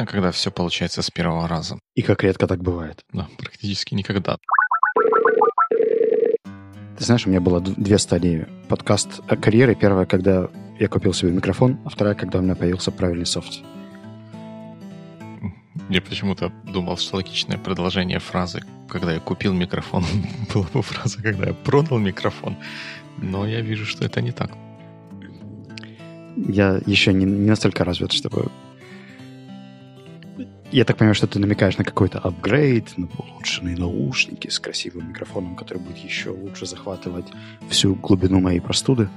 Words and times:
приятно, 0.00 0.06
когда 0.06 0.30
все 0.30 0.50
получается 0.50 1.02
с 1.02 1.10
первого 1.10 1.48
раза. 1.48 1.78
И 1.94 2.02
как 2.02 2.22
редко 2.24 2.46
так 2.46 2.62
бывает. 2.62 3.04
Да, 3.12 3.28
практически 3.38 3.94
никогда. 3.94 4.38
Ты 6.98 7.04
знаешь, 7.04 7.26
у 7.26 7.30
меня 7.30 7.40
было 7.40 7.60
две 7.60 7.98
стадии 7.98 8.46
подкаст 8.68 9.20
карьеры. 9.42 9.74
Первая, 9.74 10.06
когда 10.06 10.48
я 10.78 10.88
купил 10.88 11.12
себе 11.12 11.32
микрофон, 11.32 11.78
а 11.84 11.88
вторая, 11.88 12.14
когда 12.14 12.38
у 12.38 12.42
меня 12.42 12.54
появился 12.54 12.90
правильный 12.90 13.26
софт. 13.26 13.62
Я 15.90 16.00
почему-то 16.00 16.52
думал, 16.64 16.96
что 16.96 17.16
логичное 17.16 17.58
продолжение 17.58 18.20
фразы 18.20 18.60
«когда 18.88 19.12
я 19.12 19.20
купил 19.20 19.52
микрофон» 19.52 20.04
была 20.54 20.66
бы 20.72 20.82
фраза 20.82 21.22
«когда 21.22 21.48
я 21.48 21.54
продал 21.54 21.98
микрофон». 21.98 22.56
Но 23.18 23.46
я 23.46 23.60
вижу, 23.60 23.86
что 23.86 24.04
это 24.04 24.20
не 24.20 24.32
так. 24.32 24.50
Я 26.36 26.80
еще 26.86 27.12
не, 27.12 27.24
не 27.24 27.48
настолько 27.48 27.84
развит, 27.84 28.12
чтобы... 28.12 28.50
Я 30.72 30.84
так 30.84 30.96
понимаю, 30.96 31.16
что 31.16 31.26
ты 31.26 31.40
намекаешь 31.40 31.78
на 31.78 31.84
какой-то 31.84 32.20
апгрейд, 32.20 32.96
на 32.96 33.08
улучшенные 33.18 33.76
наушники 33.76 34.48
с 34.48 34.60
красивым 34.60 35.08
микрофоном, 35.08 35.56
который 35.56 35.78
будет 35.78 35.98
еще 35.98 36.30
лучше 36.30 36.64
захватывать 36.64 37.26
всю 37.68 37.96
глубину 37.96 38.40
моей 38.40 38.60
простуды. 38.60 39.08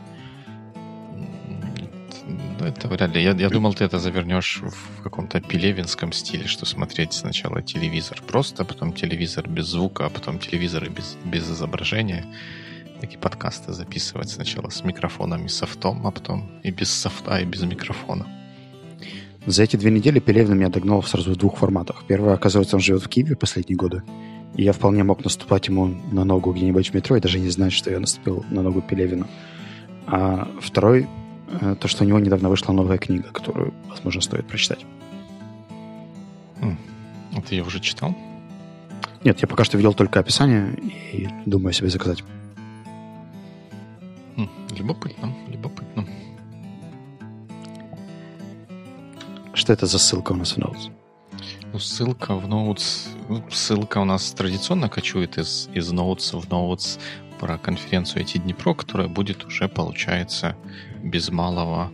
Ну, 2.59 2.66
это 2.66 2.88
вряд 2.88 3.13
ли. 3.13 3.21
Я, 3.21 3.34
я 3.34 3.49
думал, 3.49 3.76
ты 3.76 3.84
это 3.84 3.99
завернешь 3.99 4.62
в 4.62 5.03
каком-то 5.03 5.41
пелевинском 5.41 6.12
стиле, 6.12 6.48
что 6.48 6.66
смотреть 6.66 7.13
сначала 7.13 7.62
телевизор 7.62 8.20
просто, 8.27 8.65
потом 8.65 8.91
телевизор 8.93 9.48
без 9.48 9.67
звука, 9.67 10.07
а 10.07 10.09
потом 10.09 10.40
телевизор 10.40 10.90
без, 10.90 11.17
без 11.26 11.49
изображения 11.51 12.26
такие 12.99 13.20
подкасты 13.20 13.73
записывать 13.73 14.29
сначала 14.29 14.70
с 14.70 14.84
микрофоном 14.84 15.45
и 15.45 15.49
софтом, 15.49 16.07
а 16.07 16.12
потом 16.12 16.49
и 16.63 16.71
без 16.71 16.90
софта, 16.90 17.38
и 17.38 17.45
без 17.45 17.62
микрофона. 17.62 18.26
За 19.46 19.64
эти 19.64 19.76
две 19.76 19.91
недели 19.91 20.20
Пелевин 20.20 20.58
меня 20.58 20.70
догнал 20.70 21.04
сразу 21.04 21.34
в 21.34 21.36
двух 21.36 21.58
форматах. 21.58 22.05
Первый, 22.08 22.34
оказывается, 22.34 22.77
он 22.77 22.82
живет 22.82 23.04
в 23.04 23.10
Киеве 23.10 23.36
последние 23.36 23.76
годы. 23.76 24.04
И 24.55 24.63
я 24.63 24.72
вполне 24.72 25.04
мог 25.04 25.24
наступать 25.24 25.68
ему 25.68 25.94
на 26.12 26.24
ногу 26.24 26.54
где-нибудь 26.54 26.91
в 26.91 26.94
метро 26.94 27.18
и 27.18 27.20
даже 27.20 27.40
не 27.40 27.50
знать, 27.50 27.74
что 27.74 27.91
я 27.91 28.00
наступил 28.00 28.46
на 28.50 28.62
ногу 28.62 28.82
Пелевина. 28.82 29.27
А 30.08 30.48
второй, 30.62 31.08
э, 31.60 31.76
то, 31.80 31.88
что 31.88 32.04
у 32.04 32.08
него 32.08 32.20
недавно 32.20 32.50
вышла 32.50 32.72
новая 32.72 32.98
книга, 32.98 33.30
которую, 33.34 33.74
возможно, 33.90 34.22
стоит 34.22 34.48
прочитать. 34.48 34.85
А 37.35 37.41
ты 37.41 37.55
ее 37.55 37.63
уже 37.63 37.80
читал? 37.80 38.16
Нет, 39.24 39.41
я 39.41 39.48
пока 39.48 39.63
что 39.63 39.78
видел 39.78 39.94
только 39.94 40.20
описание 40.20 40.74
и 41.12 41.28
думаю 41.46 41.74
себе 41.74 41.90
заказать. 41.90 42.24
Любопытно, 44.78 45.34
любопытно. 45.48 46.05
Что 49.64 49.72
это 49.72 49.86
за 49.86 49.98
ссылка 49.98 50.34
у 50.34 50.36
нас 50.36 50.58
в 50.58 50.58
Notes? 50.58 50.92
Ну, 51.72 51.80
ссылка 51.80 52.36
в 52.36 52.50
Notes... 52.50 53.08
Ну, 53.30 53.42
ссылка 53.50 54.00
у 54.00 54.04
нас 54.04 54.34
традиционно 54.34 54.90
кочует 54.90 55.38
из, 55.38 55.70
из 55.74 55.94
Notes 55.94 56.38
в 56.38 56.50
Notes 56.50 57.00
про 57.40 57.58
конференцию 57.58 58.26
IT 58.26 58.40
Днепро, 58.40 58.74
которая 58.74 59.08
будет 59.08 59.46
уже, 59.46 59.70
получается, 59.70 60.58
без 61.02 61.30
малого... 61.30 61.94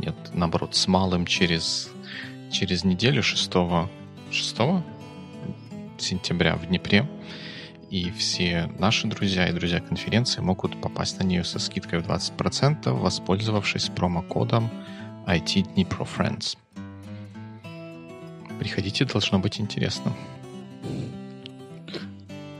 Нет, 0.00 0.16
наоборот, 0.32 0.74
с 0.74 0.88
малым 0.88 1.24
через, 1.24 1.88
через 2.50 2.82
неделю, 2.82 3.22
6, 3.22 3.48
6 4.32 4.56
сентября 5.98 6.56
в 6.56 6.66
Днепре 6.66 7.08
и 7.90 8.10
все 8.10 8.68
наши 8.80 9.06
друзья 9.06 9.48
и 9.48 9.52
друзья 9.52 9.78
конференции 9.78 10.40
могут 10.40 10.80
попасть 10.80 11.20
на 11.20 11.22
нее 11.22 11.44
со 11.44 11.60
скидкой 11.60 12.00
в 12.00 12.10
20%, 12.10 12.90
воспользовавшись 12.90 13.88
промокодом 13.90 14.68
IT 15.28 15.76
Dnipro 15.76 16.04
Friends. 16.04 16.56
Приходите, 18.64 19.04
должно 19.04 19.38
быть 19.38 19.60
интересно. 19.60 20.10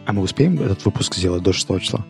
А 0.05 0.13
мы 0.13 0.21
успеем 0.21 0.61
этот 0.61 0.85
выпуск 0.85 1.15
сделать 1.15 1.43
до 1.43 1.55
6 1.55 1.81
числа? 1.81 2.05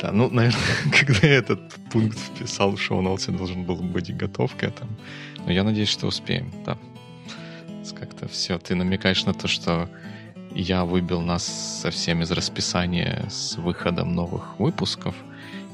Да, 0.00 0.12
ну, 0.12 0.30
наверное, 0.30 0.58
когда 0.98 1.28
я 1.28 1.34
этот 1.34 1.60
пункт 1.90 2.18
вписал 2.18 2.74
в 2.74 2.80
шоу-ноуте, 2.80 3.32
должен 3.32 3.64
был 3.64 3.76
быть 3.76 4.16
готов 4.16 4.56
к 4.56 4.62
этому. 4.62 4.92
Но 5.44 5.52
я 5.52 5.62
надеюсь, 5.62 5.90
что 5.90 6.06
успеем, 6.06 6.50
да. 6.64 6.78
Как-то 8.00 8.28
все. 8.28 8.58
Ты 8.58 8.74
намекаешь 8.74 9.26
на 9.26 9.34
то, 9.34 9.46
что 9.46 9.90
я 10.54 10.86
выбил 10.86 11.20
нас 11.20 11.44
совсем 11.82 12.22
из 12.22 12.30
расписания 12.30 13.26
с 13.28 13.58
выходом 13.58 14.14
новых 14.14 14.58
выпусков 14.58 15.14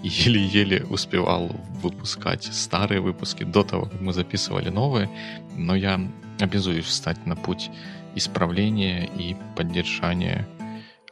еле-еле 0.03 0.85
успевал 0.91 1.51
выпускать 1.83 2.45
старые 2.45 3.01
выпуски 3.01 3.45
до 3.45 3.63
того, 3.63 3.87
как 3.87 4.01
мы 4.01 4.13
записывали 4.13 4.69
новые, 4.69 5.11
но 5.57 5.75
я 5.75 6.01
обязуюсь 6.39 6.85
встать 6.85 7.27
на 7.27 7.37
путь 7.37 7.71
исправления 8.15 9.09
и 9.19 9.37
поддержания 9.57 10.47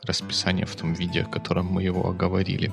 расписания 0.03 0.67
в 0.67 0.77
том 0.77 0.93
виде, 0.93 1.23
в 1.23 1.31
котором 1.31 1.67
мы 1.67 1.83
его 1.83 2.09
оговорили. 2.09 2.73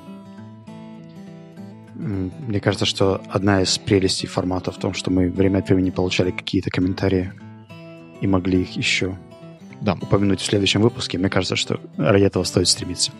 Мне 1.95 2.59
кажется, 2.59 2.85
что 2.85 3.21
одна 3.29 3.61
из 3.61 3.77
прелестей 3.77 4.27
формата 4.27 4.71
в 4.71 4.77
том, 4.77 4.93
что 4.93 5.11
мы 5.11 5.29
время 5.29 5.59
от 5.59 5.67
времени 5.67 5.89
получали 5.89 6.31
какие-то 6.31 6.69
комментарии 6.69 7.31
и 8.21 8.27
могли 8.27 8.61
их 8.61 8.75
еще 8.75 9.17
да. 9.81 9.93
упомянуть 9.93 10.41
в 10.41 10.45
следующем 10.45 10.81
выпуске. 10.81 11.17
Мне 11.17 11.29
кажется, 11.29 11.55
что 11.55 11.79
ради 11.97 12.23
этого 12.23 12.43
стоит 12.43 12.67
стремиться. 12.67 13.11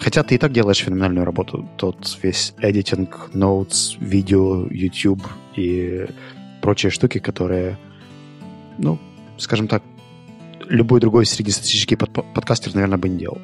Хотя 0.00 0.22
ты 0.22 0.36
и 0.36 0.38
так 0.38 0.52
делаешь 0.52 0.78
феноменальную 0.78 1.24
работу. 1.24 1.68
Тот 1.76 2.18
весь 2.22 2.54
эдитинг, 2.58 3.30
notes, 3.34 3.96
видео, 3.98 4.66
YouTube 4.70 5.26
и 5.56 6.06
прочие 6.62 6.90
штуки, 6.90 7.18
которые, 7.18 7.76
ну, 8.78 8.98
скажем 9.38 9.66
так, 9.66 9.82
любой 10.68 11.00
другой 11.00 11.26
среднестатистический 11.26 11.96
под 11.96 12.12
подкастер, 12.12 12.74
наверное, 12.74 12.98
бы 12.98 13.08
не 13.08 13.18
делал. 13.18 13.38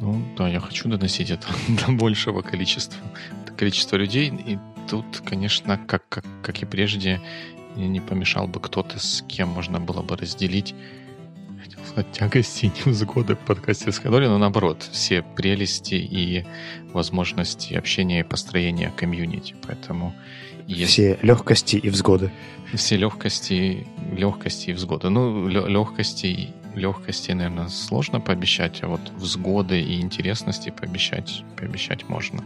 Ну, 0.00 0.20
да, 0.36 0.48
я 0.48 0.58
хочу 0.58 0.88
доносить 0.88 1.30
это 1.30 1.46
до 1.86 1.92
большего 1.92 2.42
количества, 2.42 2.98
количества 3.56 3.96
людей. 3.96 4.32
И 4.46 4.58
тут, 4.90 5.04
конечно, 5.24 5.78
как, 5.78 6.08
как, 6.08 6.24
как 6.42 6.60
и 6.60 6.66
прежде, 6.66 7.20
не 7.76 8.00
помешал 8.00 8.48
бы 8.48 8.60
кто-то, 8.60 8.98
с 8.98 9.24
кем 9.28 9.48
можно 9.48 9.78
было 9.78 10.02
бы 10.02 10.16
разделить 10.16 10.74
от 11.96 12.12
тягости 12.12 12.66
и 12.84 12.88
невзгоды 12.88 13.36
подкастерской 13.36 14.10
доли, 14.10 14.26
но 14.26 14.38
наоборот, 14.38 14.88
все 14.92 15.22
прелести 15.22 15.94
и 15.94 16.44
возможности 16.92 17.74
общения 17.74 18.20
и 18.20 18.24
построения 18.24 18.92
комьюнити. 18.96 19.54
Поэтому 19.66 20.14
если... 20.66 20.84
Все 20.84 21.18
легкости 21.22 21.76
и 21.76 21.90
взгоды. 21.90 22.30
Все 22.74 22.96
легкости, 22.96 23.86
легкости 24.12 24.70
и 24.70 24.72
взгоды. 24.72 25.08
Ну, 25.08 25.48
легкости, 25.48 26.50
легкости, 26.74 27.32
наверное, 27.32 27.68
сложно 27.68 28.20
пообещать, 28.20 28.82
а 28.82 28.88
вот 28.88 29.00
взгоды 29.16 29.80
и 29.80 30.00
интересности 30.00 30.70
пообещать, 30.70 31.42
пообещать 31.56 32.08
можно. 32.08 32.42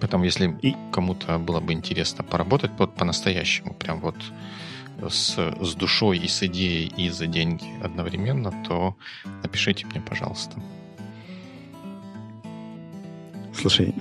Поэтому, 0.00 0.24
если 0.24 0.56
и... 0.62 0.76
кому-то 0.92 1.38
было 1.38 1.60
бы 1.60 1.72
интересно 1.72 2.24
поработать 2.24 2.70
вот 2.78 2.94
по-настоящему, 2.94 3.74
прям 3.74 4.00
вот 4.00 4.16
с, 5.08 5.36
с 5.60 5.74
душой 5.74 6.18
и 6.18 6.28
с 6.28 6.42
идеей 6.42 6.92
и 6.96 7.10
за 7.10 7.26
деньги 7.26 7.66
одновременно, 7.82 8.52
то 8.66 8.96
напишите 9.42 9.86
мне, 9.86 10.00
пожалуйста. 10.00 10.60
Слушай, 13.54 13.94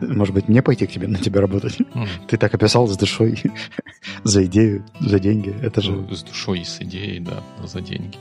может 0.00 0.34
быть, 0.34 0.48
мне 0.48 0.62
пойти 0.62 0.86
к 0.86 0.90
тебе 0.90 1.08
на 1.08 1.18
тебя 1.18 1.40
работать? 1.40 1.80
Mm. 1.80 2.08
Ты 2.28 2.36
так 2.36 2.54
описал 2.54 2.86
с 2.88 2.96
душой, 2.96 3.40
за 4.22 4.44
идею, 4.44 4.84
за 5.00 5.18
деньги. 5.18 5.54
Это 5.62 5.80
же... 5.80 6.06
С 6.14 6.22
душой 6.22 6.60
и 6.60 6.64
с 6.64 6.80
идеей, 6.82 7.20
да, 7.20 7.42
за 7.64 7.80
деньги. 7.80 8.18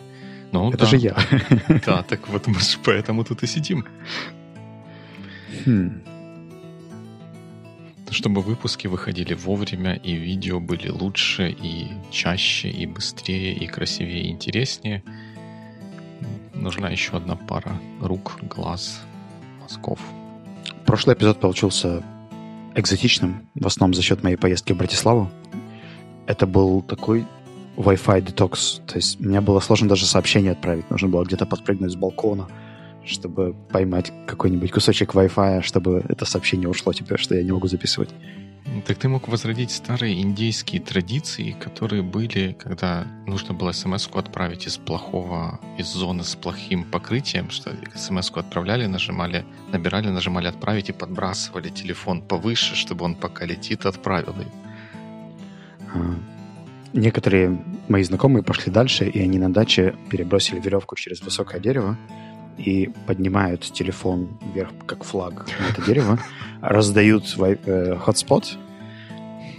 Ну, 0.54 0.70
Это 0.70 0.80
да. 0.80 0.86
же 0.86 0.98
я. 0.98 1.18
Да, 1.86 2.04
так 2.04 2.30
вот 2.30 2.48
мы 2.48 2.60
же 2.60 2.78
поэтому 2.86 3.26
тут 3.26 3.44
и 3.44 3.48
сидим. 3.48 3.86
Хм 5.66 6.02
чтобы 8.10 8.42
выпуски 8.42 8.88
выходили 8.88 9.34
вовремя, 9.34 9.96
и 9.96 10.14
видео 10.14 10.60
были 10.60 10.90
лучше, 10.90 11.50
и 11.50 11.88
чаще, 12.12 12.70
и 12.70 12.86
быстрее, 12.86 13.54
и 13.54 13.68
красивее, 13.68 14.24
и 14.24 14.32
интереснее, 14.32 15.04
нужна 16.54 16.90
еще 16.90 17.18
одна 17.18 17.36
пара 17.36 17.80
рук, 18.02 18.40
глаз, 18.44 19.02
мозгов. 19.62 20.00
Прошлый 20.86 21.16
эпизод 21.16 21.40
получился 21.40 22.04
экзотичным, 22.76 23.48
в 23.56 23.68
основном 23.68 23.94
за 23.94 24.02
счет 24.02 24.24
моей 24.24 24.36
поездки 24.38 24.74
в 24.74 24.78
Братиславу. 24.78 25.30
Это 26.28 26.46
был 26.46 26.82
такой 26.82 27.26
Wi-Fi 27.78 28.22
детокс. 28.22 28.82
То 28.88 28.96
есть 28.96 29.20
мне 29.20 29.42
было 29.42 29.60
сложно 29.60 29.90
даже 29.90 30.06
сообщение 30.06 30.52
отправить. 30.52 30.90
Нужно 30.90 31.08
было 31.08 31.24
где-то 31.24 31.46
подпрыгнуть 31.46 31.92
с 31.92 31.96
балкона, 31.96 32.48
чтобы 33.08 33.56
поймать 33.72 34.12
какой-нибудь 34.28 34.72
кусочек 34.72 35.16
Wi-Fi, 35.16 35.62
чтобы 35.62 36.04
это 36.08 36.26
сообщение 36.26 36.70
ушло 36.70 36.94
теперь, 36.94 37.18
что 37.18 37.36
я 37.36 37.44
не 37.44 37.52
могу 37.52 37.68
записывать. 37.68 38.10
Так 38.86 38.98
ты 38.98 39.08
мог 39.08 39.28
возродить 39.28 39.72
старые 39.72 40.22
индейские 40.22 40.82
традиции, 40.82 41.56
которые 41.60 42.04
были, 42.04 42.56
когда 42.60 43.08
нужно 43.26 43.54
было 43.54 43.72
смс-ку 43.72 44.20
отправить 44.20 44.68
из 44.68 44.78
плохого, 44.78 45.60
из 45.78 45.88
зоны 45.88 46.24
с 46.24 46.36
плохим 46.36 46.84
покрытием, 46.84 47.50
что 47.50 47.72
смс-ку 47.96 48.40
отправляли, 48.40 48.86
нажимали, 48.86 49.46
набирали, 49.72 50.10
нажимали 50.10 50.48
отправить 50.48 50.90
и 50.90 50.94
подбрасывали 50.94 51.70
телефон 51.70 52.22
повыше, 52.22 52.76
чтобы 52.76 53.06
он 53.06 53.16
пока 53.16 53.46
летит, 53.46 53.86
отправил 53.86 54.36
ее. 54.36 54.52
А, 55.94 56.16
некоторые 56.94 57.64
мои 57.88 58.04
знакомые 58.04 58.44
пошли 58.44 58.72
дальше, 58.72 59.08
и 59.08 59.20
они 59.22 59.40
на 59.40 59.52
даче 59.52 59.96
перебросили 60.10 60.60
веревку 60.60 60.96
через 60.96 61.22
высокое 61.22 61.60
дерево 61.60 61.98
и 62.58 62.90
поднимают 63.06 63.62
телефон 63.62 64.30
вверх, 64.54 64.72
как 64.86 65.04
флаг 65.04 65.48
на 65.60 65.70
это 65.72 65.86
дерево, 65.86 66.20
раздают 66.62 67.26
хотспот 68.02 68.58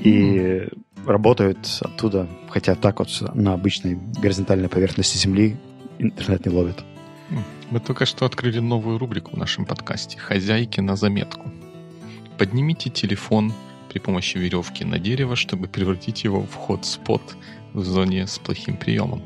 э, 0.00 0.08
и 0.08 0.68
работают 1.06 1.58
оттуда, 1.80 2.28
хотя 2.50 2.74
так 2.74 2.98
вот 2.98 3.08
на 3.34 3.54
обычной 3.54 3.98
горизонтальной 4.20 4.68
поверхности 4.68 5.16
Земли 5.16 5.56
интернет 5.98 6.44
не 6.46 6.52
ловит. 6.52 6.84
Мы 7.70 7.80
только 7.80 8.06
что 8.06 8.24
открыли 8.24 8.60
новую 8.60 8.98
рубрику 8.98 9.32
в 9.32 9.38
нашем 9.38 9.66
подкасте 9.66 10.18
«Хозяйки 10.18 10.80
на 10.80 10.96
заметку». 10.96 11.50
Поднимите 12.38 12.88
телефон 12.88 13.52
при 13.92 13.98
помощи 13.98 14.38
веревки 14.38 14.84
на 14.84 14.98
дерево, 14.98 15.36
чтобы 15.36 15.66
превратить 15.66 16.24
его 16.24 16.42
в 16.42 16.54
хот-спот 16.54 17.36
в 17.74 17.84
зоне 17.84 18.26
с 18.26 18.38
плохим 18.38 18.76
приемом. 18.76 19.22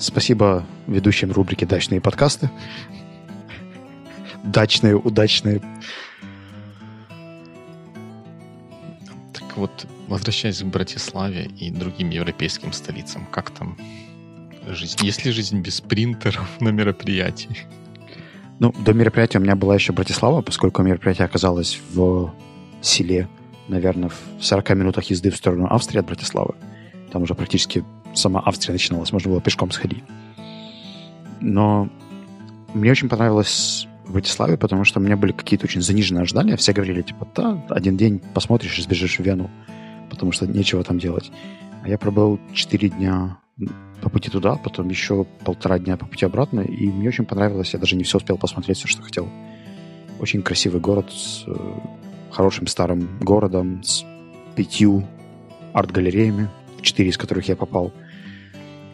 Спасибо 0.00 0.64
ведущим 0.86 1.30
рубрики 1.30 1.66
«Дачные 1.66 2.00
подкасты». 2.00 2.50
Дачные, 4.42 4.96
удачные. 4.96 5.60
Так 9.34 9.56
вот, 9.58 9.86
возвращаясь 10.08 10.62
к 10.62 10.64
Братиславе 10.64 11.50
и 11.58 11.70
другим 11.70 12.08
европейским 12.08 12.72
столицам, 12.72 13.26
как 13.30 13.50
там 13.50 13.76
жизнь? 14.66 14.96
Есть 15.02 15.26
ли 15.26 15.32
жизнь 15.32 15.60
без 15.60 15.82
принтеров 15.82 16.48
на 16.60 16.70
мероприятии? 16.70 17.58
Ну, 18.58 18.72
до 18.72 18.94
мероприятия 18.94 19.36
у 19.36 19.42
меня 19.42 19.54
была 19.54 19.74
еще 19.74 19.92
Братислава, 19.92 20.40
поскольку 20.40 20.82
мероприятие 20.82 21.26
оказалось 21.26 21.78
в 21.92 22.32
селе, 22.80 23.28
наверное, 23.68 24.08
в 24.08 24.42
40 24.42 24.70
минутах 24.70 25.04
езды 25.10 25.30
в 25.30 25.36
сторону 25.36 25.66
Австрии 25.66 26.00
от 26.00 26.06
Братиславы. 26.06 26.54
Там 27.12 27.22
уже 27.22 27.34
практически 27.34 27.84
сама 28.14 28.40
Австрия 28.44 28.72
начиналась, 28.72 29.12
можно 29.12 29.30
было 29.30 29.40
пешком 29.40 29.70
сходить. 29.70 30.04
Но 31.40 31.88
мне 32.74 32.90
очень 32.90 33.08
понравилось 33.08 33.86
в 34.04 34.12
Братиславе, 34.12 34.56
потому 34.56 34.84
что 34.84 35.00
у 35.00 35.02
меня 35.02 35.16
были 35.16 35.32
какие-то 35.32 35.66
очень 35.66 35.82
заниженные 35.82 36.22
ожидания. 36.22 36.56
Все 36.56 36.72
говорили, 36.72 37.02
типа, 37.02 37.26
да, 37.34 37.64
один 37.70 37.96
день 37.96 38.20
посмотришь 38.34 38.78
и 38.78 38.82
сбежишь 38.82 39.18
в 39.18 39.22
Вену, 39.22 39.50
потому 40.10 40.32
что 40.32 40.46
нечего 40.46 40.82
там 40.84 40.98
делать. 40.98 41.30
А 41.82 41.88
я 41.88 41.96
пробыл 41.98 42.38
4 42.52 42.88
дня 42.90 43.38
по 44.02 44.08
пути 44.08 44.30
туда, 44.30 44.56
потом 44.56 44.88
еще 44.88 45.24
полтора 45.44 45.78
дня 45.78 45.96
по 45.96 46.06
пути 46.06 46.24
обратно, 46.24 46.60
и 46.60 46.86
мне 46.88 47.08
очень 47.08 47.24
понравилось. 47.24 47.72
Я 47.72 47.78
даже 47.78 47.96
не 47.96 48.04
все 48.04 48.18
успел 48.18 48.38
посмотреть, 48.38 48.78
все, 48.78 48.88
что 48.88 49.02
хотел. 49.02 49.28
Очень 50.18 50.42
красивый 50.42 50.80
город 50.80 51.10
с 51.12 51.44
э, 51.46 51.54
хорошим 52.30 52.66
старым 52.66 53.08
городом, 53.20 53.82
с 53.82 54.04
пятью 54.56 55.06
арт-галереями, 55.72 56.48
четыре 56.82 57.10
из 57.10 57.18
которых 57.18 57.48
я 57.48 57.56
попал, 57.56 57.92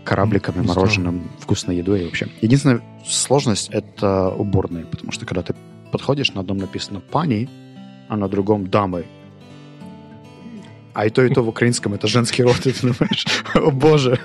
корабликами, 0.05 0.59
mm, 0.59 0.67
мороженым, 0.67 1.31
вкусной 1.41 1.77
едой 1.77 2.03
и 2.03 2.05
вообще. 2.05 2.29
Единственная 2.41 2.81
сложность— 3.05 3.69
это 3.73 4.31
уборные, 4.31 4.85
потому 4.85 5.13
что 5.13 5.27
когда 5.27 5.43
ты 5.43 5.55
подходишь, 5.91 6.33
на 6.33 6.41
одном 6.41 6.59
написано 6.59 7.01
«пани», 7.01 7.49
а 8.09 8.17
на 8.17 8.29
другом 8.29 8.69
«дамы». 8.69 9.05
А 10.95 11.07
и 11.07 11.11
то, 11.11 11.23
и 11.23 11.29
то 11.29 11.43
в 11.43 11.49
украинском 11.49 11.93
это 11.93 12.07
женский 12.07 12.43
род, 12.43 12.57
ты 12.63 12.73
думаешь, 12.81 13.27
о 13.55 13.71
боже. 13.71 14.19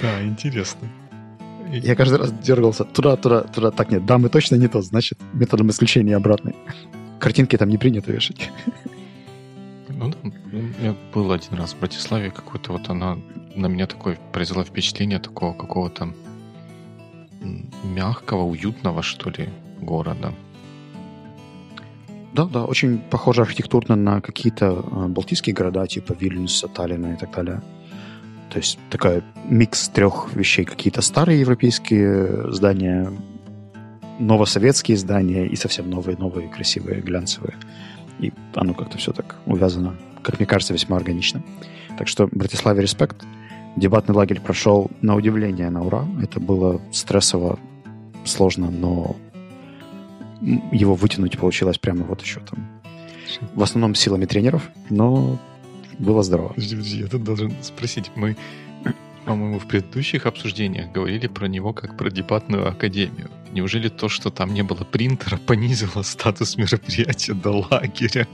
Да, 0.00 0.22
интересно. 0.22 0.88
Я 1.70 1.94
каждый 1.94 2.18
раз 2.18 2.32
дергался 2.32 2.84
туда, 2.84 3.16
туда, 3.16 3.42
туда. 3.42 3.70
Так, 3.70 3.90
нет, 3.90 4.06
дамы 4.06 4.28
точно 4.28 4.54
не 4.56 4.68
то, 4.68 4.80
значит, 4.82 5.18
методом 5.32 5.68
исключения 5.70 6.16
обратный. 6.16 6.54
Картинки 7.18 7.56
там 7.56 7.68
не 7.68 7.76
принято 7.76 8.12
вешать. 8.12 8.50
Ну 9.88 10.10
да, 10.10 10.18
я 10.82 10.96
был 11.14 11.32
один 11.32 11.54
раз 11.54 11.74
в 11.74 11.78
Братиславе, 11.78 12.30
какой-то 12.30 12.72
вот 12.72 12.88
она 12.88 13.18
на 13.54 13.66
меня 13.66 13.86
такое 13.86 14.18
произвела 14.32 14.64
впечатление 14.64 15.18
такого 15.18 15.54
какого-то 15.54 16.12
мягкого, 17.84 18.42
уютного, 18.42 19.02
что 19.02 19.30
ли, 19.30 19.48
города. 19.80 20.32
Да, 22.32 22.44
да, 22.44 22.64
очень 22.64 22.98
похоже 22.98 23.42
архитектурно 23.42 23.96
на 23.96 24.20
какие-то 24.20 24.66
э, 24.66 25.08
балтийские 25.08 25.54
города, 25.54 25.86
типа 25.86 26.12
Вильнюса, 26.12 26.68
Таллина 26.68 27.14
и 27.14 27.16
так 27.16 27.30
далее. 27.30 27.62
То 28.50 28.58
есть 28.58 28.78
такая 28.90 29.22
микс 29.48 29.88
трех 29.88 30.34
вещей. 30.34 30.64
Какие-то 30.64 31.00
старые 31.00 31.40
европейские 31.40 32.52
здания, 32.52 33.10
новосоветские 34.18 34.96
здания 34.96 35.46
и 35.46 35.56
совсем 35.56 35.88
новые-новые, 35.88 36.48
красивые, 36.48 37.00
глянцевые. 37.00 37.54
И 38.18 38.32
оно 38.54 38.74
как-то 38.74 38.98
все 38.98 39.12
так 39.12 39.36
увязано, 39.46 39.94
как 40.22 40.38
мне 40.38 40.46
кажется, 40.46 40.72
весьма 40.72 40.96
органично. 40.96 41.42
Так 41.98 42.08
что 42.08 42.28
Братиславе 42.30 42.82
респект. 42.82 43.24
Дебатный 43.76 44.14
лагерь 44.14 44.40
прошел 44.40 44.90
на 45.02 45.14
удивление, 45.14 45.68
на 45.70 45.82
ура. 45.82 46.06
Это 46.22 46.40
было 46.40 46.80
стрессово, 46.92 47.58
сложно, 48.24 48.70
но 48.70 49.16
его 50.72 50.94
вытянуть 50.94 51.38
получилось 51.38 51.78
прямо 51.78 52.04
вот 52.04 52.22
еще 52.22 52.40
там. 52.40 52.66
В 53.54 53.62
основном 53.62 53.94
силами 53.94 54.24
тренеров, 54.24 54.70
но 54.88 55.38
было 55.98 56.22
здорово. 56.22 56.48
Подожди, 56.48 56.76
подожди, 56.76 56.98
я 57.00 57.06
тут 57.06 57.24
должен 57.24 57.52
спросить. 57.62 58.10
Мы, 58.14 58.36
по-моему, 59.26 59.58
в 59.58 59.66
предыдущих 59.66 60.24
обсуждениях 60.24 60.92
говорили 60.92 61.26
про 61.26 61.46
него 61.48 61.72
как 61.72 61.96
про 61.96 62.10
дебатную 62.10 62.68
академию. 62.68 63.28
Неужели 63.50 63.88
то, 63.88 64.08
что 64.08 64.30
там 64.30 64.54
не 64.54 64.62
было 64.62 64.84
принтера, 64.84 65.36
понизило 65.36 66.02
статус 66.02 66.56
мероприятия 66.56 67.34
до 67.34 67.66
лагеря? 67.68 68.28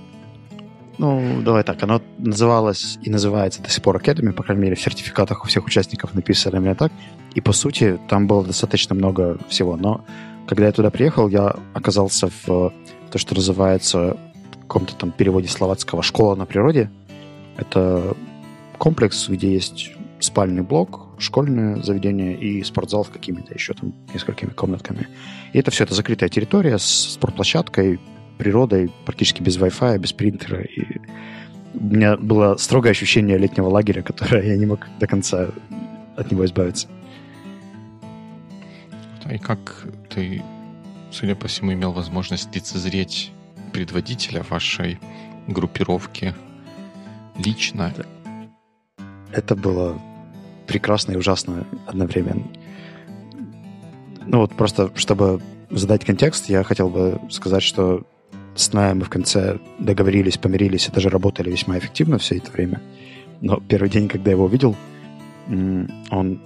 Ну, 0.98 1.40
давай 1.42 1.64
так, 1.64 1.82
оно 1.82 2.02
называлось 2.18 2.98
и 3.02 3.08
называется 3.08 3.62
до 3.62 3.70
сих 3.70 3.82
пор 3.82 3.96
Academy, 3.96 4.32
по 4.32 4.42
крайней 4.42 4.64
мере, 4.64 4.76
в 4.76 4.82
сертификатах 4.82 5.44
у 5.44 5.48
всех 5.48 5.64
участников 5.64 6.12
написано 6.12 6.58
именно 6.58 6.74
так. 6.74 6.92
И, 7.34 7.40
по 7.40 7.52
сути, 7.52 7.98
там 8.10 8.26
было 8.26 8.44
достаточно 8.44 8.94
много 8.94 9.38
всего. 9.48 9.78
Но 9.78 10.04
когда 10.46 10.66
я 10.66 10.72
туда 10.72 10.90
приехал, 10.90 11.28
я 11.28 11.56
оказался 11.72 12.28
в 12.44 12.72
то, 13.10 13.18
что 13.18 13.34
называется 13.34 14.18
в 14.52 14.60
каком-то 14.60 14.94
там 14.94 15.10
переводе 15.10 15.48
словацкого 15.48 16.02
«школа 16.02 16.34
на 16.34 16.44
природе», 16.44 16.90
это 17.56 18.14
комплекс, 18.76 19.28
где 19.28 19.52
есть 19.52 19.92
спальный 20.22 20.62
блок, 20.62 21.08
школьное 21.18 21.82
заведение 21.82 22.36
и 22.36 22.62
спортзал 22.62 23.04
с 23.04 23.08
какими-то 23.08 23.52
еще 23.54 23.74
там 23.74 23.92
несколькими 24.14 24.50
комнатками. 24.50 25.08
И 25.52 25.58
это 25.58 25.70
все, 25.70 25.84
это 25.84 25.94
закрытая 25.94 26.28
территория 26.28 26.78
с 26.78 26.84
спортплощадкой, 26.84 28.00
природой, 28.38 28.90
практически 29.04 29.42
без 29.42 29.58
Wi-Fi, 29.58 29.98
без 29.98 30.12
принтера. 30.12 30.62
И 30.62 31.00
у 31.74 31.84
меня 31.84 32.16
было 32.16 32.56
строгое 32.56 32.92
ощущение 32.92 33.38
летнего 33.38 33.68
лагеря, 33.68 34.02
которое 34.10 34.46
я 34.46 34.56
не 34.56 34.66
мог 34.66 34.86
до 35.00 35.06
конца 35.06 35.48
от 36.16 36.30
него 36.30 36.44
избавиться. 36.44 36.88
И 39.30 39.38
как 39.38 39.86
ты, 40.10 40.42
судя 41.10 41.34
по 41.34 41.48
всему, 41.48 41.72
имел 41.72 41.92
возможность 41.92 42.54
лицезреть 42.54 43.32
предводителя 43.72 44.44
вашей 44.48 44.98
группировки 45.46 46.34
лично. 47.38 47.92
Это 49.32 49.56
было 49.56 49.98
прекрасно 50.72 51.12
и 51.12 51.16
ужасно 51.16 51.66
одновременно. 51.86 52.46
Ну 54.26 54.38
вот 54.38 54.54
просто, 54.54 54.90
чтобы 54.94 55.42
задать 55.70 56.04
контекст, 56.04 56.48
я 56.48 56.64
хотел 56.64 56.88
бы 56.88 57.20
сказать, 57.30 57.62
что 57.62 58.06
с 58.54 58.72
Ная 58.72 58.94
мы 58.94 59.04
в 59.04 59.10
конце 59.10 59.58
договорились, 59.78 60.38
помирились 60.38 60.88
и 60.88 60.92
даже 60.92 61.10
работали 61.10 61.50
весьма 61.50 61.78
эффективно 61.78 62.16
все 62.16 62.36
это 62.38 62.50
время. 62.50 62.80
Но 63.42 63.60
первый 63.68 63.90
день, 63.90 64.08
когда 64.08 64.30
я 64.30 64.36
его 64.36 64.46
увидел, 64.46 64.76
он 66.10 66.40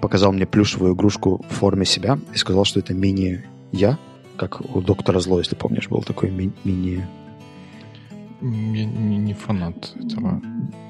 показал 0.00 0.32
мне 0.32 0.46
плюшевую 0.46 0.94
игрушку 0.94 1.44
в 1.48 1.54
форме 1.54 1.84
себя 1.84 2.18
и 2.34 2.38
сказал, 2.38 2.64
что 2.64 2.80
это 2.80 2.94
мини-я, 2.94 3.96
как 4.36 4.60
у 4.74 4.80
доктора 4.80 5.20
Зло, 5.20 5.38
если 5.38 5.54
помнишь, 5.54 5.88
был 5.88 6.02
такой 6.02 6.30
ми- 6.30 6.52
мини 6.64 7.06
я 8.42 8.84
не, 8.84 9.18
не 9.18 9.34
фанат 9.34 9.94
этого. 9.96 10.42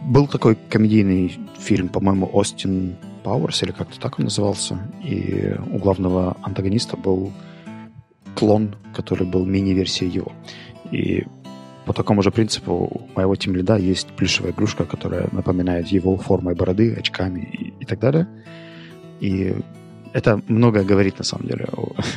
Был 0.06 0.26
такой 0.26 0.56
комедийный 0.68 1.38
фильм, 1.58 1.88
по-моему, 1.88 2.28
Остин 2.32 2.96
Пауэрс, 3.24 3.62
или 3.62 3.72
как-то 3.72 4.00
так 4.00 4.18
он 4.18 4.24
назывался. 4.24 4.78
И 5.04 5.54
у 5.70 5.78
главного 5.78 6.36
антагониста 6.42 6.96
был 6.96 7.32
клон, 8.34 8.74
который 8.94 9.26
был 9.26 9.44
мини-версией 9.44 10.10
его. 10.10 10.32
И 10.90 11.26
по 11.84 11.92
такому 11.92 12.22
же 12.22 12.30
принципу 12.30 12.72
у 12.72 13.08
моего 13.16 13.36
тим 13.36 13.54
лида 13.54 13.76
есть 13.76 14.08
плюшевая 14.16 14.52
игрушка, 14.52 14.84
которая 14.84 15.28
напоминает 15.32 15.88
его 15.88 16.16
формой 16.16 16.54
бороды, 16.54 16.94
очками 16.94 17.40
и, 17.40 17.74
и 17.80 17.84
так 17.84 17.98
далее. 17.98 18.26
И 19.20 19.54
это 20.12 20.40
многое 20.48 20.84
говорит 20.84 21.18
на 21.18 21.24
самом 21.24 21.48
деле. 21.48 21.66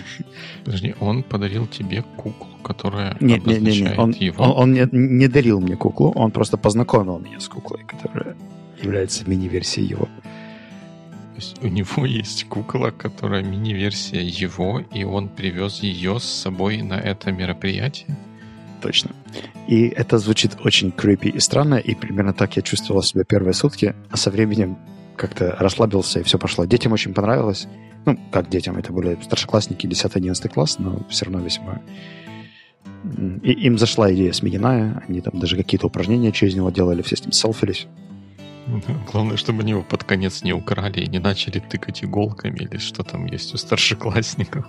Подожди, 0.65 0.95
он 0.99 1.23
подарил 1.23 1.67
тебе 1.67 2.03
куклу, 2.17 2.57
которая 2.63 3.17
нет, 3.19 3.45
нет, 3.45 3.61
нет, 3.61 3.81
нет. 3.81 3.99
Он, 3.99 4.11
его? 4.11 4.43
Он, 4.43 4.51
он 4.51 4.73
не, 4.73 4.87
не 4.91 5.27
дарил 5.27 5.61
мне 5.61 5.75
куклу, 5.75 6.11
он 6.11 6.31
просто 6.31 6.57
познакомил 6.57 7.19
меня 7.19 7.39
с 7.39 7.47
куклой, 7.47 7.83
которая 7.83 8.35
является 8.81 9.29
мини-версией 9.29 9.87
его. 9.87 10.05
То 10.05 11.41
есть 11.41 11.63
у 11.63 11.67
него 11.67 12.05
есть 12.19 12.45
кукла, 12.45 12.91
которая 12.91 13.43
мини-версия 13.43 14.23
его, 14.23 14.81
и 14.93 15.03
он 15.03 15.29
привез 15.29 15.83
ее 15.83 16.19
с 16.19 16.23
собой 16.23 16.81
на 16.81 16.95
это 16.95 17.31
мероприятие? 17.31 18.15
точно. 18.85 19.15
И 19.67 19.87
это 19.87 20.19
звучит 20.19 20.57
очень 20.63 20.89
creepy 20.89 21.29
и 21.29 21.39
странно, 21.39 21.75
и 21.75 21.95
примерно 21.95 22.33
так 22.33 22.55
я 22.55 22.61
чувствовал 22.61 23.01
себя 23.01 23.23
первые 23.23 23.53
сутки, 23.53 23.95
а 24.11 24.17
со 24.17 24.29
временем 24.29 24.77
как-то 25.15 25.55
расслабился, 25.59 26.19
и 26.19 26.23
все 26.23 26.37
пошло. 26.37 26.65
Детям 26.65 26.91
очень 26.93 27.13
понравилось. 27.13 27.67
Ну, 28.05 28.19
как 28.31 28.49
детям, 28.49 28.77
это 28.77 28.93
были 28.93 29.17
старшеклассники, 29.23 29.87
10-11 29.87 30.49
класс, 30.49 30.77
но 30.79 31.05
все 31.09 31.25
равно 31.25 31.41
весьма... 31.41 31.81
И 33.43 33.51
им 33.51 33.77
зашла 33.77 34.11
идея 34.13 34.31
Смигиная, 34.31 35.03
они 35.07 35.21
там 35.21 35.39
даже 35.39 35.55
какие-то 35.55 35.87
упражнения 35.87 36.31
через 36.31 36.55
него 36.55 36.71
делали, 36.71 37.01
все 37.03 37.15
с 37.15 37.21
ним 37.21 37.31
селфились. 37.31 37.87
Главное, 39.11 39.37
чтобы 39.37 39.61
они 39.61 39.71
его 39.71 39.83
под 39.83 40.03
конец 40.03 40.43
не 40.43 40.53
украли 40.53 41.01
и 41.01 41.07
не 41.07 41.19
начали 41.19 41.59
тыкать 41.59 42.03
иголками 42.03 42.59
или 42.59 42.77
что 42.77 43.03
там 43.03 43.27
есть 43.27 43.53
у 43.53 43.57
старшеклассников. 43.57 44.65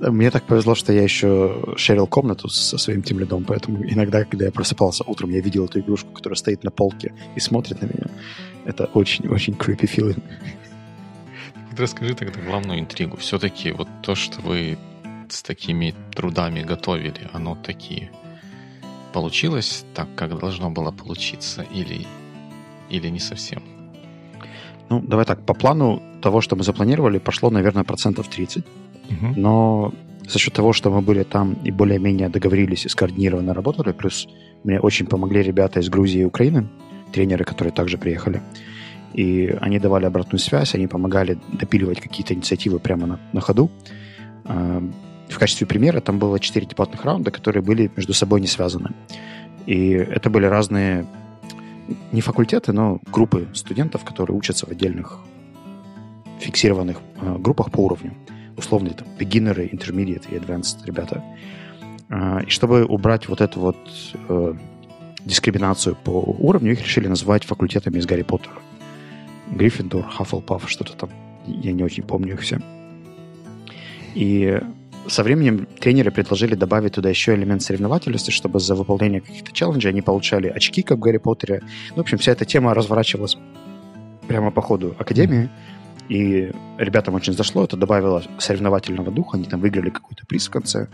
Мне 0.00 0.30
так 0.30 0.44
повезло, 0.44 0.74
что 0.74 0.92
я 0.92 1.02
еще 1.02 1.74
шерил 1.76 2.06
комнату 2.06 2.48
со 2.48 2.78
своим 2.78 3.02
тем 3.02 3.18
лидом, 3.18 3.44
поэтому 3.44 3.84
иногда, 3.84 4.24
когда 4.24 4.46
я 4.46 4.52
просыпался 4.52 5.04
утром, 5.04 5.30
я 5.30 5.40
видел 5.40 5.66
эту 5.66 5.80
игрушку, 5.80 6.12
которая 6.12 6.36
стоит 6.36 6.64
на 6.64 6.70
полке 6.70 7.12
и 7.36 7.40
смотрит 7.40 7.82
на 7.82 7.86
меня. 7.86 8.06
Это 8.70 8.84
очень-очень 8.94 9.54
creepy 9.54 9.88
feeling. 9.96 10.22
Расскажи 11.76 12.14
тогда 12.14 12.40
главную 12.40 12.78
интригу. 12.78 13.16
Все-таки 13.16 13.72
вот 13.72 13.88
то, 14.02 14.14
что 14.14 14.40
вы 14.42 14.78
с 15.28 15.42
такими 15.42 15.92
трудами 16.14 16.62
готовили, 16.62 17.28
оно 17.32 17.56
такие 17.56 18.10
получилось 19.12 19.84
так, 19.94 20.08
как 20.14 20.38
должно 20.38 20.70
было 20.70 20.92
получиться, 20.92 21.66
или, 21.74 22.06
или 22.90 23.10
не 23.10 23.18
совсем? 23.18 23.62
Ну, 24.88 25.00
давай 25.00 25.24
так, 25.24 25.44
по 25.44 25.54
плану 25.54 26.00
того, 26.22 26.40
что 26.40 26.56
мы 26.56 26.62
запланировали, 26.62 27.18
пошло, 27.18 27.50
наверное, 27.50 27.82
процентов 27.84 28.28
30. 28.28 28.64
Угу. 28.64 29.34
Но 29.36 29.92
за 30.28 30.38
счет 30.38 30.54
того, 30.54 30.72
что 30.72 30.90
мы 30.90 31.00
были 31.00 31.24
там 31.24 31.54
и 31.66 31.72
более-менее 31.72 32.28
договорились 32.28 32.86
и 32.86 32.88
скоординированно 32.88 33.52
работали, 33.52 33.92
плюс 33.92 34.28
мне 34.64 34.78
очень 34.80 35.06
помогли 35.06 35.42
ребята 35.42 35.80
из 35.80 35.88
Грузии 35.88 36.20
и 36.20 36.24
Украины, 36.24 36.68
тренеры, 37.12 37.44
которые 37.44 37.72
также 37.72 37.98
приехали, 37.98 38.42
и 39.12 39.56
они 39.60 39.78
давали 39.78 40.06
обратную 40.06 40.38
связь, 40.38 40.74
они 40.74 40.86
помогали 40.86 41.38
допиливать 41.52 42.00
какие-то 42.00 42.34
инициативы 42.34 42.78
прямо 42.78 43.06
на, 43.06 43.20
на 43.32 43.40
ходу. 43.40 43.70
А, 44.44 44.82
в 45.28 45.38
качестве 45.38 45.66
примера 45.66 46.00
там 46.00 46.18
было 46.18 46.38
четыре 46.38 46.66
дебатных 46.66 47.04
раунда, 47.04 47.30
которые 47.30 47.62
были 47.62 47.90
между 47.96 48.12
собой 48.12 48.40
не 48.40 48.46
связаны. 48.46 48.90
И 49.66 49.90
это 49.90 50.30
были 50.30 50.46
разные, 50.46 51.06
не 52.12 52.20
факультеты, 52.20 52.72
но 52.72 53.00
группы 53.12 53.48
студентов, 53.54 54.04
которые 54.04 54.36
учатся 54.36 54.66
в 54.66 54.70
отдельных 54.70 55.20
фиксированных 56.40 57.00
э, 57.20 57.36
группах 57.38 57.70
по 57.70 57.80
уровню. 57.80 58.14
Условно, 58.56 58.90
там, 58.90 59.06
beginner, 59.18 59.70
intermediate 59.70 60.24
и 60.30 60.36
advanced 60.36 60.84
ребята. 60.84 61.22
Э, 62.08 62.42
и 62.46 62.50
чтобы 62.50 62.84
убрать 62.84 63.28
вот 63.28 63.40
эту 63.40 63.60
вот 63.60 63.76
э, 64.28 64.54
дискриминацию 65.24 65.96
по 65.96 66.10
уровню, 66.10 66.72
их 66.72 66.82
решили 66.82 67.08
называть 67.08 67.44
факультетами 67.44 67.98
из 67.98 68.06
Гарри 68.06 68.22
Поттера. 68.22 68.54
Гриффиндор, 69.50 70.04
Хаффлпаф, 70.04 70.68
что-то 70.68 70.94
там. 70.96 71.10
Я 71.46 71.72
не 71.72 71.82
очень 71.82 72.02
помню 72.02 72.34
их 72.34 72.40
все. 72.40 72.60
И 74.14 74.60
со 75.06 75.22
временем 75.22 75.66
тренеры 75.80 76.10
предложили 76.10 76.54
добавить 76.54 76.94
туда 76.94 77.08
еще 77.08 77.34
элемент 77.34 77.62
соревновательности, 77.62 78.30
чтобы 78.30 78.60
за 78.60 78.74
выполнение 78.74 79.20
каких-то 79.20 79.52
челленджей 79.52 79.90
они 79.90 80.02
получали 80.02 80.48
очки, 80.48 80.82
как 80.82 80.98
в 80.98 81.00
Гарри 81.00 81.18
Поттере. 81.18 81.62
Ну, 81.90 81.96
в 81.96 82.00
общем, 82.00 82.18
вся 82.18 82.32
эта 82.32 82.44
тема 82.44 82.74
разворачивалась 82.74 83.36
прямо 84.28 84.50
по 84.50 84.62
ходу 84.62 84.94
Академии. 84.98 85.48
И 86.08 86.50
ребятам 86.78 87.14
очень 87.14 87.34
зашло, 87.34 87.64
это 87.64 87.76
добавило 87.76 88.22
соревновательного 88.38 89.10
духа. 89.10 89.36
Они 89.36 89.44
там 89.44 89.60
выиграли 89.60 89.90
какой-то 89.90 90.26
приз 90.26 90.48
в 90.48 90.50
конце. 90.50 90.88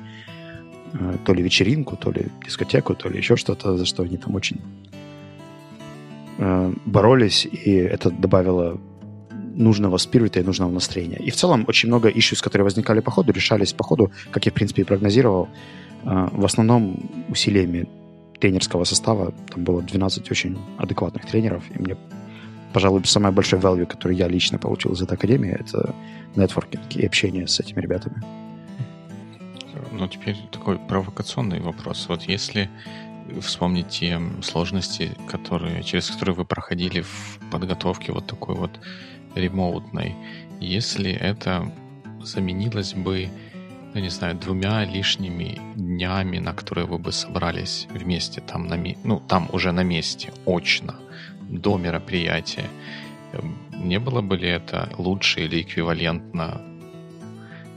Э, 0.99 1.17
то 1.25 1.35
ли 1.35 1.43
вечеринку, 1.43 1.97
то 1.97 2.11
ли 2.11 2.27
дискотеку, 2.45 2.95
то 2.95 3.09
ли 3.09 3.19
еще 3.19 3.37
что-то, 3.37 3.77
за 3.77 3.85
что 3.85 4.03
они 4.03 4.17
там 4.17 4.35
очень 4.35 4.61
э, 6.39 6.73
боролись. 6.87 7.47
И 7.47 7.71
это 7.71 8.11
добавило 8.11 8.79
нужного 9.55 9.99
спирита 9.99 10.41
и 10.41 10.43
нужного 10.43 10.71
настроения. 10.71 11.19
И 11.19 11.31
в 11.31 11.37
целом 11.37 11.65
очень 11.69 11.89
много 11.89 12.11
issues, 12.11 12.43
которые 12.43 12.65
возникали 12.65 13.01
по 13.01 13.11
ходу, 13.11 13.33
решались 13.33 13.73
по 13.73 13.85
ходу, 13.85 14.11
как 14.31 14.47
я, 14.47 14.53
в 14.53 14.55
принципе, 14.55 14.83
и 14.83 14.85
прогнозировал, 14.85 15.49
э, 16.05 16.29
в 16.33 16.45
основном 16.45 17.11
усилиями 17.29 17.89
тренерского 18.39 18.85
состава. 18.85 19.33
Там 19.51 19.65
было 19.65 19.83
12 19.83 20.31
очень 20.31 20.59
адекватных 20.79 21.27
тренеров, 21.27 21.63
и 21.75 21.79
мне 21.79 21.97
пожалуй, 22.73 23.03
самое 23.05 23.35
большое 23.35 23.63
value, 23.63 23.87
которое 23.87 24.15
я 24.15 24.29
лично 24.29 24.59
получил 24.59 24.93
из 24.93 25.01
этой 25.01 25.15
академии, 25.15 25.51
это 25.51 25.95
нетворкинг 26.37 26.97
и 26.97 27.07
общение 27.07 27.47
с 27.47 27.59
этими 27.59 27.81
ребятами. 27.81 28.46
Ну, 29.99 30.09
теперь 30.09 30.37
такой 30.53 30.79
провокационный 30.79 31.61
вопрос. 31.61 32.07
Вот 32.09 32.23
если 32.25 32.69
вспомнить 33.41 33.89
те 33.89 34.21
сложности, 34.43 35.13
которые, 35.27 35.83
через 35.83 36.11
которые 36.11 36.35
вы 36.35 36.45
проходили 36.45 37.01
в 37.01 37.39
подготовке 37.51 38.13
вот 38.13 38.27
такой 38.27 38.57
вот 38.57 38.79
ремоутной, 39.35 40.15
если 40.61 41.11
это 41.11 41.73
заменилось 42.23 42.93
бы, 42.93 43.31
ну, 43.95 44.01
не 44.01 44.11
знаю, 44.11 44.35
двумя 44.35 44.85
лишними 44.85 45.59
днями, 45.77 46.39
на 46.39 46.53
которые 46.53 46.87
вы 46.87 46.99
бы 46.99 47.11
собрались 47.11 47.89
вместе 47.91 48.43
там, 48.43 48.67
на, 48.67 48.77
ну, 49.03 49.19
там 49.21 49.49
уже 49.53 49.73
на 49.73 49.83
месте, 49.83 50.31
очно, 50.45 50.97
до 51.49 51.79
мероприятия, 51.79 52.69
эм, 53.33 53.57
не 53.73 53.99
было 53.99 54.21
бы 54.21 54.37
ли 54.37 54.49
это 54.49 54.91
лучше 54.99 55.41
или 55.41 55.63
эквивалентно 55.63 56.61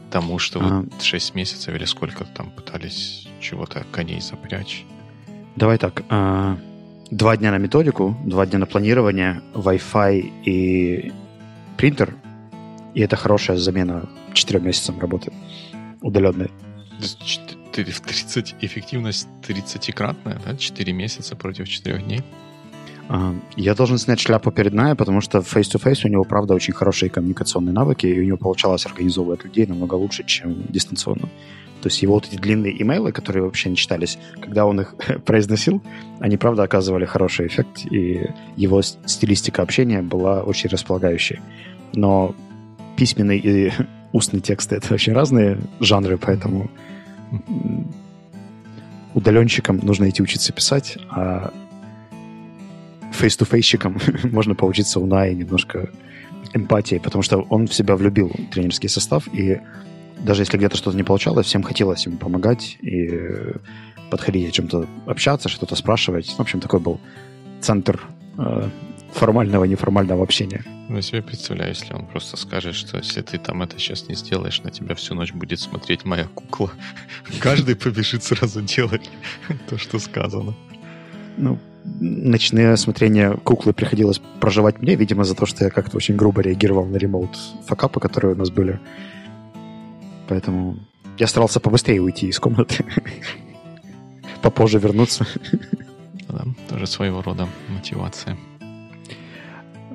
тому, 0.09 0.39
что 0.39 0.59
а... 0.61 0.81
вы 0.81 0.89
6 1.01 1.35
месяцев 1.35 1.75
или 1.75 1.85
сколько 1.85 2.25
там 2.25 2.49
пытались 2.51 3.27
чего-то 3.39 3.85
коней 3.91 4.21
запрячь? 4.21 4.85
Давай 5.55 5.77
так. 5.77 6.03
А, 6.09 6.57
два 7.11 7.37
дня 7.37 7.51
на 7.51 7.57
методику, 7.57 8.17
два 8.25 8.45
дня 8.45 8.59
на 8.59 8.65
планирование, 8.65 9.41
Wi-Fi 9.53 10.43
и 10.45 11.11
принтер. 11.77 12.15
И 12.93 13.01
это 13.01 13.15
хорошая 13.15 13.57
замена 13.57 14.09
четырем 14.33 14.65
месяцам 14.65 14.99
работы 14.99 15.31
удаленной. 16.01 16.51
30, 17.71 18.55
эффективность 18.61 19.27
30-кратная, 19.47 20.39
да? 20.45 20.57
4 20.57 20.93
месяца 20.93 21.35
против 21.35 21.69
4 21.69 22.01
дней? 22.01 22.21
А, 23.09 23.35
я 23.55 23.73
должен 23.73 23.97
снять 23.97 24.19
шляпу 24.19 24.51
перед 24.51 24.71
Ная, 24.71 24.93
потому 24.93 25.19
что 25.19 25.39
face-to-face 25.39 26.01
у 26.05 26.09
него, 26.09 26.23
правда, 26.23 26.53
очень 26.53 26.73
хорошие 26.73 27.09
коммуникационные 27.09 27.73
навыки, 27.73 28.05
и 28.05 28.19
у 28.19 28.23
него 28.23 28.37
получалось 28.37 28.85
организовывать 28.85 29.43
людей 29.43 29.65
намного 29.65 29.95
лучше, 29.95 30.23
чем 30.25 30.63
дистанционно. 30.69 31.27
То 31.81 31.87
есть 31.87 32.03
его 32.03 32.13
вот 32.13 32.27
эти 32.27 32.35
длинные 32.35 32.79
имейлы, 32.79 33.11
которые 33.11 33.43
вообще 33.43 33.69
не 33.69 33.75
читались, 33.75 34.19
когда 34.39 34.67
он 34.67 34.81
их 34.81 34.93
произносил, 35.25 35.81
они, 36.19 36.37
правда, 36.37 36.63
оказывали 36.63 37.05
хороший 37.05 37.47
эффект, 37.47 37.85
и 37.91 38.27
его 38.55 38.81
стилистика 38.83 39.63
общения 39.63 40.03
была 40.03 40.43
очень 40.43 40.69
располагающей. 40.69 41.39
Но 41.93 42.35
письменный 42.95 43.39
и 43.39 43.71
устный 44.11 44.39
тексты— 44.39 44.75
это 44.77 44.93
очень 44.93 45.13
разные 45.13 45.57
жанры, 45.79 46.19
поэтому 46.19 46.69
удаленщикам 49.15 49.79
нужно 49.81 50.07
идти 50.09 50.21
учиться 50.21 50.53
писать, 50.53 50.99
а 51.09 51.51
фейс-то-фейсчиком 53.11 53.97
можно 54.23 54.55
поучиться 54.55 54.99
у 54.99 55.05
Наи 55.05 55.33
немножко 55.33 55.89
эмпатии, 56.53 56.97
потому 57.03 57.21
что 57.21 57.39
он 57.49 57.67
в 57.67 57.73
себя 57.73 57.95
влюбил 57.95 58.31
тренерский 58.51 58.89
состав, 58.89 59.27
и 59.33 59.59
даже 60.19 60.41
если 60.41 60.57
где-то 60.57 60.77
что-то 60.77 60.97
не 60.97 61.03
получалось, 61.03 61.47
всем 61.47 61.63
хотелось 61.63 62.05
ему 62.05 62.17
помогать 62.17 62.77
и 62.81 63.09
подходить 64.09 64.53
чем-то 64.53 64.87
общаться, 65.05 65.49
что-то 65.49 65.75
спрашивать. 65.75 66.29
В 66.29 66.39
общем, 66.39 66.59
такой 66.59 66.79
был 66.79 66.99
центр 67.61 68.01
э, 68.37 68.69
формального 69.13 69.63
и 69.65 69.69
неформального 69.69 70.23
общения. 70.23 70.63
Ну, 70.87 70.95
я 70.95 71.01
себе 71.01 71.21
представляю, 71.21 71.69
если 71.69 71.93
он 71.93 72.05
просто 72.07 72.37
скажет, 72.37 72.75
что 72.75 72.97
если 72.97 73.21
ты 73.21 73.37
там 73.37 73.61
это 73.61 73.77
сейчас 73.77 74.07
не 74.07 74.15
сделаешь, 74.15 74.61
на 74.63 74.71
тебя 74.71 74.95
всю 74.95 75.13
ночь 75.13 75.33
будет 75.33 75.59
смотреть 75.59 76.05
моя 76.05 76.25
кукла. 76.25 76.71
Каждый 77.39 77.75
побежит 77.75 78.23
сразу 78.23 78.61
делать 78.61 79.09
то, 79.69 79.77
что 79.77 79.99
сказано. 79.99 80.55
Ну, 81.37 81.59
ночные 81.83 82.77
смотрения 82.77 83.35
куклы 83.43 83.73
приходилось 83.73 84.21
проживать 84.39 84.81
мне, 84.81 84.95
видимо, 84.95 85.23
за 85.23 85.35
то, 85.35 85.45
что 85.45 85.65
я 85.65 85.69
как-то 85.69 85.97
очень 85.97 86.15
грубо 86.15 86.41
реагировал 86.41 86.85
на 86.85 86.97
ремоут 86.97 87.37
факапы, 87.65 87.99
которые 87.99 88.35
у 88.35 88.37
нас 88.37 88.49
были. 88.49 88.79
Поэтому 90.27 90.77
я 91.17 91.27
старался 91.27 91.59
побыстрее 91.59 92.01
уйти 92.01 92.27
из 92.27 92.39
комнаты. 92.39 92.85
Попозже 94.41 94.79
вернуться. 94.79 95.27
Да, 96.27 96.45
тоже 96.69 96.87
своего 96.87 97.21
рода 97.21 97.47
мотивация. 97.69 98.37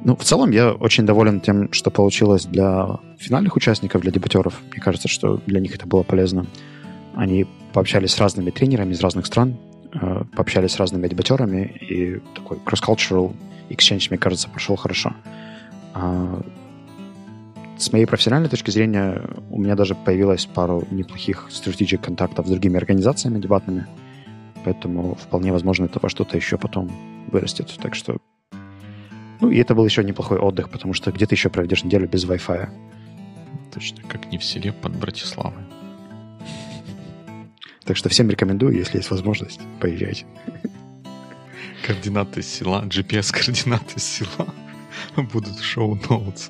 Ну, 0.04 0.16
в 0.16 0.22
целом, 0.22 0.50
я 0.50 0.72
очень 0.72 1.06
доволен 1.06 1.40
тем, 1.40 1.72
что 1.72 1.90
получилось 1.90 2.44
для 2.44 2.98
финальных 3.18 3.56
участников, 3.56 4.02
для 4.02 4.10
дебатеров. 4.10 4.60
Мне 4.70 4.82
кажется, 4.82 5.08
что 5.08 5.40
для 5.46 5.60
них 5.60 5.74
это 5.74 5.86
было 5.86 6.02
полезно. 6.02 6.46
Они 7.14 7.46
пообщались 7.72 8.10
с 8.10 8.18
разными 8.18 8.50
тренерами 8.50 8.92
из 8.92 9.00
разных 9.00 9.24
стран, 9.24 9.56
пообщались 10.34 10.72
с 10.72 10.78
разными 10.78 11.08
дебатерами, 11.08 11.76
и 11.80 12.20
такой 12.34 12.58
cross-cultural 12.58 13.34
exchange, 13.70 14.08
мне 14.10 14.18
кажется, 14.18 14.48
пошел 14.48 14.76
хорошо. 14.76 15.14
А, 15.94 16.42
с 17.76 17.92
моей 17.92 18.06
профессиональной 18.06 18.48
точки 18.48 18.70
зрения, 18.70 19.22
у 19.50 19.58
меня 19.60 19.74
даже 19.74 19.94
появилось 19.94 20.46
пару 20.46 20.86
неплохих 20.90 21.48
стратегических 21.50 22.04
контактов 22.04 22.46
с 22.46 22.50
другими 22.50 22.76
организациями 22.76 23.40
дебатными. 23.40 23.86
поэтому 24.64 25.14
вполне 25.14 25.52
возможно 25.52 25.84
это 25.84 25.98
во 26.00 26.08
что-то 26.08 26.36
еще 26.36 26.56
потом 26.56 26.90
вырастет. 27.30 27.74
Так 27.82 27.94
что... 27.94 28.16
Ну, 29.40 29.50
и 29.50 29.58
это 29.58 29.74
был 29.74 29.84
еще 29.84 30.02
неплохой 30.02 30.38
отдых, 30.38 30.70
потому 30.70 30.94
что 30.94 31.12
где 31.12 31.26
ты 31.26 31.34
еще 31.34 31.50
проведешь 31.50 31.84
неделю 31.84 32.08
без 32.08 32.24
Wi-Fi? 32.24 32.68
Точно, 33.74 34.02
как 34.08 34.30
не 34.32 34.38
в 34.38 34.44
селе 34.44 34.72
под 34.72 34.96
Братиславой. 34.96 35.64
Так 37.84 37.96
что 37.96 38.08
всем 38.08 38.30
рекомендую, 38.30 38.74
если 38.74 38.96
есть 38.98 39.10
возможность, 39.10 39.60
поезжайте. 39.80 40.24
Координаты 41.86 42.42
села, 42.42 42.82
GPS-координаты 42.86 44.00
села 44.00 44.46
будут 45.16 45.56
в 45.56 45.62
шоу-ноутс. 45.62 46.48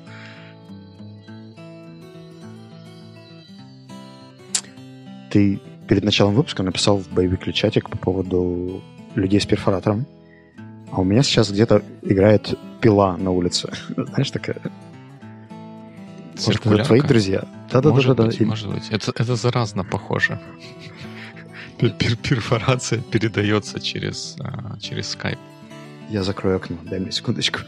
Ты 5.29 5.59
перед 5.89 6.05
началом 6.05 6.35
выпуска 6.35 6.63
написал 6.63 6.97
в 6.99 7.09
боевик 7.09 7.53
чатик 7.53 7.89
по 7.89 7.97
поводу 7.97 8.81
людей 9.15 9.41
с 9.41 9.45
перфоратором. 9.45 10.05
А 10.91 11.01
у 11.01 11.03
меня 11.03 11.21
сейчас 11.23 11.51
где-то 11.51 11.83
играет 12.01 12.57
пила 12.79 13.17
на 13.17 13.31
улице. 13.31 13.73
Знаешь, 13.97 14.31
такая... 14.31 14.61
Может, 16.45 16.65
это 16.65 16.85
твои 16.85 17.01
друзья? 17.01 17.43
Да-да-да. 17.71 18.13
да. 18.13 18.29
Может 18.45 18.69
быть. 18.69 18.89
Это, 18.89 19.11
это 19.15 19.35
заразно 19.35 19.83
похоже 19.83 20.39
перфорация 21.77 22.99
передается 22.99 23.79
через, 23.79 24.37
а, 24.39 24.77
через 24.79 25.15
Skype. 25.15 25.37
Я 26.09 26.23
закрою 26.23 26.57
окно, 26.57 26.77
дай 26.83 26.99
мне 26.99 27.11
секундочку. 27.11 27.59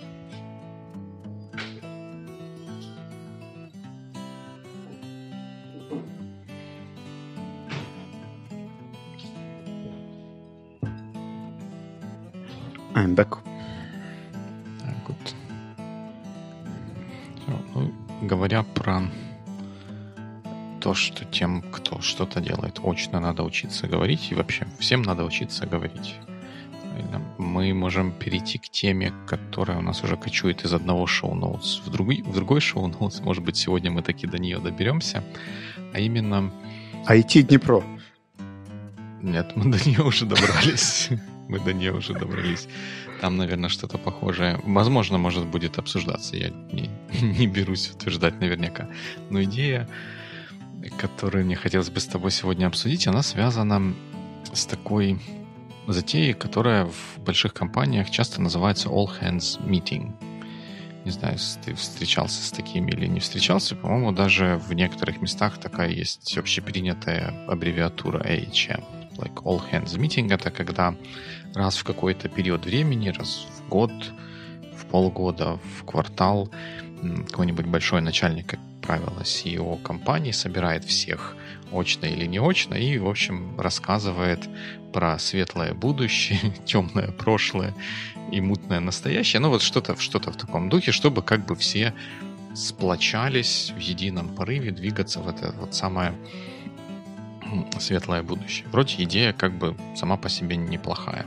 Что 20.98 21.25
тем, 21.25 21.62
кто 21.62 22.01
что-то 22.01 22.42
делает 22.42 22.80
очно, 22.84 23.20
надо 23.20 23.44
учиться 23.44 23.88
говорить, 23.88 24.32
и 24.32 24.36
вообще 24.36 24.68
всем 24.80 25.01
надо 25.01 25.24
учиться 25.24 25.66
говорить. 25.66 26.16
Мы 27.38 27.74
можем 27.74 28.12
перейти 28.12 28.58
к 28.58 28.70
теме, 28.70 29.13
которая 29.27 29.77
у 29.77 29.82
нас 29.82 30.04
уже 30.04 30.18
кочует 30.18 30.66
из 30.66 30.74
одного 30.74 31.06
шоу-ноутс 31.06 31.82
в 31.86 31.89
другой, 31.92 32.24
в 32.24 32.34
другой 32.34 32.60
шоу-ноутс. 32.60 33.22
Может 33.22 33.44
быть, 33.44 33.56
сегодня 33.56 33.92
мы 33.92 34.01
таки 34.01 34.27
до 34.27 34.39
нее 34.39 34.60
доберемся. 34.60 35.24
А 35.94 36.00
именно... 36.00 36.51
IT 37.08 37.44
Днепро. 37.44 37.84
Нет, 39.22 39.56
мы 39.56 39.72
до 39.72 39.89
нее 39.89 40.01
уже 40.01 40.25
добрались. 40.25 41.10
Мы 41.48 41.60
до 41.60 41.72
нее 41.72 41.94
уже 41.94 42.13
добрались. 42.13 42.68
Там, 43.22 43.38
наверное, 43.38 43.70
что-то 43.70 43.98
похожее. 43.98 44.60
Возможно, 44.66 45.18
может 45.18 45.46
будет 45.46 45.80
обсуждаться. 45.80 46.36
Я 46.36 46.50
не, 46.50 46.89
не 47.22 47.48
берусь 47.48 47.89
утверждать 47.89 48.42
наверняка. 48.42 48.89
Но 49.30 49.42
идея 49.44 49.88
которую 50.98 51.46
мне 51.46 51.55
хотелось 51.55 51.89
бы 51.89 52.00
с 52.00 52.05
тобой 52.05 52.31
сегодня 52.31 52.67
обсудить, 52.67 53.07
она 53.07 53.24
связана 53.24 53.93
с 54.53 54.65
такой 54.65 55.19
затеей, 55.88 56.34
которая 56.34 56.86
в 56.86 57.19
больших 57.19 57.53
компаниях 57.53 58.10
часто 58.10 58.41
называется 58.41 58.89
All 58.89 59.07
Hands 59.22 59.60
Meeting. 59.65 60.13
Не 61.05 61.12
знаю, 61.12 61.38
ты 61.63 61.74
встречался 61.74 62.43
с 62.43 62.51
такими 62.51 62.91
или 62.91 63.07
не 63.07 63.22
встречался. 63.22 63.75
По-моему, 63.75 64.12
даже 64.12 64.57
в 64.67 64.74
некоторых 64.74 65.22
местах 65.22 65.57
такая 65.57 65.89
есть 65.89 66.38
общепринятая 66.38 67.34
аббревиатура 67.48 68.19
AHM. 68.19 68.84
Like 69.17 69.36
All 69.43 69.62
Hands 69.72 69.98
Meeting— 69.98 70.34
это 70.34 70.52
когда 70.52 70.95
раз 71.56 71.78
в 71.78 71.84
какой-то 71.86 72.28
период 72.28 72.65
времени, 72.65 73.10
раз 73.10 73.47
в 73.58 73.69
год, 73.69 73.91
в 74.75 74.86
полгода, 74.88 75.60
в 75.80 75.86
квартал 75.86 76.52
какой-нибудь 77.28 77.65
большой 77.67 78.02
начальник 78.02 78.56
правило, 78.88 79.19
CEO 79.19 79.82
компании 79.82 80.32
собирает 80.32 80.86
всех 80.86 81.36
очно 81.73 82.06
или 82.06 82.26
не 82.26 82.39
очно 82.39 82.76
и, 82.76 82.97
в 82.97 83.08
общем, 83.08 83.60
рассказывает 83.60 84.47
про 84.93 85.19
светлое 85.19 85.73
будущее, 85.73 86.39
темное 86.65 87.12
прошлое 87.12 87.73
и 88.32 88.39
мутное 88.39 88.80
настоящее. 88.80 89.41
Ну 89.41 89.50
вот 89.50 89.62
что-то 89.62 89.97
что 90.00 90.19
в 90.19 90.38
таком 90.38 90.69
духе, 90.69 90.93
чтобы 90.93 91.21
как 91.21 91.45
бы 91.45 91.56
все 91.56 91.93
сплочались 92.56 93.73
в 93.76 93.80
едином 93.80 94.30
порыве 94.30 94.71
двигаться 94.71 95.19
в 95.19 95.28
это 95.28 95.54
вот 95.60 95.76
самое 95.76 96.13
светлое 97.80 98.23
будущее. 98.23 98.67
Вроде 98.71 99.04
идея 99.04 99.34
как 99.34 99.52
бы 99.52 99.76
сама 99.97 100.15
по 100.15 100.30
себе 100.30 100.56
неплохая. 100.56 101.26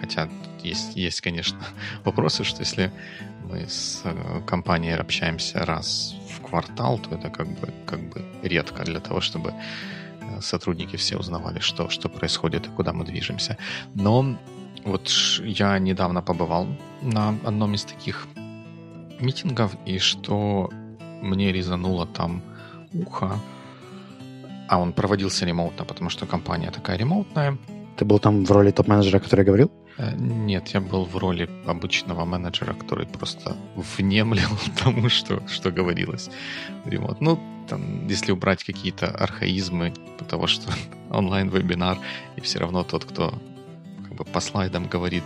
Хотя 0.00 0.28
есть, 0.64 0.96
есть, 0.96 1.20
конечно, 1.20 1.60
вопросы, 2.04 2.42
что 2.42 2.60
если 2.62 2.90
мы 3.44 3.66
с 3.68 4.02
э, 4.04 4.42
компанией 4.44 4.94
общаемся 4.94 5.64
раз 5.64 6.17
квартал, 6.50 6.98
то 6.98 7.14
это 7.14 7.30
как 7.30 7.46
бы, 7.46 7.68
как 7.86 8.00
бы 8.00 8.24
редко 8.42 8.84
для 8.84 9.00
того, 9.00 9.20
чтобы 9.20 9.52
э, 10.20 10.40
сотрудники 10.40 10.96
все 10.96 11.16
узнавали, 11.16 11.60
что, 11.60 11.88
что 11.88 12.08
происходит 12.08 12.66
и 12.66 12.70
куда 12.70 12.92
мы 12.92 13.04
движемся. 13.04 13.56
Но 13.94 14.36
вот 14.84 15.08
я 15.44 15.78
недавно 15.78 16.22
побывал 16.22 16.66
на 17.02 17.28
одном 17.44 17.74
из 17.74 17.84
таких 17.84 18.26
митингов, 19.20 19.76
и 19.86 19.98
что 19.98 20.70
мне 21.22 21.52
резануло 21.52 22.06
там 22.06 22.42
ухо, 22.94 23.38
а 24.68 24.78
он 24.78 24.92
проводился 24.92 25.46
ремоутно, 25.46 25.84
потому 25.84 26.10
что 26.10 26.26
компания 26.26 26.70
такая 26.70 26.98
ремоутная. 26.98 27.56
Ты 27.96 28.04
был 28.04 28.18
там 28.18 28.44
в 28.44 28.52
роли 28.52 28.70
топ-менеджера, 28.70 29.18
который 29.18 29.44
говорил? 29.44 29.70
Э, 29.98 30.14
нет, 30.16 30.68
я 30.68 30.80
был 30.80 31.04
в 31.04 31.16
роли 31.16 31.48
обычного 31.66 32.24
менеджера, 32.24 32.72
который 32.72 33.06
просто 33.06 33.56
внемлил 33.98 34.48
тому, 34.84 35.08
что, 35.08 35.42
что 35.48 35.70
говорилось. 35.70 36.30
Ремонт. 36.84 37.20
Ну, 37.20 37.38
там, 37.68 38.06
если 38.08 38.32
убрать 38.32 38.64
какие-то 38.64 39.08
архаизмы, 39.08 39.92
того, 40.28 40.46
что 40.46 40.72
онлайн-вебинар, 41.10 41.98
и 42.36 42.40
все 42.40 42.58
равно 42.58 42.84
тот, 42.84 43.04
кто 43.04 43.34
как 44.02 44.14
бы 44.14 44.24
по 44.24 44.40
слайдам 44.40 44.86
говорит 44.86 45.24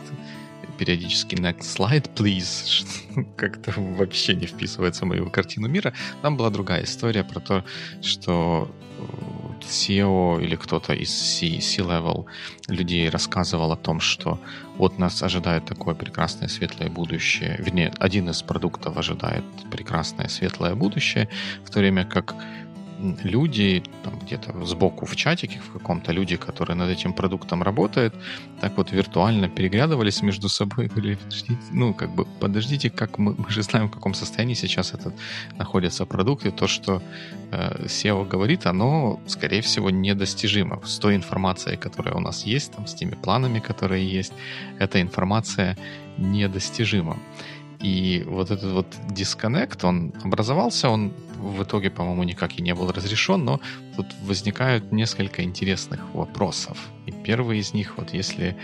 периодически 0.79 1.35
next 1.37 1.77
slide, 1.77 2.11
please, 2.15 2.87
как-то 3.37 3.73
вообще 3.77 4.35
не 4.35 4.47
вписывается 4.47 5.05
в 5.05 5.09
мою 5.09 5.31
картину 5.31 5.69
мира. 5.69 5.93
Там 6.23 6.37
была 6.37 6.51
другая 6.51 6.85
история 6.85 7.25
про 7.25 7.41
то, 7.41 7.65
что 8.01 8.71
SEO 9.65 10.43
или 10.43 10.57
кто-то 10.57 10.93
из 10.93 11.11
C-level 11.11 12.27
людей 12.69 13.09
рассказывал 13.09 13.73
о 13.73 13.77
том, 13.77 14.01
что 14.01 14.39
вот 14.77 14.99
нас 14.99 15.23
ожидает 15.23 15.65
такое 15.67 15.95
прекрасное 15.95 16.49
светлое 16.49 16.89
будущее, 16.89 17.57
вернее, 17.59 17.93
один 17.99 18.29
из 18.31 18.43
продуктов 18.43 18.97
ожидает 18.97 19.45
прекрасное 19.71 20.29
светлое 20.29 20.75
будущее, 20.75 21.29
в 21.65 21.71
то 21.71 21.79
время 21.79 22.05
как 22.05 22.35
люди, 23.25 23.83
там 24.05 24.19
где-то 24.19 24.65
сбоку 24.65 25.07
в 25.07 25.17
чатике 25.17 25.59
в 25.59 25.73
каком-то, 25.73 26.13
люди, 26.13 26.37
которые 26.37 26.77
над 26.77 26.91
этим 26.91 27.13
продуктом 27.13 27.63
работают, 27.63 28.15
так 28.61 28.77
вот 28.77 28.93
виртуально 28.93 29.49
переглядывались 29.49 30.23
между 30.23 30.49
собой 30.49 30.87
говорили, 30.87 31.15
подождите, 31.15 31.59
ну, 31.73 31.95
как 31.95 32.11
бы, 32.11 32.25
подождите, 32.41 32.91
как 32.91 33.19
мы, 33.19 33.35
мы 33.35 33.51
же 33.51 33.63
знаем, 33.63 33.89
в 33.89 33.91
каком 33.91 34.15
состоянии 34.15 34.55
сейчас 34.55 34.95
этот 34.95 35.15
находится 35.59 36.07
продукт, 36.07 36.47
и 36.47 36.51
то, 36.51 36.67
что 36.67 37.03
э, 37.51 37.85
SEO 37.87 38.29
говорит, 38.29 38.67
оно, 38.67 39.21
скорее 39.27 39.61
всего, 39.61 39.91
недостижимо. 39.91 40.81
С 40.85 40.99
той 40.99 41.17
информацией, 41.17 41.77
которая 41.77 42.15
у 42.15 42.21
нас 42.21 42.47
есть, 42.47 42.73
там, 42.73 42.87
с 42.87 42.95
теми 42.95 43.15
планами, 43.15 43.61
которые 43.61 44.19
есть, 44.19 44.33
эта 44.79 45.01
информация 45.01 45.77
недостижима. 46.19 47.17
И 47.83 48.25
вот 48.27 48.51
этот 48.51 48.73
вот 48.73 48.87
дисконнект, 49.11 49.85
он 49.85 50.13
образовался, 50.23 50.89
он 50.89 51.13
в 51.39 51.65
итоге, 51.65 51.91
по-моему, 51.91 52.23
никак 52.23 52.59
и 52.59 52.63
не 52.63 52.75
был 52.75 52.93
разрешен, 52.93 53.45
но 53.45 53.61
тут 53.97 54.07
возникают 54.23 54.93
несколько 54.93 55.43
интересных 55.43 56.01
вопросов. 56.15 56.79
И 57.07 57.13
первый 57.13 57.59
из 57.59 57.75
них, 57.75 57.99
вот 57.99 58.15
если 58.15 58.57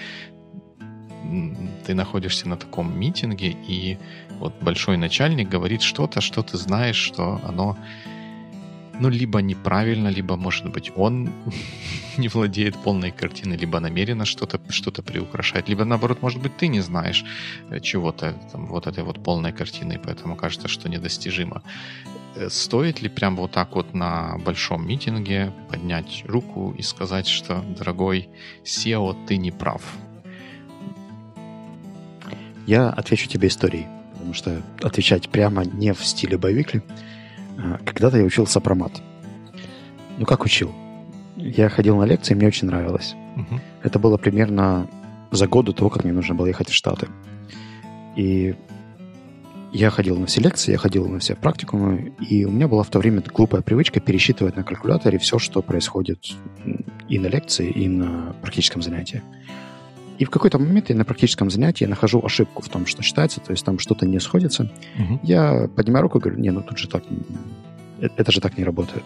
ты 1.84 1.94
находишься 1.94 2.48
на 2.48 2.56
таком 2.56 2.98
митинге, 2.98 3.56
и 3.68 3.98
вот 4.38 4.54
большой 4.62 4.96
начальник 4.96 5.48
говорит 5.48 5.82
что-то, 5.82 6.20
что 6.20 6.42
ты 6.42 6.56
знаешь, 6.56 6.96
что 6.96 7.40
оно 7.44 7.76
ну, 9.00 9.08
либо 9.08 9.40
неправильно, 9.40 10.08
либо, 10.08 10.36
может 10.36 10.70
быть, 10.72 10.92
он 10.96 11.30
не 12.16 12.28
владеет 12.28 12.76
полной 12.76 13.10
картиной, 13.10 13.56
либо 13.56 13.80
намеренно 13.80 14.24
что-то 14.24 14.60
что 14.70 14.90
приукрашает, 14.90 15.68
либо, 15.68 15.84
наоборот, 15.84 16.22
может 16.22 16.42
быть, 16.42 16.56
ты 16.56 16.68
не 16.68 16.80
знаешь 16.80 17.24
э, 17.70 17.80
чего-то, 17.80 18.34
там, 18.52 18.66
вот 18.66 18.86
этой 18.86 19.04
вот 19.04 19.22
полной 19.22 19.52
картины, 19.52 20.00
поэтому 20.02 20.36
кажется, 20.36 20.68
что 20.68 20.88
недостижимо. 20.88 21.62
Э, 22.36 22.48
стоит 22.50 23.02
ли 23.02 23.08
прям 23.08 23.36
вот 23.36 23.52
так 23.52 23.74
вот 23.74 23.94
на 23.94 24.38
большом 24.38 24.86
митинге 24.86 25.52
поднять 25.70 26.24
руку 26.26 26.74
и 26.78 26.82
сказать, 26.82 27.26
что, 27.26 27.64
дорогой 27.78 28.28
SEO, 28.64 29.16
ты 29.26 29.36
не 29.36 29.50
прав? 29.50 29.82
Я 32.66 32.90
отвечу 32.90 33.28
тебе 33.28 33.48
историей, 33.48 33.86
потому 34.12 34.34
что 34.34 34.62
отвечать 34.82 35.28
прямо 35.30 35.64
не 35.64 35.94
в 35.94 36.04
стиле 36.04 36.36
боевикли– 36.36 36.82
когда-то 37.84 38.18
я 38.18 38.24
учил 38.24 38.46
сопромат. 38.46 38.92
Ну, 40.18 40.26
как 40.26 40.44
учил? 40.44 40.72
Я 41.36 41.68
ходил 41.68 41.96
на 41.96 42.04
лекции, 42.04 42.34
мне 42.34 42.48
очень 42.48 42.66
нравилось. 42.66 43.14
Угу. 43.36 43.60
Это 43.82 43.98
было 43.98 44.16
примерно 44.16 44.88
за 45.30 45.46
год 45.46 45.66
до 45.66 45.72
того, 45.72 45.90
как 45.90 46.04
мне 46.04 46.12
нужно 46.12 46.34
было 46.34 46.46
ехать 46.46 46.70
в 46.70 46.74
Штаты. 46.74 47.08
И 48.16 48.56
я 49.72 49.90
ходил 49.90 50.16
на 50.16 50.26
все 50.26 50.40
лекции, 50.40 50.72
я 50.72 50.78
ходил 50.78 51.06
на 51.08 51.18
все 51.18 51.34
практикумы, 51.34 52.14
и 52.18 52.44
у 52.44 52.50
меня 52.50 52.68
была 52.68 52.82
в 52.82 52.88
то 52.88 52.98
время 52.98 53.22
глупая 53.22 53.62
привычка 53.62 54.00
пересчитывать 54.00 54.56
на 54.56 54.64
калькуляторе 54.64 55.18
все, 55.18 55.38
что 55.38 55.62
происходит 55.62 56.26
и 57.08 57.18
на 57.18 57.26
лекции, 57.26 57.70
и 57.70 57.86
на 57.86 58.34
практическом 58.40 58.82
занятии. 58.82 59.22
И 60.18 60.24
в 60.24 60.30
какой-то 60.30 60.58
момент 60.58 60.90
я 60.90 60.96
на 60.96 61.04
практическом 61.04 61.48
занятии 61.48 61.84
нахожу 61.84 62.20
ошибку 62.24 62.62
в 62.62 62.68
том, 62.68 62.86
что 62.86 63.02
считается, 63.02 63.40
то 63.40 63.52
есть 63.52 63.64
там 63.64 63.78
что-то 63.78 64.04
не 64.04 64.18
сходится. 64.18 64.70
Угу. 64.98 65.20
Я 65.22 65.68
поднимаю 65.74 66.02
руку 66.02 66.18
и 66.18 66.20
говорю, 66.20 66.40
не, 66.40 66.50
ну 66.50 66.60
тут 66.60 66.76
же 66.76 66.88
так, 66.88 67.04
э, 68.00 68.08
это 68.16 68.32
же 68.32 68.40
так 68.40 68.58
не 68.58 68.64
работает. 68.64 69.04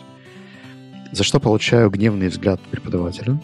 За 1.13 1.23
что 1.23 1.39
получаю 1.39 1.91
гневный 1.91 2.29
взгляд 2.29 2.61
преподавателя. 2.71 3.39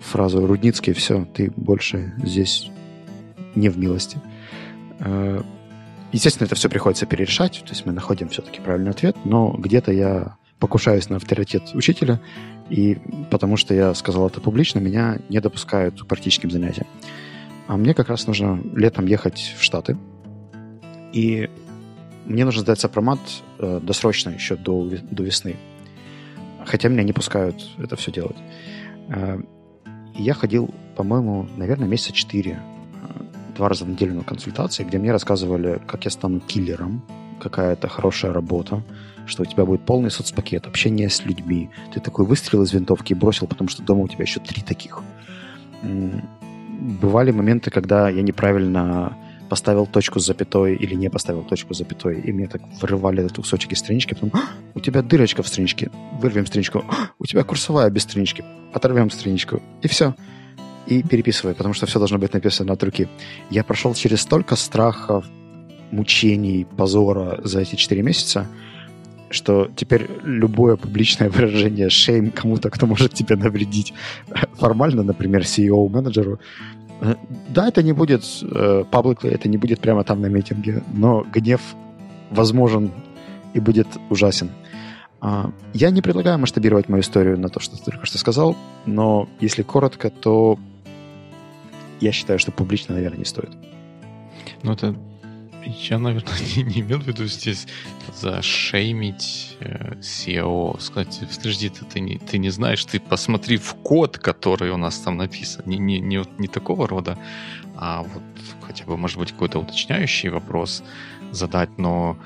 Фразу 0.00 0.44
«Рудницкий, 0.44 0.92
все, 0.92 1.24
ты 1.32 1.52
больше 1.54 2.12
здесь 2.24 2.68
не 3.54 3.68
в 3.68 3.78
милости». 3.78 4.18
Э, 4.98 5.40
естественно, 6.10 6.46
это 6.46 6.56
все 6.56 6.68
приходится 6.68 7.06
перерешать, 7.06 7.62
то 7.64 7.70
есть 7.70 7.86
мы 7.86 7.92
находим 7.92 8.28
все-таки 8.30 8.60
правильный 8.60 8.90
ответ, 8.90 9.16
но 9.24 9.52
где-то 9.52 9.92
я 9.92 10.36
покушаюсь 10.58 11.08
на 11.08 11.16
авторитет 11.16 11.70
учителя, 11.74 12.20
и 12.68 12.98
потому 13.30 13.56
что 13.56 13.74
я 13.74 13.94
сказал 13.94 14.26
это 14.28 14.40
публично, 14.40 14.78
меня 14.78 15.18
не 15.28 15.40
допускают 15.40 16.00
к 16.02 16.06
практическим 16.06 16.50
занятиям. 16.50 16.86
А 17.66 17.76
мне 17.76 17.94
как 17.94 18.08
раз 18.08 18.26
нужно 18.26 18.60
летом 18.74 19.06
ехать 19.06 19.54
в 19.58 19.62
Штаты, 19.62 19.96
и 21.12 21.50
мне 22.24 22.44
нужно 22.44 22.62
сдать 22.62 22.80
сопромат 22.80 23.20
э, 23.58 23.80
досрочно 23.82 24.30
еще 24.30 24.56
до, 24.56 24.88
до 25.10 25.22
весны. 25.22 25.56
Хотя 26.66 26.88
меня 26.88 27.02
не 27.02 27.12
пускают 27.12 27.66
это 27.78 27.96
все 27.96 28.12
делать. 28.12 28.36
Э, 29.08 29.40
я 30.14 30.34
ходил, 30.34 30.74
по-моему, 30.96 31.48
наверное, 31.56 31.88
месяца 31.88 32.12
четыре 32.12 32.60
два 33.58 33.68
раза 33.68 33.84
в 33.84 33.88
неделю 33.88 34.14
на 34.14 34.22
консультации, 34.22 34.84
где 34.84 34.98
мне 34.98 35.12
рассказывали, 35.12 35.82
как 35.86 36.04
я 36.04 36.10
стану 36.10 36.40
киллером, 36.40 37.02
какая 37.40 37.72
это 37.72 37.88
хорошая 37.88 38.32
работа, 38.32 38.82
что 39.28 39.42
у 39.42 39.46
тебя 39.46 39.64
будет 39.64 39.82
полный 39.82 40.10
соцпакет, 40.10 40.66
общение 40.66 41.08
с 41.08 41.24
людьми. 41.24 41.70
Ты 41.92 42.00
такой 42.00 42.24
выстрелил 42.24 42.64
из 42.64 42.72
винтовки 42.72 43.14
бросил, 43.14 43.46
потому 43.46 43.68
что 43.68 43.82
дома 43.82 44.02
у 44.02 44.08
тебя 44.08 44.22
еще 44.22 44.40
три 44.40 44.62
таких. 44.62 45.02
Бывали 45.82 47.30
моменты, 47.30 47.70
когда 47.70 48.08
я 48.08 48.22
неправильно 48.22 49.16
поставил 49.48 49.86
точку 49.86 50.20
с 50.20 50.26
запятой 50.26 50.76
или 50.76 50.94
не 50.94 51.08
поставил 51.08 51.42
точку 51.42 51.74
с 51.74 51.78
запятой, 51.78 52.20
и 52.20 52.32
мне 52.32 52.46
так 52.48 52.62
вырывали 52.80 53.24
этот 53.24 53.36
кусочек 53.36 53.72
из 53.72 53.78
странички, 53.78 54.14
потом 54.14 54.30
«А, 54.34 54.50
у 54.74 54.80
тебя 54.80 55.02
дырочка 55.02 55.42
в 55.42 55.48
страничке, 55.48 55.90
вырвем 56.20 56.44
страничку, 56.46 56.84
«А, 56.88 57.10
у 57.18 57.24
тебя 57.24 57.44
курсовая 57.44 57.88
без 57.88 58.02
странички, 58.02 58.44
оторвем 58.74 59.10
страничку, 59.10 59.62
и 59.80 59.88
все 59.88 60.14
и 60.88 61.02
переписывай, 61.02 61.54
потому 61.54 61.74
что 61.74 61.86
все 61.86 61.98
должно 61.98 62.18
быть 62.18 62.32
написано 62.32 62.72
от 62.72 62.82
руки. 62.82 63.08
Я 63.50 63.62
прошел 63.62 63.94
через 63.94 64.22
столько 64.22 64.56
страхов, 64.56 65.26
мучений, 65.90 66.66
позора 66.76 67.40
за 67.44 67.60
эти 67.60 67.76
четыре 67.76 68.02
месяца, 68.02 68.46
что 69.30 69.70
теперь 69.76 70.08
любое 70.24 70.76
публичное 70.76 71.30
выражение 71.30 71.90
шейм 71.90 72.30
кому-то, 72.30 72.70
кто 72.70 72.86
может 72.86 73.14
тебе 73.14 73.36
навредить 73.36 73.94
формально, 74.54 75.02
например, 75.02 75.42
CEO-менеджеру, 75.42 76.38
э, 77.00 77.14
да, 77.48 77.68
это 77.68 77.82
не 77.82 77.92
будет 77.92 78.22
э, 78.42 78.84
publicly, 78.90 79.30
это 79.30 79.48
не 79.48 79.56
будет 79.56 79.80
прямо 79.80 80.04
там 80.04 80.20
на 80.20 80.26
митинге, 80.26 80.82
но 80.92 81.24
гнев 81.32 81.60
возможен 82.30 82.90
и 83.54 83.60
будет 83.60 83.88
ужасен. 84.10 84.50
А, 85.20 85.50
я 85.74 85.90
не 85.90 86.02
предлагаю 86.02 86.38
масштабировать 86.38 86.88
мою 86.88 87.02
историю 87.02 87.38
на 87.38 87.48
то, 87.48 87.60
что 87.60 87.76
ты 87.76 87.84
только 87.84 88.06
что 88.06 88.18
сказал, 88.18 88.56
но 88.86 89.28
если 89.40 89.62
коротко, 89.62 90.10
то 90.10 90.58
я 92.00 92.12
считаю, 92.12 92.38
что 92.38 92.52
публично, 92.52 92.94
наверное, 92.94 93.18
не 93.18 93.24
стоит. 93.24 93.50
Ну, 94.62 94.72
это 94.72 94.94
я, 95.68 95.98
наверное, 95.98 96.34
не, 96.56 96.62
не 96.62 96.80
имел 96.80 96.98
в 96.98 97.06
виду 97.06 97.26
здесь 97.26 97.66
зашеймить 98.14 99.56
э, 99.60 99.94
SEO, 99.96 100.80
сказать, 100.80 101.20
подожди, 101.36 101.68
ты, 101.68 101.84
ты, 101.84 102.00
не, 102.00 102.18
ты 102.18 102.38
не 102.38 102.50
знаешь, 102.50 102.84
ты 102.84 103.00
посмотри 103.00 103.56
в 103.56 103.74
код, 103.74 104.18
который 104.18 104.70
у 104.70 104.76
нас 104.76 104.98
там 104.98 105.16
написан. 105.16 105.62
Не, 105.66 105.78
не, 105.78 106.00
не, 106.00 106.24
не 106.38 106.48
такого 106.48 106.88
рода, 106.88 107.18
а 107.76 108.02
вот 108.02 108.22
хотя 108.62 108.84
бы, 108.84 108.96
может 108.96 109.18
быть, 109.18 109.32
какой-то 109.32 109.58
уточняющий 109.58 110.30
вопрос 110.30 110.82
задать, 111.30 111.78
но 111.78 112.16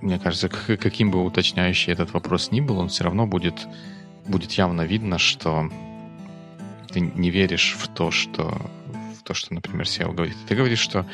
мне 0.00 0.18
кажется, 0.18 0.48
каким 0.48 1.10
бы 1.10 1.24
уточняющий 1.24 1.92
этот 1.92 2.12
вопрос 2.12 2.50
ни 2.50 2.60
был, 2.60 2.78
он 2.78 2.88
все 2.88 3.04
равно 3.04 3.26
будет, 3.26 3.66
будет 4.26 4.52
явно 4.52 4.82
видно, 4.82 5.18
что 5.18 5.70
ты 6.88 7.00
не 7.00 7.30
веришь 7.30 7.76
в 7.78 7.88
то, 7.88 8.10
что 8.10 8.70
то, 9.30 9.34
что, 9.34 9.54
например, 9.54 9.86
SEO 9.86 10.12
говорит. 10.12 10.36
Ты 10.48 10.56
говоришь, 10.56 10.80
что 10.80 11.06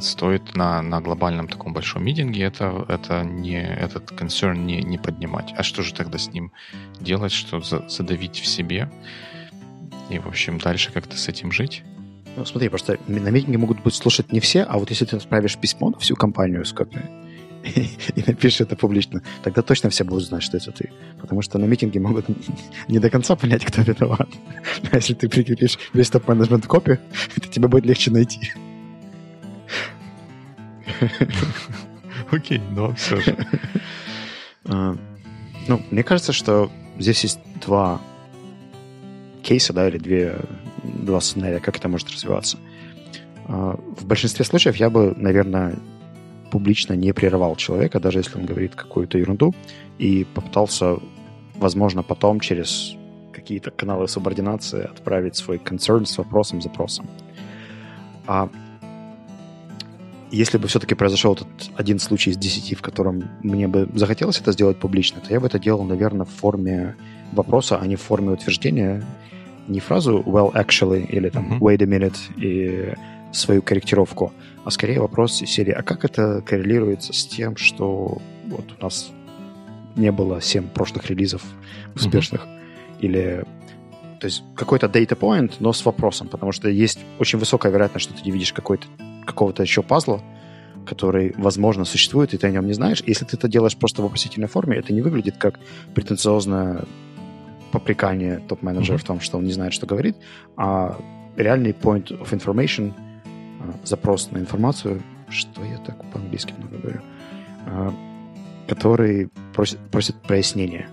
стоит 0.00 0.54
на, 0.54 0.82
на 0.82 1.00
глобальном 1.00 1.48
таком 1.48 1.72
большом 1.72 2.04
митинге 2.04 2.42
это, 2.44 2.84
это 2.88 3.22
не, 3.22 3.62
этот 3.62 4.10
concern 4.12 4.58
не, 4.58 4.82
не 4.82 4.98
поднимать. 4.98 5.54
А 5.56 5.62
что 5.62 5.82
же 5.82 5.94
тогда 5.94 6.18
с 6.18 6.28
ним 6.28 6.52
делать, 7.00 7.32
что 7.32 7.60
за, 7.60 7.88
задавить 7.88 8.38
в 8.38 8.46
себе 8.46 8.90
и, 10.10 10.18
в 10.18 10.26
общем, 10.26 10.58
дальше 10.58 10.92
как-то 10.92 11.16
с 11.16 11.28
этим 11.28 11.52
жить? 11.52 11.82
Ну, 12.36 12.44
смотри, 12.44 12.68
просто 12.68 12.98
на 13.08 13.28
митинге 13.28 13.58
могут 13.58 13.82
быть 13.82 13.94
слушать 13.94 14.32
не 14.32 14.40
все, 14.40 14.62
а 14.62 14.78
вот 14.78 14.90
если 14.90 15.04
ты 15.04 15.16
отправишь 15.16 15.56
письмо 15.58 15.90
на 15.90 15.98
всю 15.98 16.16
компанию 16.16 16.64
с 16.64 16.72
и 18.16 18.24
напишешь 18.26 18.60
это 18.60 18.76
публично, 18.76 19.22
тогда 19.42 19.62
точно 19.62 19.90
все 19.90 20.04
будут 20.04 20.24
знать, 20.24 20.42
что 20.42 20.56
это 20.56 20.72
ты. 20.72 20.90
Потому 21.20 21.42
что 21.42 21.58
на 21.58 21.64
митинге 21.64 22.00
могут 22.00 22.26
не 22.88 22.98
до 22.98 23.10
конца 23.10 23.36
понять, 23.36 23.64
кто 23.64 23.82
виноват. 23.82 24.28
А 24.90 24.96
если 24.96 25.14
ты 25.14 25.28
прикрепишь 25.28 25.78
весь 25.92 26.10
топ-менеджмент 26.10 26.66
копию, 26.66 26.98
то 27.34 27.48
тебе 27.48 27.68
будет 27.68 27.86
легче 27.86 28.10
найти. 28.10 28.52
Окей, 32.30 32.60
но 32.70 32.94
все 32.94 33.20
же. 33.20 33.36
А, 34.64 34.96
ну, 35.66 35.82
мне 35.90 36.04
кажется, 36.04 36.32
что 36.32 36.70
здесь 36.96 37.24
есть 37.24 37.40
два 37.60 38.00
кейса, 39.42 39.72
да, 39.72 39.88
или 39.88 39.98
две, 39.98 40.36
два 40.84 41.20
сценария, 41.20 41.58
как 41.58 41.76
это 41.76 41.88
может 41.88 42.08
развиваться. 42.12 42.58
А, 43.48 43.76
в 43.98 44.06
большинстве 44.06 44.44
случаев 44.44 44.76
я 44.76 44.88
бы, 44.88 45.14
наверное, 45.16 45.74
публично 46.52 46.92
не 46.92 47.12
прерывал 47.12 47.56
человека, 47.56 47.98
даже 47.98 48.20
если 48.20 48.38
он 48.38 48.46
говорит 48.46 48.76
какую-то 48.76 49.18
ерунду, 49.18 49.54
и 49.98 50.24
попытался, 50.32 50.98
возможно, 51.56 52.02
потом 52.02 52.38
через 52.38 52.94
какие-то 53.32 53.70
каналы 53.70 54.06
субординации 54.06 54.84
отправить 54.84 55.34
свой 55.34 55.56
concern 55.56 56.04
с 56.04 56.18
вопросом, 56.18 56.62
запросом. 56.62 57.08
А 58.26 58.48
если 60.32 60.58
бы 60.58 60.66
все-таки 60.66 60.94
произошел 60.94 61.34
этот 61.34 61.48
один 61.76 61.98
случай 61.98 62.30
из 62.30 62.38
десяти, 62.38 62.74
в 62.74 62.82
котором 62.82 63.30
мне 63.42 63.68
бы 63.68 63.88
захотелось 63.94 64.40
это 64.40 64.52
сделать 64.52 64.78
публично, 64.78 65.20
то 65.20 65.32
я 65.32 65.40
бы 65.40 65.46
это 65.46 65.58
делал, 65.58 65.84
наверное, 65.84 66.24
в 66.24 66.30
форме 66.30 66.96
вопроса, 67.32 67.78
а 67.78 67.86
не 67.86 67.96
в 67.96 68.00
форме 68.00 68.30
утверждения. 68.30 69.04
Не 69.68 69.78
фразу 69.78 70.22
well 70.26 70.52
actually 70.52 71.06
или 71.06 71.28
там 71.28 71.58
wait 71.58 71.82
a 71.82 71.86
minute 71.86 72.16
и 72.36 72.94
свою 73.32 73.62
корректировку, 73.62 74.32
а 74.64 74.70
скорее 74.70 75.00
вопрос 75.00 75.40
из 75.42 75.50
серии, 75.50 75.72
а 75.72 75.82
как 75.82 76.04
это 76.04 76.42
коррелируется 76.42 77.12
с 77.12 77.26
тем, 77.26 77.56
что 77.56 78.18
вот 78.46 78.64
у 78.78 78.82
нас 78.82 79.10
не 79.96 80.10
было 80.10 80.40
7 80.40 80.68
прошлых 80.68 81.08
релизов 81.10 81.42
успешных, 81.94 82.42
mm-hmm. 82.42 83.00
или 83.00 83.44
то 84.20 84.26
есть 84.26 84.42
какой-то 84.54 84.86
data 84.86 85.18
point, 85.18 85.54
но 85.60 85.72
с 85.72 85.84
вопросом, 85.84 86.28
потому 86.28 86.52
что 86.52 86.68
есть 86.68 86.98
очень 87.18 87.38
высокая 87.38 87.72
вероятность, 87.72 88.04
что 88.04 88.14
ты 88.14 88.22
не 88.24 88.30
видишь 88.30 88.52
какой-то, 88.52 88.86
какого-то 89.24 89.62
еще 89.62 89.82
пазла, 89.82 90.22
который, 90.86 91.34
возможно, 91.36 91.84
существует, 91.84 92.34
и 92.34 92.38
ты 92.38 92.46
о 92.46 92.50
нем 92.50 92.66
не 92.66 92.72
знаешь. 92.72 93.02
Если 93.06 93.24
ты 93.24 93.36
это 93.36 93.48
делаешь 93.48 93.76
просто 93.76 94.02
в 94.02 94.04
вопросительной 94.04 94.48
форме, 94.48 94.76
это 94.76 94.92
не 94.92 95.00
выглядит 95.00 95.36
как 95.36 95.60
претенциозное 95.94 96.84
попрекание 97.70 98.40
топ-менеджера 98.48 98.96
mm-hmm. 98.96 99.00
в 99.00 99.04
том, 99.04 99.20
что 99.20 99.38
он 99.38 99.44
не 99.44 99.52
знает, 99.52 99.72
что 99.72 99.86
говорит, 99.86 100.16
а 100.56 100.98
реальный 101.36 101.70
point 101.70 102.08
of 102.08 102.30
information— 102.32 102.92
а, 103.62 103.74
запрос 103.84 104.30
на 104.30 104.38
информацию, 104.38 105.02
что 105.28 105.64
я 105.64 105.78
так 105.78 105.96
по-английски 106.10 106.54
много 106.58 106.78
говорю, 106.78 107.00
а, 107.66 107.94
который 108.68 109.28
просит, 109.54 109.78
просит 109.90 110.16
прояснения. 110.22 110.88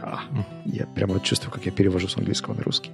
А, 0.00 0.20
я 0.64 0.86
прямо 0.86 1.20
чувствую, 1.20 1.52
как 1.52 1.66
я 1.66 1.72
перевожу 1.72 2.08
с 2.08 2.16
английского 2.16 2.54
на 2.54 2.62
русский. 2.62 2.90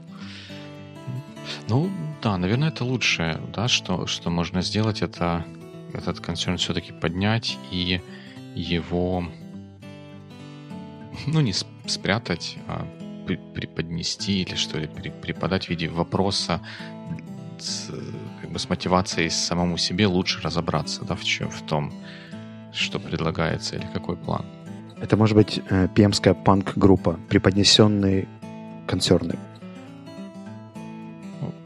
Ну, 1.68 1.90
да, 2.22 2.38
наверное, 2.38 2.68
это 2.68 2.84
лучшее, 2.84 3.40
да, 3.52 3.68
что, 3.68 4.06
что 4.06 4.30
можно 4.30 4.62
сделать, 4.62 5.02
это 5.02 5.44
этот 5.92 6.20
концерн 6.20 6.56
все-таки 6.56 6.92
поднять 6.92 7.58
и 7.70 8.00
его, 8.54 9.24
ну, 11.26 11.40
не 11.40 11.52
спрятать, 11.86 12.56
а 12.68 12.86
преподнести 13.26 14.42
или 14.42 14.54
что 14.54 14.78
ли, 14.78 14.88
преподать 14.88 15.66
в 15.66 15.68
виде 15.68 15.88
вопроса 15.88 16.60
как 18.40 18.50
бы 18.50 18.58
с 18.58 18.68
мотивацией 18.68 19.30
самому 19.30 19.76
себе 19.76 20.06
лучше 20.06 20.40
разобраться 20.42 21.04
да, 21.04 21.14
в, 21.14 21.22
чем, 21.22 21.48
в 21.50 21.62
том, 21.62 21.92
что 22.72 22.98
предлагается 22.98 23.76
или 23.76 23.86
какой 23.92 24.16
план. 24.16 24.44
Это 25.00 25.16
может 25.16 25.36
быть 25.36 25.60
э, 25.70 25.88
пемская 25.94 26.34
панк-группа, 26.34 27.18
преподнесенные 27.28 28.28
концерны. 28.86 29.38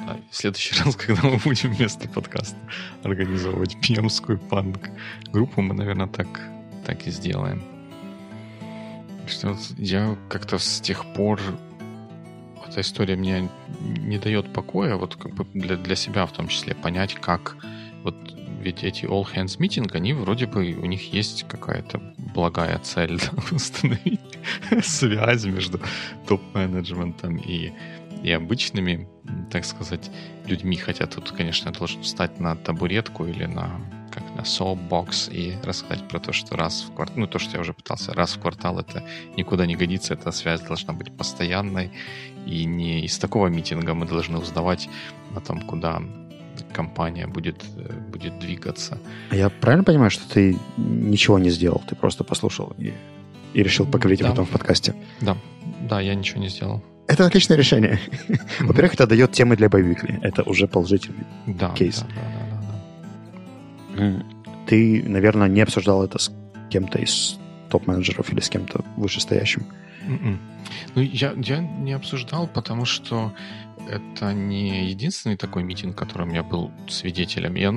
А 0.07 0.19
в 0.31 0.35
следующий 0.35 0.81
раз, 0.83 0.95
когда 1.07 1.29
мы 1.29 1.39
будем 1.39 1.73
вместо 1.73 2.09
подкаста 2.09 2.57
организовывать 3.03 3.81
пьемскую 3.81 4.39
панк-группу, 4.39 5.61
мы, 5.61 5.75
наверное, 5.75 6.07
так, 6.07 6.29
так 6.85 7.07
и 7.07 7.11
сделаем. 7.11 7.63
Что 9.27 9.57
я 9.77 10.17
как-то 10.29 10.59
с 10.59 10.81
тех 10.81 11.05
пор 11.15 11.41
эта 12.69 12.83
история 12.83 13.17
мне 13.17 13.49
не 13.81 14.19
дает 14.19 14.53
покоя, 14.53 14.97
вот 14.97 15.17
как 15.17 15.35
бы 15.35 15.47
для, 15.55 15.77
для 15.77 15.97
себя 15.97 16.27
в 16.27 16.33
том 16.33 16.47
числе, 16.49 16.75
понять, 16.75 17.15
как 17.15 17.57
вот 18.03 18.15
ведь 18.61 18.85
эти 18.85 19.05
all 19.05 19.25
hands 19.25 19.59
meeting, 19.59 19.91
они 19.95 20.13
вроде 20.13 20.47
бы, 20.47 20.73
у 20.73 20.87
них 20.87 21.13
есть 21.13 21.47
какая-то 21.49 22.01
благая 22.19 22.79
цель 22.81 23.19
да, 23.21 23.43
установить 23.51 24.21
связь 24.83 25.45
между 25.45 25.81
топ-менеджментом 26.29 27.37
и, 27.37 27.73
и 28.27 28.33
обычными, 28.33 29.09
так 29.51 29.65
сказать, 29.65 30.11
людьми. 30.47 30.77
Хотя 30.77 31.07
тут, 31.07 31.31
конечно, 31.31 31.73
должен 31.73 32.03
встать 32.03 32.41
на 32.41 32.57
табуретку 32.57 33.25
или 33.25 33.47
на 33.47 33.81
как 34.11 34.25
на 34.35 34.41
soapbox 34.41 35.31
и 35.31 35.55
рассказать 35.63 36.09
про 36.09 36.19
то, 36.19 36.33
что 36.33 36.57
раз 36.57 36.87
в 36.89 36.95
квартал, 36.95 37.19
ну 37.19 37.27
то, 37.27 37.39
что 37.39 37.55
я 37.57 37.61
уже 37.61 37.73
пытался, 37.73 38.15
раз 38.15 38.33
в 38.33 38.41
квартал 38.41 38.79
это 38.79 39.05
никуда 39.37 39.67
не 39.67 39.77
годится, 39.77 40.15
эта 40.15 40.33
связь 40.33 40.63
должна 40.63 40.95
быть 40.95 41.15
постоянной, 41.15 41.91
и 42.47 42.65
не 42.65 43.05
из 43.05 43.19
такого 43.19 43.49
митинга 43.49 43.95
мы 43.95 44.07
должны 44.07 44.39
узнавать 44.39 44.89
о 45.37 45.41
том, 45.41 45.61
куда 45.61 46.03
компания 46.73 47.27
будет, 47.27 47.63
э, 47.77 47.93
будет 48.11 48.39
двигаться. 48.39 48.99
А 49.31 49.37
я 49.37 49.51
правильно 49.51 49.85
понимаю, 49.85 50.11
что 50.11 50.27
ты 50.29 50.59
ничего 50.79 51.39
не 51.39 51.51
сделал, 51.51 51.83
ты 51.87 51.95
просто 51.95 52.25
послушал 52.25 52.75
и, 52.79 52.95
и 53.53 53.63
решил 53.63 53.87
поговорить 53.87 54.21
да. 54.21 54.29
об 54.29 54.33
этом 54.33 54.47
в 54.47 54.51
подкасте? 54.51 54.95
Да, 55.21 55.37
да, 55.89 56.01
я 56.01 56.15
ничего 56.15 56.41
не 56.41 56.49
сделал. 56.49 56.83
Это 57.17 57.27
отличное 57.29 57.57
решение. 57.57 57.99
Во-первых, 58.61 58.93
это 58.93 59.07
дает 59.07 59.33
темы 59.33 59.57
для 59.57 59.71
боевикли. 59.71 60.19
Это 60.21 60.43
уже 60.43 60.67
положительный 60.67 61.25
да, 61.47 61.71
кейс. 61.71 62.01
Да, 62.01 62.07
да, 63.97 63.97
да, 63.97 64.13
да, 64.13 64.25
Ты, 64.67 65.03
наверное, 65.07 65.49
не 65.49 65.63
обсуждал 65.63 66.05
это 66.05 66.19
с 66.19 66.31
кем-то 66.69 66.99
из 66.99 67.39
топ-менеджеров 67.71 68.31
или 68.31 68.41
с 68.41 68.51
кем-то 68.51 68.85
вышестоящим? 68.99 69.65
Mm-mm. 70.07 70.37
Ну, 70.95 71.01
я, 71.01 71.33
я 71.39 71.59
не 71.61 71.95
обсуждал, 71.95 72.49
потому 72.49 72.85
что 72.85 73.33
это 73.91 74.35
не 74.35 74.91
единственный 74.91 75.39
такой 75.39 75.63
митинг, 75.63 75.97
которым 75.97 76.35
я 76.35 76.43
был 76.43 76.71
свидетелем. 76.87 77.55
Я 77.55 77.73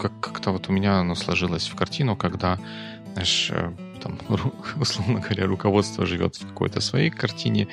как- 0.00 0.18
как-то 0.20 0.52
вот 0.52 0.70
у 0.70 0.72
меня 0.72 1.00
оно 1.00 1.14
сложилось 1.14 1.68
в 1.68 1.74
картину, 1.74 2.16
когда, 2.16 2.58
знаешь, 3.12 3.50
э, 3.52 3.72
там, 4.02 4.18
условно 4.80 5.20
говоря, 5.20 5.46
руководство 5.46 6.06
живет 6.06 6.36
в 6.36 6.46
какой-то 6.48 6.80
своей 6.80 7.10
картине 7.10 7.68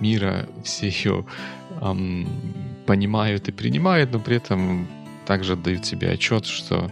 мира, 0.00 0.48
все 0.64 0.88
ее 0.88 1.24
эм, 1.80 2.28
понимают 2.86 3.48
и 3.48 3.52
принимают, 3.52 4.12
но 4.12 4.20
при 4.20 4.36
этом 4.36 4.86
также 5.26 5.56
дают 5.56 5.86
себе 5.86 6.10
отчет, 6.10 6.46
что 6.46 6.90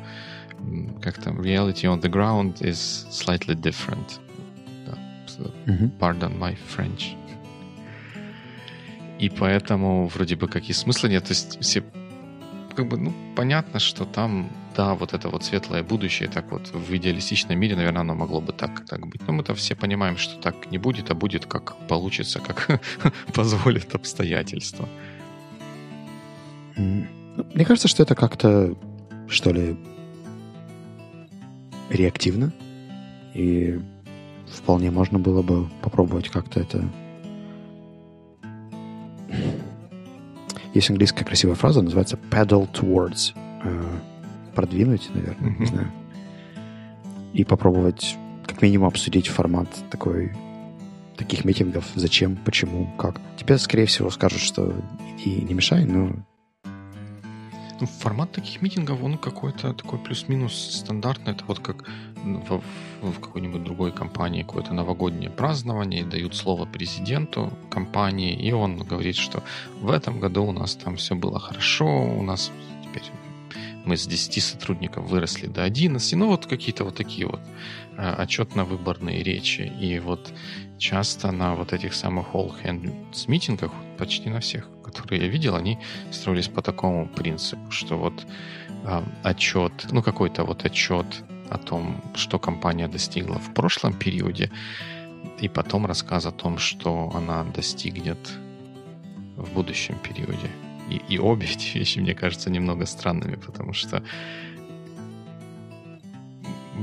как 1.03 1.19
там 1.23 1.41
reality 1.41 1.85
on 1.85 2.01
the 2.01 2.11
ground 2.11 2.61
is 2.61 3.07
slightly 3.11 3.55
different. 3.55 4.21
Pardon 5.99 6.39
my 6.39 6.57
French. 6.77 7.15
И 9.19 9.29
поэтому 9.29 10.07
вроде 10.09 10.37
бы 10.37 10.49
как 10.49 10.69
и 10.69 10.73
смысла 10.73 11.09
нет. 11.09 11.25
То 11.25 11.31
есть 11.31 11.59
все 11.61 11.83
как 12.75 12.89
бы, 12.89 12.99
ну, 12.99 13.13
понятно, 13.35 13.79
что 13.79 14.05
там, 14.05 14.51
да, 14.77 14.95
вот 14.95 15.15
это 15.15 15.31
вот 15.31 15.43
светлое 15.43 15.83
будущее, 15.83 16.29
так 16.29 16.53
вот 16.53 16.69
в 16.73 16.95
идеалистичном 16.95 17.59
мире, 17.59 17.77
наверное, 17.77 18.03
оно 18.03 18.15
могло 18.15 18.41
бы 18.43 18.53
так, 18.53 18.85
так 18.85 19.07
быть. 19.07 19.27
Но 19.27 19.33
мы-то 19.33 19.55
все 19.55 19.75
понимаем, 19.75 20.19
что 20.19 20.41
так 20.41 20.71
не 20.71 20.79
будет, 20.79 21.11
а 21.11 21.15
будет 21.15 21.47
как 21.47 21.77
получится, 21.89 22.41
как 22.41 22.83
позволит 23.35 23.95
обстоятельства. 23.95 24.87
Мне 26.77 27.65
кажется, 27.65 27.89
что 27.89 28.03
это 28.03 28.15
как-то, 28.15 28.77
что 29.29 29.51
ли, 29.51 29.77
реактивно. 31.89 32.53
И 33.33 33.81
вполне 34.47 34.91
можно 34.91 35.19
было 35.19 35.43
бы 35.43 35.69
попробовать 35.81 36.29
как-то 36.29 36.61
это... 36.61 36.85
Есть 40.75 40.91
английская 40.91 41.25
красивая 41.25 41.55
фраза, 41.55 41.81
называется 41.81 42.19
pedal 42.31 42.71
towards. 42.71 43.33
Э, 43.65 44.16
продвинуть, 44.57 45.09
наверное, 45.15 45.51
mm-hmm. 45.51 45.61
не 45.61 45.67
знаю. 45.67 45.93
И 47.35 47.45
попробовать 47.45 48.17
как 48.47 48.63
минимум 48.63 48.89
обсудить 48.89 49.29
формат 49.29 49.69
такой 49.91 50.33
таких 51.17 51.45
митингов, 51.45 51.85
зачем, 51.95 52.37
почему, 52.37 52.91
как. 52.99 53.21
Тебе, 53.37 53.59
скорее 53.59 53.87
всего, 53.87 54.11
скажут, 54.11 54.41
что 54.41 54.75
и 55.25 55.31
не 55.43 55.55
мешай, 55.55 55.85
но 55.85 56.11
ну, 57.81 57.87
формат 57.87 58.33
таких 58.33 58.63
митингов, 58.63 59.03
он 59.03 59.19
какой-то 59.19 59.75
такой 59.75 59.99
плюс-минус 59.99 60.55
стандартный. 60.55 61.33
Это 61.33 61.45
вот 61.47 61.59
как 61.59 61.85
в, 62.25 62.63
в 63.03 63.21
какой-нибудь 63.21 63.65
другой 63.65 63.93
компании 63.93 64.43
какое-то 64.43 64.73
новогоднее 64.73 65.31
празднование, 65.31 66.05
дают 66.05 66.35
слово 66.35 66.65
президенту 66.65 67.53
компании, 67.71 68.35
и 68.35 68.53
он 68.53 68.79
говорит, 68.79 69.17
что 69.17 69.43
в 69.81 69.91
этом 69.91 70.21
году 70.21 70.45
у 70.45 70.53
нас 70.53 70.75
там 70.75 70.97
все 70.97 71.15
было 71.15 71.39
хорошо, 71.39 71.87
у 71.87 72.23
нас 72.23 72.51
теперь 72.83 73.05
мы 73.87 73.97
с 73.97 74.07
10 74.07 74.43
сотрудников 74.43 75.09
выросли 75.09 75.47
до 75.47 75.63
11, 75.63 76.13
ну 76.15 76.27
вот 76.27 76.47
какие-то 76.47 76.85
вот 76.85 76.97
такие 76.97 77.27
вот 77.27 77.41
э, 77.97 78.15
отчетно-выборные 78.19 79.23
речи. 79.23 79.73
И 79.81 79.99
вот 80.01 80.33
часто 80.79 81.33
на 81.33 81.55
вот 81.55 81.73
этих 81.73 81.95
самых 81.95 82.35
all 82.35 82.53
hands 82.63 83.25
митингах, 83.29 83.73
почти 83.99 84.29
на 84.29 84.41
всех, 84.41 84.69
которые 84.85 85.23
я 85.23 85.29
видел, 85.29 85.55
они 85.55 85.79
строились 86.11 86.49
по 86.49 86.63
такому 86.63 87.09
принципу, 87.09 87.71
что 87.71 87.97
вот 87.97 88.27
э, 88.85 89.03
отчет, 89.23 89.87
ну 89.91 90.03
какой-то 90.03 90.45
вот 90.45 90.65
отчет 90.65 91.07
о 91.51 91.59
том, 91.59 92.03
что 92.15 92.39
компания 92.39 92.89
достигла 92.89 93.39
в 93.39 93.55
прошлом 93.55 93.93
периоде, 93.95 94.51
и 95.41 95.49
потом 95.49 95.87
рассказ 95.87 96.27
о 96.27 96.33
том, 96.33 96.59
что 96.59 97.11
она 97.15 97.45
достигнет 97.45 98.19
в 99.37 99.53
будущем 99.53 99.97
периоде. 100.03 100.51
И, 100.91 101.01
и 101.09 101.19
обе 101.19 101.47
эти 101.47 101.79
вещи, 101.79 101.99
мне 101.99 102.15
кажется, 102.15 102.51
немного 102.51 102.87
странными, 102.87 103.37
потому 103.37 103.73
что 103.73 104.03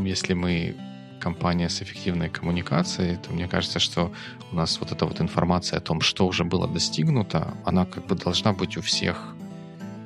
если 0.04 0.34
мы 0.34 0.76
компания 1.24 1.70
с 1.70 1.82
эффективной 1.82 2.30
коммуникацией, 2.30 3.16
то 3.16 3.32
мне 3.32 3.48
кажется, 3.48 3.80
что 3.80 4.12
у 4.52 4.56
нас 4.56 4.80
вот 4.82 4.92
эта 4.92 5.06
вот 5.06 5.22
информация 5.22 5.78
о 5.78 5.82
том, 5.82 6.02
что 6.02 6.28
уже 6.28 6.44
было 6.44 6.68
достигнуто, 6.68 7.54
она 7.66 7.86
как 7.86 8.08
бы 8.08 8.16
должна 8.16 8.52
быть 8.52 8.78
у 8.78 8.82
всех 8.82 9.36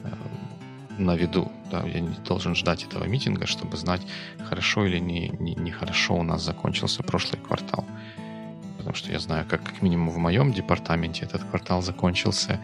э, 0.04 0.12
на 1.00 1.16
виду. 1.16 1.52
Да, 1.72 1.84
я 1.88 2.02
не 2.02 2.16
должен 2.28 2.56
ждать 2.56 2.84
этого 2.84 3.06
митинга, 3.06 3.48
чтобы 3.48 3.78
знать, 3.78 4.02
хорошо 4.50 4.86
или 4.86 5.00
не, 5.00 5.30
не, 5.40 5.56
не 5.56 5.72
хорошо 5.72 6.16
у 6.16 6.24
нас 6.24 6.44
закончился 6.44 7.02
прошлый 7.02 7.42
квартал. 7.42 7.84
Потому 8.78 8.96
что 8.96 9.12
я 9.12 9.20
знаю, 9.20 9.46
как, 9.50 9.64
как 9.64 9.82
минимум 9.82 10.10
в 10.10 10.18
моем 10.18 10.54
департаменте 10.54 11.26
этот 11.26 11.44
квартал 11.44 11.82
закончился, 11.82 12.60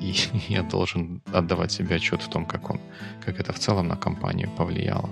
и 0.00 0.14
я 0.48 0.62
должен 0.62 1.22
отдавать 1.32 1.72
себе 1.72 1.96
отчет 1.96 2.22
в 2.22 2.28
том, 2.28 2.44
как 2.44 2.70
он, 2.70 2.80
как 3.24 3.40
это 3.40 3.52
в 3.52 3.58
целом 3.58 3.88
на 3.88 3.96
компанию 3.96 4.50
повлияло. 4.56 5.10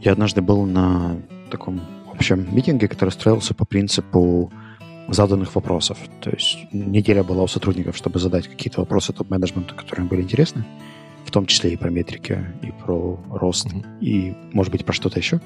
Я 0.00 0.12
однажды 0.12 0.40
был 0.40 0.64
на 0.64 1.20
таком 1.50 1.80
общем 2.12 2.54
митинге, 2.54 2.88
который 2.88 3.10
строился 3.10 3.54
по 3.54 3.64
принципу 3.64 4.52
заданных 5.08 5.54
вопросов. 5.54 5.98
То 6.20 6.30
есть 6.30 6.58
неделя 6.72 7.24
была 7.24 7.42
у 7.42 7.46
сотрудников, 7.48 7.96
чтобы 7.96 8.18
задать 8.18 8.48
какие-то 8.48 8.80
вопросы 8.80 9.12
топ-менеджменту, 9.12 9.74
которые 9.74 10.04
им 10.04 10.08
были 10.08 10.22
интересны, 10.22 10.64
в 11.24 11.30
том 11.30 11.46
числе 11.46 11.72
и 11.72 11.76
про 11.76 11.90
метрики, 11.90 12.44
и 12.62 12.70
про 12.70 13.18
рост, 13.30 13.66
mm-hmm. 13.66 14.00
и, 14.00 14.36
может 14.52 14.72
быть, 14.72 14.84
про 14.84 14.92
что-то 14.92 15.18
еще. 15.18 15.40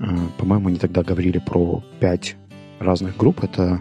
А, 0.00 0.28
по-моему, 0.38 0.68
они 0.68 0.78
тогда 0.78 1.02
говорили 1.02 1.38
про 1.38 1.82
пять 2.00 2.36
разных 2.78 3.16
групп. 3.16 3.44
Это 3.44 3.80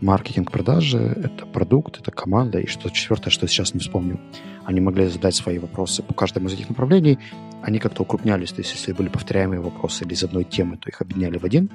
маркетинг, 0.00 0.50
продажи, 0.50 0.98
это 0.98 1.46
продукт, 1.46 2.00
это 2.00 2.10
команда, 2.10 2.58
и 2.58 2.66
что 2.66 2.90
четвертое, 2.90 3.30
что 3.30 3.46
сейчас 3.48 3.74
не 3.74 3.80
вспомню. 3.80 4.20
Они 4.64 4.80
могли 4.80 5.08
задать 5.08 5.34
свои 5.34 5.58
вопросы 5.58 6.02
по 6.02 6.14
каждому 6.14 6.48
из 6.48 6.54
этих 6.54 6.68
направлений, 6.68 7.18
они 7.62 7.78
как-то 7.78 8.02
укрупнялись, 8.02 8.52
то 8.52 8.60
есть 8.60 8.72
если 8.72 8.92
были 8.92 9.08
повторяемые 9.08 9.60
вопросы 9.60 10.04
или 10.04 10.14
из 10.14 10.22
одной 10.22 10.44
темы, 10.44 10.76
то 10.76 10.88
их 10.88 11.00
объединяли 11.00 11.38
в 11.38 11.44
один, 11.44 11.70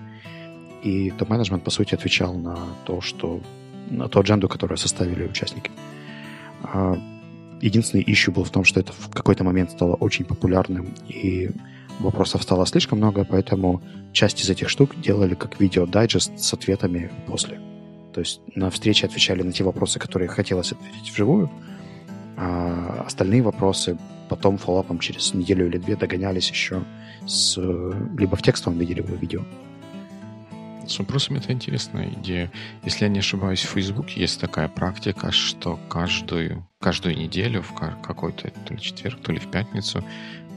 и 0.83 1.11
топ-менеджмент, 1.11 1.63
по 1.63 1.71
сути, 1.71 1.95
отвечал 1.95 2.33
на 2.33 2.57
то, 2.85 3.01
что 3.01 3.41
на 3.89 4.07
ту 4.07 4.19
адженду, 4.19 4.47
которую 4.47 4.77
составили 4.77 5.25
участники. 5.27 5.71
А, 6.63 6.97
единственный 7.61 8.03
ищу 8.05 8.31
был 8.31 8.43
в 8.43 8.49
том, 8.49 8.63
что 8.63 8.79
это 8.79 8.93
в 8.93 9.09
какой-то 9.09 9.43
момент 9.43 9.71
стало 9.71 9.95
очень 9.95 10.25
популярным, 10.25 10.93
и 11.07 11.51
вопросов 11.99 12.43
стало 12.43 12.65
слишком 12.65 12.99
много, 12.99 13.25
поэтому 13.25 13.81
часть 14.13 14.41
из 14.41 14.49
этих 14.49 14.69
штук 14.69 14.99
делали 14.99 15.35
как 15.35 15.59
видео-дайджест 15.59 16.39
с 16.39 16.53
ответами 16.53 17.11
после. 17.27 17.59
То 18.13 18.19
есть 18.19 18.41
на 18.55 18.69
встрече 18.69 19.07
отвечали 19.07 19.41
на 19.41 19.51
те 19.51 19.63
вопросы, 19.63 19.99
которые 19.99 20.27
хотелось 20.27 20.71
ответить 20.71 21.11
вживую, 21.11 21.49
а 22.37 23.03
остальные 23.05 23.41
вопросы 23.41 23.97
потом 24.29 24.57
фоллапом 24.57 24.99
через 24.99 25.33
неделю 25.33 25.67
или 25.67 25.77
две 25.77 25.95
догонялись 25.95 26.49
еще 26.49 26.83
с, 27.27 27.57
либо 28.17 28.35
в 28.35 28.41
текстовом 28.41 28.79
виде, 28.79 28.93
либо 28.93 29.07
в 29.07 29.21
видео. 29.21 29.43
С 30.87 30.99
вопросами 30.99 31.37
это 31.37 31.53
интересная 31.53 32.09
идея. 32.09 32.51
Если 32.83 33.05
я 33.05 33.09
не 33.09 33.19
ошибаюсь, 33.19 33.61
в 33.61 33.69
Фейсбуке 33.69 34.19
есть 34.19 34.41
такая 34.41 34.67
практика, 34.67 35.31
что 35.31 35.79
каждую, 35.87 36.67
каждую 36.79 37.15
неделю, 37.15 37.61
в 37.61 37.73
какой-то 37.73 38.51
то 38.65 38.73
ли 38.73 38.81
четверг, 38.81 39.19
то 39.21 39.31
ли 39.31 39.39
в 39.39 39.47
пятницу, 39.47 40.03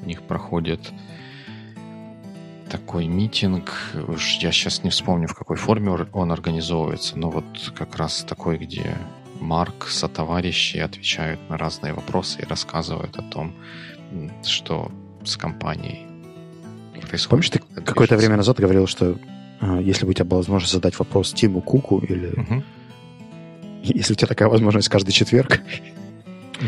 у 0.03 0.07
них 0.07 0.23
проходит 0.23 0.81
такой 2.71 3.07
митинг. 3.07 3.73
Уж 4.09 4.39
я 4.39 4.53
сейчас 4.53 4.83
не 4.85 4.91
вспомню, 4.91 5.29
в 5.29 5.35
какой 5.35 5.57
форме 5.57 5.91
он 6.13 6.33
организовывается, 6.33 7.19
но 7.19 7.31
вот 7.31 7.45
как 7.75 7.97
раз 7.97 8.25
такой, 8.29 8.57
где 8.59 8.97
Марк 9.41 9.89
со 9.89 10.09
товарищи 10.09 10.79
отвечают 10.79 11.41
на 11.49 11.57
разные 11.59 11.93
вопросы 11.93 12.41
и 12.43 12.45
рассказывают 12.45 13.17
о 13.17 13.23
том, 13.23 13.55
что 14.43 14.91
с 15.25 15.37
компанией 15.37 16.07
происходит. 17.01 17.31
Помнишь, 17.31 17.51
ты 17.51 17.83
какое-то 17.83 18.17
время 18.17 18.37
назад 18.37 18.59
говорил, 18.59 18.87
что 18.87 19.19
а, 19.61 19.79
если 19.79 20.05
бы 20.05 20.11
у 20.11 20.15
тебя 20.15 20.25
была 20.25 20.39
возможность 20.39 20.73
задать 20.73 20.99
вопрос 20.99 21.33
Тиму 21.33 21.61
Куку 21.61 21.99
или... 21.99 22.29
Угу. 22.29 22.63
Если 23.83 24.15
у 24.15 24.17
тебя 24.17 24.29
такая 24.29 24.49
возможность 24.49 24.89
каждый 24.89 25.13
четверг... 25.13 25.61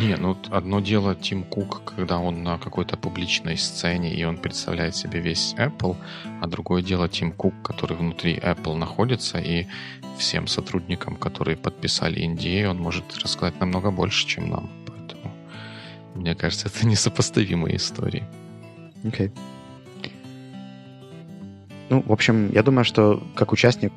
Не, 0.01 0.17
ну 0.17 0.37
одно 0.51 0.81
дело 0.81 1.15
Тим 1.15 1.43
Кук, 1.43 1.83
когда 1.97 2.19
он 2.19 2.43
на 2.43 2.59
какой-то 2.59 2.97
публичной 2.99 3.57
сцене 3.57 4.15
и 4.15 4.25
он 4.25 4.37
представляет 4.37 4.95
себе 4.95 5.21
весь 5.21 5.55
Apple, 5.59 5.97
а 6.43 6.47
другое 6.47 6.83
дело 6.83 7.09
Тим 7.09 7.33
Кук, 7.33 7.55
который 7.63 7.97
внутри 7.97 8.37
Apple 8.37 8.77
находится 8.77 9.39
и 9.39 9.67
всем 10.19 10.47
сотрудникам, 10.47 11.17
которые 11.17 11.57
подписали 11.57 12.23
NDA, 12.27 12.69
он 12.69 12.79
может 12.79 13.19
рассказать 13.23 13.59
намного 13.61 13.91
больше, 13.91 14.27
чем 14.27 14.51
нам. 14.51 14.69
Поэтому, 14.87 15.33
мне 16.15 16.35
кажется, 16.35 16.69
это 16.69 16.87
несопоставимые 16.91 17.77
истории. 17.77 18.25
Окей. 19.05 19.29
Okay. 19.29 19.33
Ну, 21.89 22.03
в 22.07 22.13
общем, 22.13 22.51
я 22.53 22.63
думаю, 22.63 22.85
что 22.85 23.23
как 23.35 23.53
участник 23.53 23.93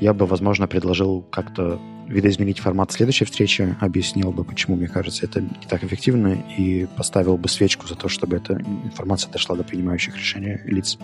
я 0.00 0.14
бы, 0.14 0.26
возможно, 0.26 0.66
предложил 0.66 1.22
как-то 1.30 1.78
видоизменить 2.10 2.58
формат 2.58 2.90
следующей 2.90 3.24
встречи, 3.24 3.76
объяснил 3.80 4.32
бы, 4.32 4.44
почему, 4.44 4.76
мне 4.76 4.88
кажется, 4.88 5.24
это 5.24 5.40
не 5.40 5.66
так 5.68 5.84
эффективно, 5.84 6.34
и 6.58 6.86
поставил 6.96 7.36
бы 7.36 7.48
свечку 7.48 7.86
за 7.86 7.94
то, 7.94 8.08
чтобы 8.08 8.36
эта 8.36 8.54
информация 8.54 9.30
дошла 9.30 9.54
до 9.54 9.62
принимающих 9.62 10.16
решения 10.16 10.60
лиц. 10.64 10.98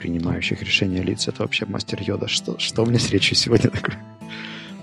Принимающих 0.00 0.60
решения 0.62 1.00
лиц— 1.00 1.28
это 1.28 1.42
вообще 1.42 1.64
мастер 1.66 2.02
Йода. 2.02 2.26
Что, 2.26 2.58
что 2.58 2.82
у 2.82 2.86
меня 2.86 2.98
с 2.98 3.10
речью 3.10 3.36
сегодня 3.36 3.70
такое? 3.70 4.02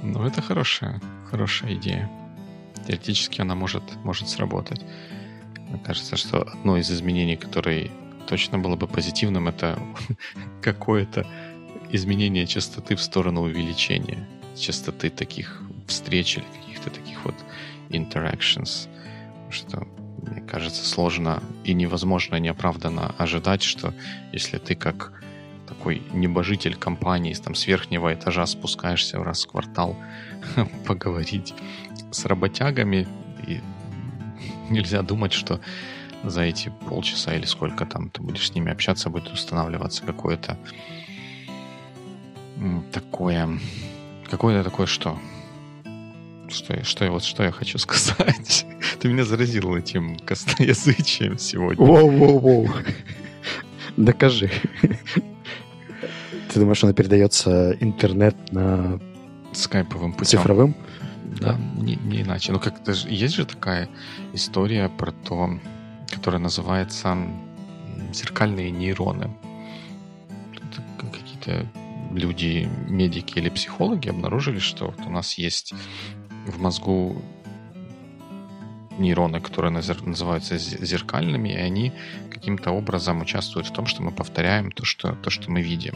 Ну, 0.02 0.26
это 0.26 0.42
хорошая, 0.42 1.02
хорошая 1.30 1.76
идея. 1.76 2.10
Теоретически 2.88 3.42
она 3.42 3.54
может, 3.54 3.84
может 4.06 4.30
сработать. 4.30 4.82
Мне 5.70 5.80
кажется, 5.84 6.16
что 6.16 6.42
одно 6.42 6.78
из 6.78 6.90
изменений, 6.90 7.36
которые 7.36 7.92
точно 8.28 8.60
было 8.60 8.78
бы 8.78 8.88
позитивным, 8.88 9.50
это 9.50 9.78
какое-то 10.62 11.28
изменение 11.92 12.48
частоты 12.48 12.96
в 12.96 13.02
сторону 13.02 13.42
увеличения 13.42 14.28
частоты 14.58 15.10
таких 15.10 15.62
встреч 15.88 16.38
или 16.38 16.46
каких-то 16.60 16.90
таких 16.90 17.26
вот 17.26 17.36
interactions. 17.90 18.88
Что, 19.50 19.88
мне 20.22 20.42
кажется, 20.42 20.86
сложно 20.86 21.42
и 21.64 21.74
невозможно 21.74 22.36
неоправданно 22.36 23.14
ожидать, 23.18 23.64
что 23.64 23.94
если 24.32 24.58
ты 24.58 24.76
как 24.76 25.14
такой 25.68 26.02
небожитель 26.14 26.76
компании 26.76 27.34
там, 27.34 27.56
с 27.56 27.66
верхнего 27.68 28.14
этажа 28.14 28.46
спускаешься 28.46 29.20
в 29.20 29.24
раз 29.24 29.46
в 29.46 29.50
квартал 29.50 29.96
поговорить 30.86 31.54
с 32.12 32.26
работягами, 32.26 33.08
и 33.48 33.62
нельзя 34.70 35.02
думать, 35.02 35.34
что 35.34 35.60
за 36.24 36.42
эти 36.42 36.72
полчаса 36.88 37.36
или 37.36 37.46
сколько 37.46 37.86
там 37.86 38.10
ты 38.10 38.22
будешь 38.22 38.48
с 38.48 38.56
ними 38.56 38.72
общаться, 38.72 39.10
будет 39.10 39.32
устанавливаться 39.32 40.04
какое-то 40.04 40.58
такое... 42.92 43.60
Какое-то 44.30 44.70
такое 44.70 44.88
что? 44.88 45.18
Что, 46.48 46.76
я, 46.76 46.84
что, 46.84 47.10
вот, 47.12 47.24
что 47.24 47.44
я 47.44 47.52
хочу 47.52 47.78
сказать? 47.78 48.66
Ты 49.00 49.08
меня 49.08 49.24
заразил 49.24 49.76
этим 49.76 50.18
косноязычием 50.20 51.38
сегодня. 51.38 51.86
Воу-воу-воу. 51.86 52.70
Докажи. 53.98 54.52
Ты 56.50 56.60
думаешь, 56.60 56.84
он 56.84 56.94
передается 56.94 57.76
интернет 57.80 58.36
на 58.52 59.00
скайповым 59.54 60.14
путем? 60.14 60.40
Цифровым? 60.40 60.76
Да, 61.40 61.58
не, 61.78 61.96
не 61.96 62.22
иначе. 62.22 62.52
Ну, 62.52 62.60
как-то 62.60 62.92
есть 62.92 63.36
же 63.36 63.46
такая 63.46 63.90
история 64.34 64.90
про 64.90 65.12
то, 65.12 65.60
которая 66.10 66.42
называется 66.42 67.18
зеркальные 68.14 68.72
нейроны. 68.72 69.32
Это 70.58 70.84
какие-то 71.12 71.66
люди, 72.14 72.70
медики 72.88 73.40
или 73.40 73.50
психологи 73.50 74.10
обнаружили, 74.10 74.60
что 74.60 74.88
вот 74.88 75.06
у 75.06 75.10
нас 75.10 75.36
есть 75.36 75.74
в 76.48 76.60
мозгу 76.60 77.22
нейроны, 78.98 79.40
которые 79.40 79.72
называются 79.72 80.58
зеркальными, 80.58 81.50
и 81.50 81.56
они 81.56 81.92
каким-то 82.30 82.72
образом 82.72 83.22
участвуют 83.22 83.68
в 83.68 83.74
том, 83.74 83.86
что 83.86 84.04
мы 84.04 84.12
повторяем 84.12 84.72
то, 84.72 84.86
что, 84.86 85.16
то, 85.16 85.30
что 85.30 85.52
мы 85.52 85.62
видим. 85.62 85.96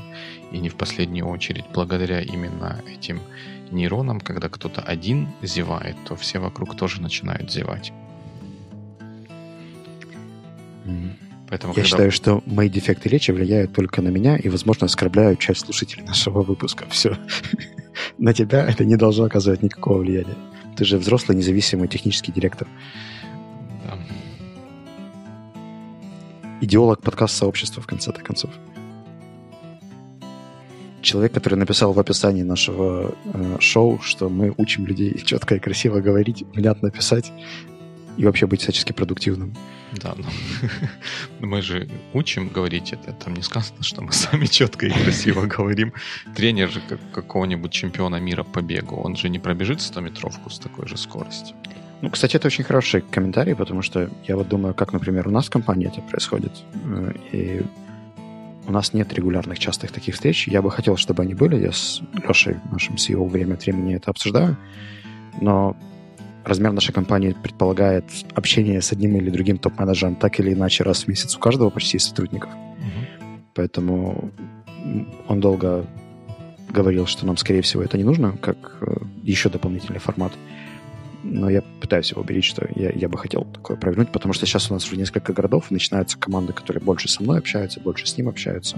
И 0.51 0.59
не 0.59 0.69
в 0.69 0.75
последнюю 0.75 1.27
очередь, 1.27 1.65
благодаря 1.73 2.21
именно 2.21 2.81
этим 2.87 3.21
нейронам, 3.71 4.19
когда 4.19 4.49
кто-то 4.49 4.81
один 4.81 5.27
зевает, 5.41 5.95
то 6.05 6.15
все 6.15 6.39
вокруг 6.39 6.75
тоже 6.75 7.01
начинают 7.01 7.51
зевать. 7.51 7.91
Поэтому, 11.55 11.71
Я 11.71 11.75
когда... 11.75 11.89
считаю, 11.89 12.11
что 12.11 12.43
мои 12.45 12.67
дефекты 12.67 13.07
речи 13.07 13.31
влияют 13.31 13.71
только 13.71 14.01
на 14.01 14.09
меня 14.09 14.35
и, 14.35 14.49
возможно, 14.49 14.87
оскорбляют 14.87 15.39
часть 15.39 15.61
слушателей 15.61 16.03
нашего 16.03 16.41
выпуска. 16.41 16.85
Все. 16.89 17.17
На 18.17 18.33
тебя 18.33 18.67
это 18.67 18.83
не 18.83 18.97
должно 18.97 19.23
оказывать 19.23 19.63
никакого 19.63 19.99
влияния. 19.99 20.35
Ты 20.75 20.83
же 20.83 20.97
взрослый, 20.97 21.37
независимый 21.37 21.87
технический 21.87 22.33
директор. 22.33 22.67
Да. 23.85 23.97
Идеолог 26.59 27.01
подкаст-сообщества, 27.01 27.81
в 27.81 27.87
конце-то 27.87 28.21
концов. 28.21 28.51
Человек, 31.01 31.31
который 31.31 31.55
написал 31.55 31.93
в 31.93 31.99
описании 31.99 32.43
нашего 32.43 33.15
э, 33.33 33.57
шоу, 33.61 34.01
что 34.01 34.27
мы 34.27 34.53
учим 34.57 34.85
людей 34.85 35.17
четко 35.23 35.55
и 35.55 35.59
красиво 35.59 36.01
говорить, 36.01 36.43
внятно 36.53 36.91
писать 36.91 37.31
и 38.17 38.25
вообще 38.25 38.47
быть 38.47 38.61
всячески 38.61 38.93
продуктивным. 38.93 39.53
Да, 40.01 40.13
ну, 40.17 40.25
мы 41.47 41.61
же 41.61 41.87
учим 42.13 42.49
говорить 42.49 42.93
это. 42.93 43.13
Там 43.13 43.33
не 43.33 43.41
сказано, 43.41 43.83
что 43.83 44.01
мы 44.01 44.11
сами 44.13 44.45
четко 44.45 44.87
и 44.87 44.91
красиво 44.91 45.45
говорим. 45.57 45.93
Тренер 46.35 46.69
же 46.69 46.81
как, 46.87 46.99
какого-нибудь 47.13 47.71
чемпиона 47.71 48.19
мира 48.19 48.43
по 48.43 48.61
бегу, 48.61 48.95
он 48.95 49.15
же 49.15 49.29
не 49.29 49.39
пробежит 49.39 49.79
100-метровку 49.79 50.49
с 50.49 50.59
такой 50.59 50.87
же 50.87 50.97
скоростью. 50.97 51.55
Ну, 52.01 52.09
кстати, 52.09 52.35
это 52.35 52.47
очень 52.47 52.63
хороший 52.63 53.01
комментарий, 53.01 53.55
потому 53.55 53.81
что 53.81 54.09
я 54.27 54.35
вот 54.35 54.47
думаю, 54.47 54.73
как, 54.73 54.93
например, 54.93 55.27
у 55.27 55.31
нас 55.31 55.47
в 55.47 55.49
компании 55.49 55.87
это 55.87 56.01
происходит. 56.01 56.51
Э, 56.85 57.13
и 57.31 57.61
у 58.67 58.71
нас 58.71 58.93
нет 58.93 59.13
регулярных 59.13 59.59
частых 59.59 59.91
таких 59.91 60.15
встреч. 60.15 60.47
Я 60.47 60.61
бы 60.61 60.71
хотел, 60.71 60.97
чтобы 60.97 61.23
они 61.23 61.35
были. 61.35 61.55
Я 61.61 61.71
с 61.71 62.01
Лешей, 62.27 62.57
нашим 62.71 62.95
CEO, 62.95 63.27
время 63.29 63.53
от 63.53 63.65
времени 63.65 63.95
это 63.95 64.11
обсуждаю. 64.11 64.57
Но 65.41 65.75
размер 66.45 66.71
нашей 66.71 66.93
компании 66.93 67.35
предполагает 67.41 68.05
общение 68.35 68.81
с 68.81 68.91
одним 68.91 69.17
или 69.17 69.29
другим 69.29 69.57
топ-менеджером 69.57 70.15
так 70.15 70.39
или 70.39 70.53
иначе 70.53 70.83
раз 70.83 71.03
в 71.03 71.07
месяц 71.07 71.35
у 71.35 71.39
каждого 71.39 71.69
почти 71.69 71.99
сотрудников. 71.99 72.49
Mm-hmm. 72.51 73.39
Поэтому 73.55 74.31
он 75.27 75.39
долго 75.39 75.85
говорил, 76.69 77.07
что 77.07 77.25
нам, 77.25 77.37
скорее 77.37 77.61
всего, 77.61 77.83
это 77.83 77.97
не 77.97 78.03
нужно, 78.03 78.37
как 78.37 78.77
э, 78.81 78.97
еще 79.23 79.49
дополнительный 79.49 79.99
формат. 79.99 80.33
Но 81.23 81.49
я 81.49 81.63
пытаюсь 81.81 82.11
его 82.11 82.21
уберечь, 82.21 82.49
что 82.49 82.67
я, 82.75 82.91
я 82.91 83.09
бы 83.09 83.17
хотел 83.17 83.45
такое 83.45 83.77
провернуть, 83.77 84.11
потому 84.11 84.33
что 84.33 84.45
сейчас 84.45 84.69
у 84.69 84.73
нас 84.75 84.85
уже 84.85 84.97
несколько 84.97 85.33
городов, 85.33 85.65
и 85.69 85.73
начинаются 85.73 86.19
команды, 86.19 86.53
которые 86.53 86.83
больше 86.83 87.07
со 87.09 87.23
мной 87.23 87.39
общаются, 87.39 87.79
больше 87.79 88.05
с 88.05 88.17
ним 88.17 88.29
общаются. 88.29 88.77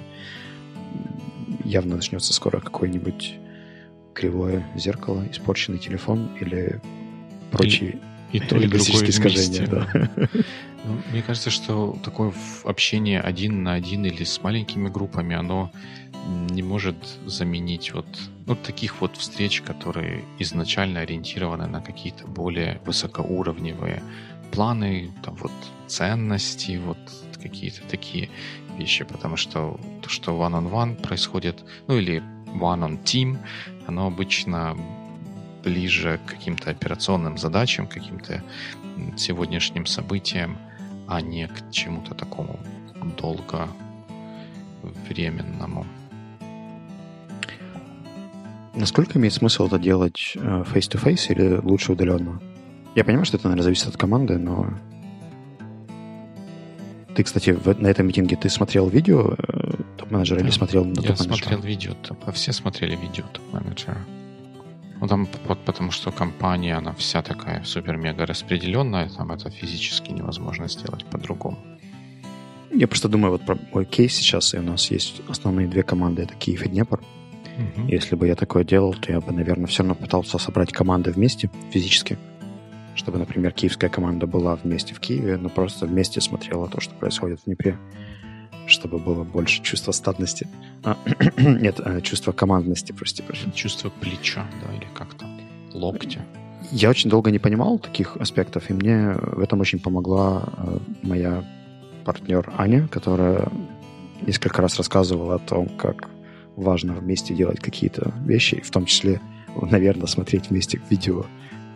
Явно 1.65 1.97
начнется 1.97 2.34
скоро 2.34 2.61
какое-нибудь 2.61 3.36
кривое 4.13 4.65
зеркало, 4.76 5.26
испорченный 5.30 5.80
телефон 5.80 6.30
или 6.39 6.80
прочие 7.52 8.00
и, 8.32 8.38
и 8.38 8.39
то, 8.48 8.58
и 8.58 8.68
другое 8.68 9.10
искажения. 9.10 9.68
Да. 9.68 10.10
Ну, 10.86 11.02
мне 11.12 11.22
кажется, 11.22 11.50
что 11.50 11.98
такое 12.02 12.32
общение 12.64 13.20
один 13.20 13.62
на 13.62 13.74
один 13.74 14.06
или 14.06 14.24
с 14.24 14.41
маленькими 14.41 14.88
группами, 14.88 15.36
оно 15.36 15.70
не 16.50 16.62
может 16.62 16.95
заменить 17.26 17.93
вот, 17.93 18.08
вот 18.45 18.62
таких 18.64 19.02
вот 19.02 19.18
встреч, 19.18 19.62
которые 19.62 20.24
изначально 20.39 21.02
ориентированы 21.02 21.68
на 21.68 21.82
какие-то 21.82 22.26
более 22.26 22.80
высокоуровневые 22.86 24.02
планы, 24.52 25.12
там 25.24 25.36
вот 25.36 25.52
ценности, 25.88 26.80
вот 26.84 26.98
какие-то 27.41 27.82
такие 27.89 28.30
вещи, 28.78 29.04
потому 29.04 29.36
что 29.38 29.80
то, 30.02 30.10
что 30.10 30.32
one-on-one 30.32 30.72
-on 30.72 30.95
-one 30.95 31.02
происходит, 31.02 31.64
ну 31.88 31.98
или 31.98 32.24
one-on-team, 32.54 33.38
оно 33.88 34.08
обычно 34.08 34.78
ближе 35.64 36.20
к 36.26 36.30
каким-то 36.30 36.70
операционным 36.70 37.38
задачам, 37.38 37.88
каким-то 37.88 38.43
сегодняшним 39.18 39.86
событиям, 39.86 40.58
а 41.08 41.22
не 41.22 41.47
к 41.47 41.72
чему-то 41.72 42.14
такому 42.14 42.60
долго 43.18 43.68
временному. 45.08 45.86
Насколько 48.76 49.18
имеет 49.18 49.34
смысл 49.34 49.66
это 49.68 49.80
делать 49.80 50.34
э, 50.36 50.39
face-to-face 50.39 51.32
или 51.32 51.58
лучше 51.58 51.93
удаленно? 51.93 52.39
Я 52.95 53.03
понимаю, 53.03 53.26
что 53.26 53.38
это, 53.38 53.47
наверное, 53.47 53.64
зависит 53.64 53.88
от 53.88 53.97
команды, 53.97 54.38
но... 54.38 54.70
Ты, 57.16 57.24
кстати, 57.24 57.58
на 57.80 57.88
этом 57.88 58.05
митинге 58.05 58.36
ты 58.36 58.49
смотрел 58.49 58.88
видео 58.88 59.34
э, 59.36 59.84
топ-менеджера 59.97 60.39
да. 60.39 60.45
или 60.45 60.51
смотрел 60.51 60.86
на 60.86 61.01
Я 61.01 61.16
смотрел 61.16 61.60
видео, 61.60 61.93
топ, 61.93 62.32
все 62.34 62.53
смотрели 62.53 62.95
видео 62.95 63.24
топ-менеджера. 63.34 63.97
Ну, 65.00 65.08
там, 65.08 65.28
вот, 65.45 65.60
потому 65.66 65.91
что 65.91 66.12
компания, 66.12 66.76
она 66.76 66.93
вся 66.93 67.22
такая 67.22 67.64
супер-мега 67.64 68.26
распределенная, 68.26 69.10
там 69.10 69.32
это 69.32 69.50
физически 69.50 70.12
невозможно 70.12 70.68
сделать 70.68 71.06
по-другому. 71.06 71.58
Я 72.72 72.88
просто 72.88 73.08
думаю, 73.08 73.32
вот 73.32 73.45
про 73.45 73.58
мой 73.74 73.86
кейс 73.86 74.14
сейчас, 74.14 74.54
и 74.54 74.58
у 74.58 74.64
нас 74.64 74.91
есть 74.91 75.22
основные 75.30 75.68
две 75.68 75.84
команды, 75.84 76.24
это 76.24 76.34
Киев 76.36 76.66
и 76.66 76.70
Днепр. 76.70 77.00
Угу. 77.58 77.88
Если 77.88 78.16
бы 78.16 78.28
я 78.28 78.36
такое 78.36 78.64
делал, 78.64 78.93
то 78.93 79.12
я 79.12 79.22
бы, 79.22 79.32
наверное, 79.32 79.68
все 79.68 79.84
равно 79.84 79.95
пытался 79.95 80.38
собрать 80.38 80.72
команды 80.72 81.12
вместе 81.12 81.50
физически, 81.72 82.18
чтобы, 82.95 83.20
например, 83.20 83.52
киевская 83.52 83.89
команда 83.89 84.28
была 84.28 84.56
вместе 84.56 84.93
в 84.93 85.00
Киеве, 85.00 85.38
но 85.38 85.50
просто 85.50 85.86
вместе 85.86 86.22
смотрела 86.22 86.68
то, 86.68 86.82
что 86.82 86.93
происходит 86.95 87.39
в 87.41 87.45
Днепре, 87.45 87.78
чтобы 88.68 88.99
было 88.99 89.24
больше 89.24 89.61
чувства 89.63 89.91
статности. 89.91 90.47
А, 90.84 90.97
нет, 91.38 91.80
э, 91.84 92.01
чувство 92.01 92.32
командности, 92.32 92.91
прости, 92.91 93.24
прости. 93.24 93.51
Чувство 93.53 93.89
плеча, 93.89 94.45
да, 94.63 94.74
или 94.76 94.88
как-то 94.93 95.26
локтя. 95.74 96.26
Я 96.72 96.89
очень 96.89 97.09
долго 97.09 97.32
не 97.32 97.39
понимал 97.39 97.80
таких 97.80 98.18
аспектов, 98.18 98.70
и 98.70 98.74
мне 98.74 99.13
в 99.13 99.39
этом 99.39 99.61
очень 99.61 99.80
помогла 99.80 100.43
э, 100.57 100.78
моя 101.01 101.43
партнер 102.03 102.53
Аня, 102.57 102.88
которая 102.88 103.49
несколько 104.22 104.61
раз 104.61 104.78
рассказывала 104.78 105.36
о 105.36 105.39
том, 105.39 105.70
как 105.70 106.09
важно 106.55 106.93
вместе 106.93 107.34
делать 107.34 107.59
какие-то 107.59 108.13
вещи, 108.26 108.61
в 108.61 108.72
том 108.72 108.86
числе, 108.86 109.22
наверное, 109.55 110.07
смотреть 110.07 110.49
вместе 110.49 110.82
видео 110.89 111.26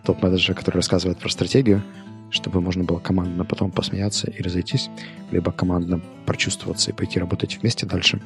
топ-менеджера, 0.04 0.56
который 0.56 0.78
рассказывает 0.78 1.20
про 1.20 1.30
стратегию, 1.30 1.84
чтобы 2.32 2.62
можно 2.62 2.84
было 2.84 3.00
командно 3.00 3.46
потом 3.46 3.72
посмеяться 3.72 4.30
и 4.30 4.42
разойтись, 4.42 4.90
либо 5.32 5.52
командно 5.52 6.02
прочувствоваться 6.26 6.92
и 6.92 6.94
пойти 6.94 7.20
работать 7.20 7.60
вместе 7.62 7.86
дальше. 7.86 8.22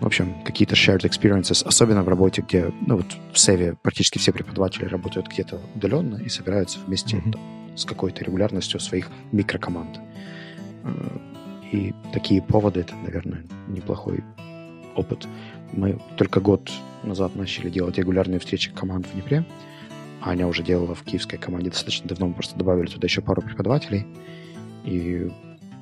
В 0.00 0.06
общем, 0.06 0.34
какие-то 0.44 0.74
shared 0.74 1.02
experiences, 1.02 1.66
особенно 1.66 2.02
в 2.02 2.08
работе, 2.08 2.44
где, 2.46 2.70
ну 2.86 2.96
вот 2.96 3.06
в 3.32 3.38
Севе 3.38 3.76
практически 3.82 4.18
все 4.18 4.30
преподаватели 4.30 4.84
работают 4.84 5.28
где-то 5.28 5.58
удаленно 5.74 6.16
и 6.16 6.28
собираются 6.28 6.78
вместе 6.86 7.16
mm-hmm. 7.16 7.32
там, 7.32 7.40
с 7.76 7.84
какой-то 7.86 8.22
регулярностью 8.22 8.78
своих 8.78 9.08
микрокоманд. 9.32 9.98
Э, 10.84 11.18
и 11.72 11.94
такие 12.12 12.42
поводы, 12.42 12.80
это, 12.80 12.94
наверное, 12.94 13.44
неплохой 13.68 14.22
опыт. 14.94 15.26
Мы 15.72 15.98
только 16.16 16.40
год 16.40 16.70
назад 17.02 17.34
начали 17.34 17.70
делать 17.70 17.98
регулярные 17.98 18.38
встречи 18.38 18.70
команд 18.70 19.06
в 19.06 19.12
Днепре. 19.12 19.44
Аня 20.26 20.48
уже 20.48 20.64
делала 20.64 20.94
в 20.94 21.04
киевской 21.04 21.36
команде 21.36 21.70
достаточно 21.70 22.08
давно. 22.08 22.26
Мы 22.26 22.34
просто 22.34 22.58
добавили 22.58 22.88
туда 22.88 23.06
еще 23.06 23.22
пару 23.22 23.42
преподавателей. 23.42 24.06
И 24.84 25.30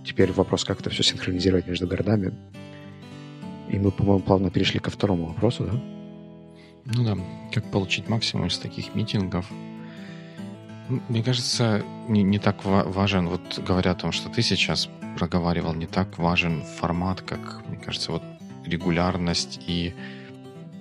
теперь 0.04 0.32
вопрос, 0.32 0.64
как 0.64 0.80
это 0.80 0.90
все 0.90 1.02
синхронизировать 1.02 1.66
между 1.66 1.86
городами. 1.86 2.34
И 3.70 3.78
мы, 3.78 3.90
по-моему, 3.90 4.20
плавно 4.20 4.50
перешли 4.50 4.80
ко 4.80 4.90
второму 4.90 5.26
вопросу, 5.26 5.64
да? 5.64 5.82
Ну 6.94 7.04
да, 7.04 7.16
как 7.52 7.70
получить 7.70 8.10
максимум 8.10 8.48
из 8.48 8.58
таких 8.58 8.94
митингов. 8.94 9.50
Мне 11.08 11.22
кажется, 11.22 11.82
не, 12.08 12.22
не 12.22 12.38
так 12.38 12.62
важен, 12.64 13.28
вот 13.28 13.58
говоря 13.66 13.92
о 13.92 13.94
том, 13.94 14.12
что 14.12 14.28
ты 14.28 14.42
сейчас 14.42 14.90
проговаривал, 15.16 15.72
не 15.72 15.86
так 15.86 16.18
важен 16.18 16.62
формат, 16.62 17.22
как, 17.22 17.62
мне 17.66 17.78
кажется, 17.78 18.12
вот 18.12 18.22
регулярность 18.66 19.60
и 19.66 19.94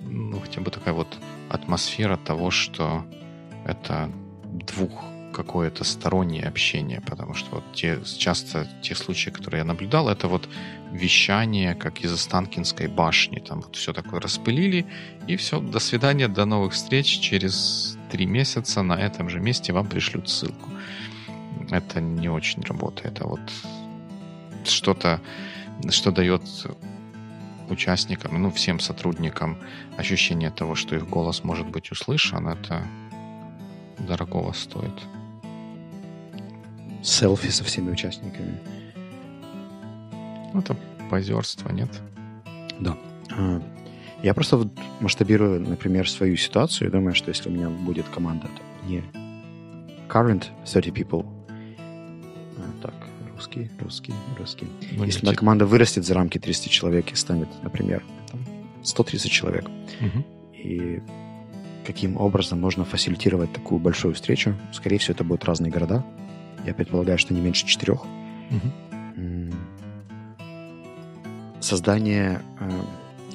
ну, 0.02 0.38
хотя 0.40 0.60
бы 0.60 0.70
такая 0.70 0.92
вот 0.92 1.08
атмосфера 1.48 2.18
того, 2.18 2.50
что 2.50 3.06
это 3.64 4.10
двух 4.44 5.04
какое-то 5.34 5.84
стороннее 5.84 6.44
общение, 6.44 7.00
потому 7.00 7.34
что 7.34 7.56
вот 7.56 7.64
те, 7.74 7.98
часто 8.18 8.68
те 8.82 8.94
случаи, 8.94 9.30
которые 9.30 9.58
я 9.58 9.64
наблюдал, 9.64 10.08
это 10.08 10.28
вот 10.28 10.48
вещание, 10.92 11.74
как 11.74 12.00
из 12.00 12.12
Останкинской 12.12 12.86
башни, 12.86 13.40
там 13.40 13.60
вот 13.60 13.76
все 13.76 13.92
такое 13.92 14.20
распылили, 14.20 14.86
и 15.26 15.36
все, 15.36 15.60
до 15.60 15.80
свидания, 15.80 16.28
до 16.28 16.44
новых 16.44 16.72
встреч, 16.72 17.18
через 17.18 17.98
три 18.10 18.26
месяца 18.26 18.82
на 18.82 18.94
этом 18.94 19.28
же 19.28 19.40
месте 19.40 19.72
вам 19.72 19.88
пришлют 19.88 20.30
ссылку. 20.30 20.70
Это 21.70 22.00
не 22.00 22.28
очень 22.28 22.62
работает, 22.62 23.20
а 23.20 23.26
вот 23.26 23.40
что-то, 24.64 25.20
что 25.90 26.12
дает 26.12 26.42
участникам, 27.68 28.40
ну, 28.40 28.50
всем 28.50 28.78
сотрудникам 28.78 29.58
ощущение 29.96 30.50
того, 30.50 30.74
что 30.74 30.94
их 30.94 31.08
голос 31.08 31.42
может 31.44 31.66
быть 31.66 31.90
услышан, 31.90 32.48
это 32.48 32.86
дорогого 33.98 34.52
стоит. 34.52 34.92
Селфи 37.02 37.50
со 37.50 37.64
всеми 37.64 37.90
участниками. 37.90 38.58
Ну, 40.52 40.60
это 40.60 40.76
позерство, 41.10 41.70
нет? 41.70 41.90
Да. 42.80 42.96
А, 43.36 43.60
я 44.22 44.32
просто 44.32 44.56
вот 44.56 44.68
масштабирую, 45.00 45.60
например, 45.60 46.08
свою 46.08 46.36
ситуацию 46.36 46.88
и 46.88 46.90
думаю, 46.90 47.14
что 47.14 47.28
если 47.30 47.48
у 47.48 47.52
меня 47.52 47.68
будет 47.68 48.08
команда 48.08 48.46
то 48.46 48.88
не 48.88 49.02
current 50.08 50.44
30 50.64 50.94
people, 50.94 51.26
а, 52.56 52.82
так, 52.82 52.94
русский, 53.34 53.70
русский, 53.80 54.14
русский. 54.38 54.66
Ну, 54.92 55.04
Если 55.04 55.26
моя 55.26 55.36
команда 55.36 55.66
вырастет 55.66 56.04
за 56.04 56.14
рамки 56.14 56.38
30 56.38 56.70
человек 56.70 57.12
и 57.12 57.16
станет, 57.16 57.48
например, 57.62 58.02
там, 58.30 58.40
130 58.82 59.30
человек, 59.30 59.66
угу. 60.00 60.24
и 60.52 61.02
каким 61.84 62.16
образом 62.16 62.60
можно 62.60 62.84
фасилитировать 62.84 63.52
такую 63.52 63.78
большую 63.78 64.14
встречу? 64.14 64.54
Скорее 64.72 64.98
всего, 64.98 65.14
это 65.14 65.24
будут 65.24 65.44
разные 65.44 65.70
города. 65.70 66.04
Я 66.66 66.74
предполагаю, 66.74 67.18
что 67.18 67.34
не 67.34 67.40
меньше 67.40 67.66
четырех. 67.66 68.04
Угу. 68.50 69.52
Создание 71.60 72.42
э, 72.60 72.70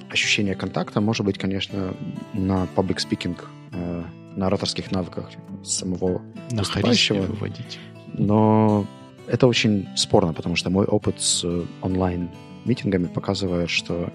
ощущения 0.10 0.56
контакта 0.56 1.02
может 1.02 1.26
быть, 1.26 1.38
конечно, 1.38 1.94
на 2.34 2.68
public 2.76 2.98
speaking, 2.98 3.38
э, 3.72 4.04
на 4.36 4.48
ораторских 4.48 4.92
навыках 4.92 5.30
самого 5.64 6.22
на 6.52 6.60
выступающего. 6.60 7.22
выводить. 7.22 7.80
Но 8.14 8.86
это 9.28 9.48
очень 9.48 9.88
спорно, 9.96 10.34
потому 10.34 10.56
что 10.56 10.70
мой 10.70 10.86
опыт 10.86 11.22
с 11.22 11.44
э, 11.44 11.66
онлайн-митингами 11.82 13.08
показывает, 13.08 13.70
что 13.70 14.12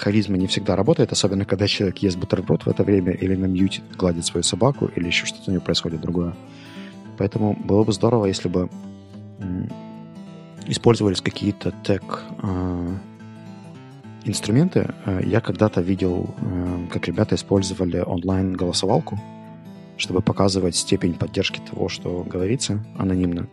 харизма 0.00 0.36
не 0.36 0.46
всегда 0.46 0.76
работает, 0.76 1.12
особенно 1.12 1.44
когда 1.44 1.66
человек 1.66 1.98
ест 1.98 2.16
бутерброд 2.18 2.64
в 2.64 2.68
это 2.68 2.82
время 2.82 3.12
или 3.12 3.36
на 3.36 3.46
мьюте 3.46 3.82
гладит 3.96 4.24
свою 4.24 4.42
собаку, 4.42 4.90
или 4.96 5.06
еще 5.06 5.26
что-то 5.26 5.50
у 5.50 5.52
него 5.52 5.62
происходит 5.62 6.00
другое. 6.00 6.34
Поэтому 7.18 7.54
было 7.54 7.84
бы 7.84 7.92
здорово, 7.92 8.26
если 8.26 8.48
бы 8.48 8.68
использовались 10.66 11.20
какие-то 11.20 11.72
тег 11.82 12.22
э, 12.42 12.96
инструменты. 14.24 14.94
Э, 15.06 15.20
я 15.24 15.40
когда-то 15.40 15.80
видел, 15.80 16.34
как 16.90 17.06
ребята 17.08 17.34
использовали 17.34 17.98
онлайн-голосовалку, 17.98 19.18
чтобы 19.96 20.22
показывать 20.22 20.76
степень 20.76 21.14
поддержки 21.14 21.60
того, 21.70 21.88
что 21.88 22.22
говорится 22.22 22.84
анонимно. 22.96 23.48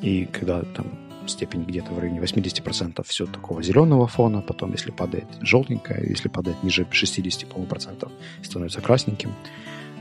И 0.00 0.24
когда 0.24 0.62
там 0.62 0.86
степень 1.26 1.64
где-то 1.64 1.92
в 1.92 1.98
районе 1.98 2.20
80% 2.20 3.04
все 3.06 3.26
такого 3.26 3.62
зеленого 3.62 4.06
фона, 4.06 4.40
потом, 4.40 4.72
если 4.72 4.90
падает 4.90 5.26
желтенькое, 5.40 6.08
если 6.08 6.28
падает 6.28 6.62
ниже 6.62 6.86
60, 6.90 7.48
по 7.48 7.60
процентов, 7.62 8.12
становится 8.42 8.80
красненьким. 8.80 9.32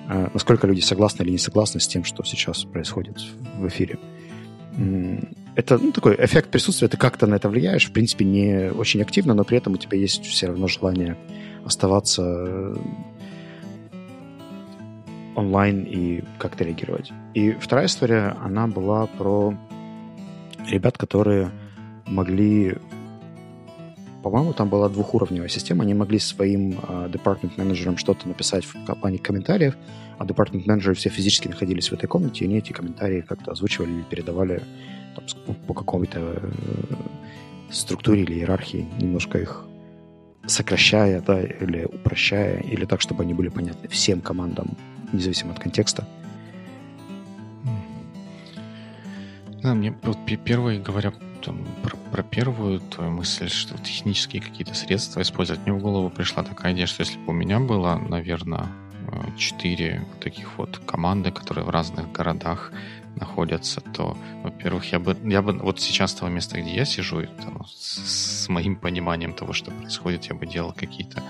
А 0.08 0.30
насколько 0.34 0.68
люди 0.68 0.82
согласны 0.82 1.24
или 1.24 1.32
не 1.32 1.38
согласны 1.38 1.80
с 1.80 1.88
тем, 1.88 2.04
что 2.04 2.24
сейчас 2.24 2.64
происходит 2.64 3.20
в 3.58 3.68
эфире. 3.68 4.00
Это 5.56 5.78
ну, 5.78 5.92
такой 5.92 6.16
эффект 6.16 6.50
присутствия, 6.50 6.88
ты 6.88 6.98
как-то 6.98 7.28
на 7.28 7.36
это 7.36 7.50
влияешь, 7.50 7.90
в 7.90 7.92
принципе, 7.92 8.26
не 8.26 8.72
очень 8.72 9.02
активно, 9.02 9.34
но 9.34 9.44
при 9.44 9.58
этом 9.58 9.74
у 9.74 9.78
тебя 9.78 9.98
есть 9.98 10.26
все 10.26 10.48
равно 10.48 10.68
желание 10.68 11.18
оставаться 11.66 12.24
э, 12.26 12.76
онлайн 15.36 15.84
и 15.84 16.24
как-то 16.38 16.64
реагировать. 16.64 17.12
И 17.34 17.52
вторая 17.52 17.88
история, 17.88 18.38
она 18.42 18.68
была 18.68 19.08
про 19.08 19.54
ребят, 20.68 20.98
которые 20.98 21.52
могли 22.06 22.78
по-моему, 24.22 24.54
там 24.54 24.70
была 24.70 24.88
двухуровневая 24.88 25.50
система. 25.50 25.84
Они 25.84 25.94
могли 25.96 26.20
своим 26.20 26.74
uh, 26.74 27.12
department 27.12 27.54
менеджерам 27.58 27.98
что-то 27.98 28.28
написать 28.28 28.66
в 28.66 28.74
плане 28.96 29.18
комментариев, 29.18 29.76
а 30.20 30.26
department 30.26 30.64
менеджеры 30.68 30.94
все 30.94 31.10
физически 31.10 31.48
находились 31.48 31.90
в 31.90 31.94
этой 31.94 32.06
комнате, 32.06 32.46
и 32.46 32.48
они 32.48 32.60
эти 32.60 32.72
комментарии 32.72 33.22
как-то 33.22 33.52
озвучивали 33.52 33.92
или 33.92 34.04
передавали 34.04 34.62
там, 35.16 35.56
по 35.68 35.74
какой-то 35.74 36.20
э, 36.20 36.52
структуре 37.72 38.22
или 38.22 38.36
иерархии, 38.36 38.86
немножко 39.00 39.40
их 39.40 39.66
сокращая, 40.46 41.22
да, 41.22 41.42
или 41.42 41.86
упрощая, 41.86 42.60
или 42.62 42.86
так, 42.86 43.02
чтобы 43.02 43.24
они 43.24 43.34
были 43.34 43.50
понятны 43.50 43.88
всем 43.90 44.22
командам, 44.22 44.78
независимо 45.14 45.54
от 45.54 45.60
контекста. 45.60 46.08
Да, 49.62 49.76
мне 49.76 49.94
вот 50.02 50.18
первый, 50.44 50.80
говоря 50.80 51.14
там, 51.44 51.66
про, 51.84 51.96
про 52.12 52.24
первую 52.24 52.80
твою 52.80 53.12
мысль, 53.12 53.50
что 53.50 53.78
технические 53.78 54.42
какие-то 54.42 54.74
средства 54.74 55.22
использовать, 55.22 55.62
мне 55.62 55.74
в 55.74 55.80
голову 55.80 56.10
пришла 56.10 56.44
такая 56.44 56.74
идея, 56.74 56.88
что 56.88 57.02
если 57.02 57.20
бы 57.20 57.28
у 57.28 57.32
меня 57.32 57.60
было, 57.60 57.96
наверное, 57.96 58.68
четыре 59.38 60.06
таких 60.20 60.58
вот 60.58 60.80
команды, 60.86 61.32
которые 61.32 61.66
в 61.66 61.70
разных 61.70 62.12
городах 62.12 62.72
находятся, 63.16 63.82
то, 63.82 64.18
во-первых, 64.44 64.92
я 64.92 65.00
бы, 65.00 65.18
я 65.24 65.42
бы 65.42 65.54
вот 65.54 65.80
сейчас 65.80 66.14
того 66.14 66.32
места, 66.32 66.62
где 66.62 66.76
я 66.76 66.86
сижу, 66.86 67.26
там, 67.44 67.66
с, 67.66 68.46
с 68.46 68.50
моим 68.50 68.76
пониманием 68.76 69.34
того, 69.34 69.54
что 69.54 69.72
происходит, 69.72 70.26
я 70.26 70.36
бы 70.36 70.46
делал 70.46 70.74
какие-то 70.74 71.24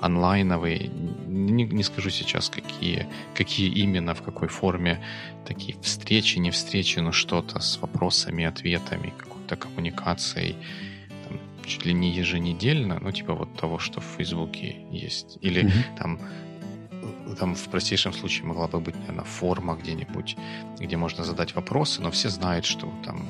онлайновые, 0.00 0.90
не, 1.26 1.64
не 1.64 1.82
скажу 1.82 2.10
сейчас, 2.10 2.48
какие, 2.48 3.06
какие 3.34 3.68
именно, 3.70 4.14
в 4.14 4.22
какой 4.22 4.48
форме, 4.48 5.00
такие 5.46 5.76
встречи, 5.82 6.38
не 6.38 6.50
встречи, 6.50 7.00
но 7.00 7.12
что-то 7.12 7.60
с 7.60 7.80
вопросами, 7.80 8.44
ответами, 8.44 9.12
какой-то 9.16 9.56
коммуникацией, 9.56 10.56
там, 11.28 11.38
чуть 11.66 11.86
ли 11.86 11.94
не 11.94 12.10
еженедельно, 12.10 12.98
ну, 13.00 13.12
типа 13.12 13.34
вот 13.34 13.56
того, 13.56 13.78
что 13.78 14.00
в 14.00 14.04
Фейсбуке 14.16 14.76
есть. 14.92 15.38
Или 15.40 15.64
mm-hmm. 15.64 15.98
там 15.98 16.20
там 17.38 17.54
в 17.54 17.68
простейшем 17.68 18.12
случае 18.12 18.46
могла 18.46 18.68
бы 18.68 18.80
быть, 18.80 18.96
наверное, 18.96 19.24
форма 19.24 19.76
где-нибудь, 19.76 20.36
где 20.78 20.96
можно 20.96 21.24
задать 21.24 21.54
вопросы, 21.54 22.02
но 22.02 22.10
все 22.10 22.28
знают, 22.28 22.64
что 22.64 22.92
там 23.04 23.26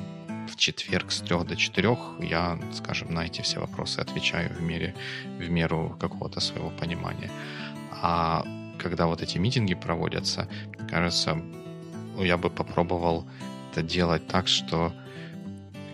в 0.47 0.55
четверг 0.55 1.11
с 1.11 1.21
трех 1.21 1.45
до 1.45 1.55
четырех 1.55 1.99
я, 2.19 2.59
скажем, 2.73 3.13
на 3.13 3.25
эти 3.25 3.41
все 3.41 3.59
вопросы 3.59 3.99
отвечаю 3.99 4.53
в, 4.53 4.61
мере, 4.61 4.95
в 5.37 5.49
меру 5.49 5.95
какого-то 5.99 6.39
своего 6.39 6.71
понимания. 6.71 7.29
А 8.01 8.45
когда 8.79 9.07
вот 9.07 9.21
эти 9.21 9.37
митинги 9.37 9.75
проводятся, 9.75 10.47
кажется, 10.89 11.39
я 12.17 12.37
бы 12.37 12.49
попробовал 12.49 13.27
это 13.71 13.83
делать 13.83 14.27
так, 14.27 14.47
что 14.47 14.93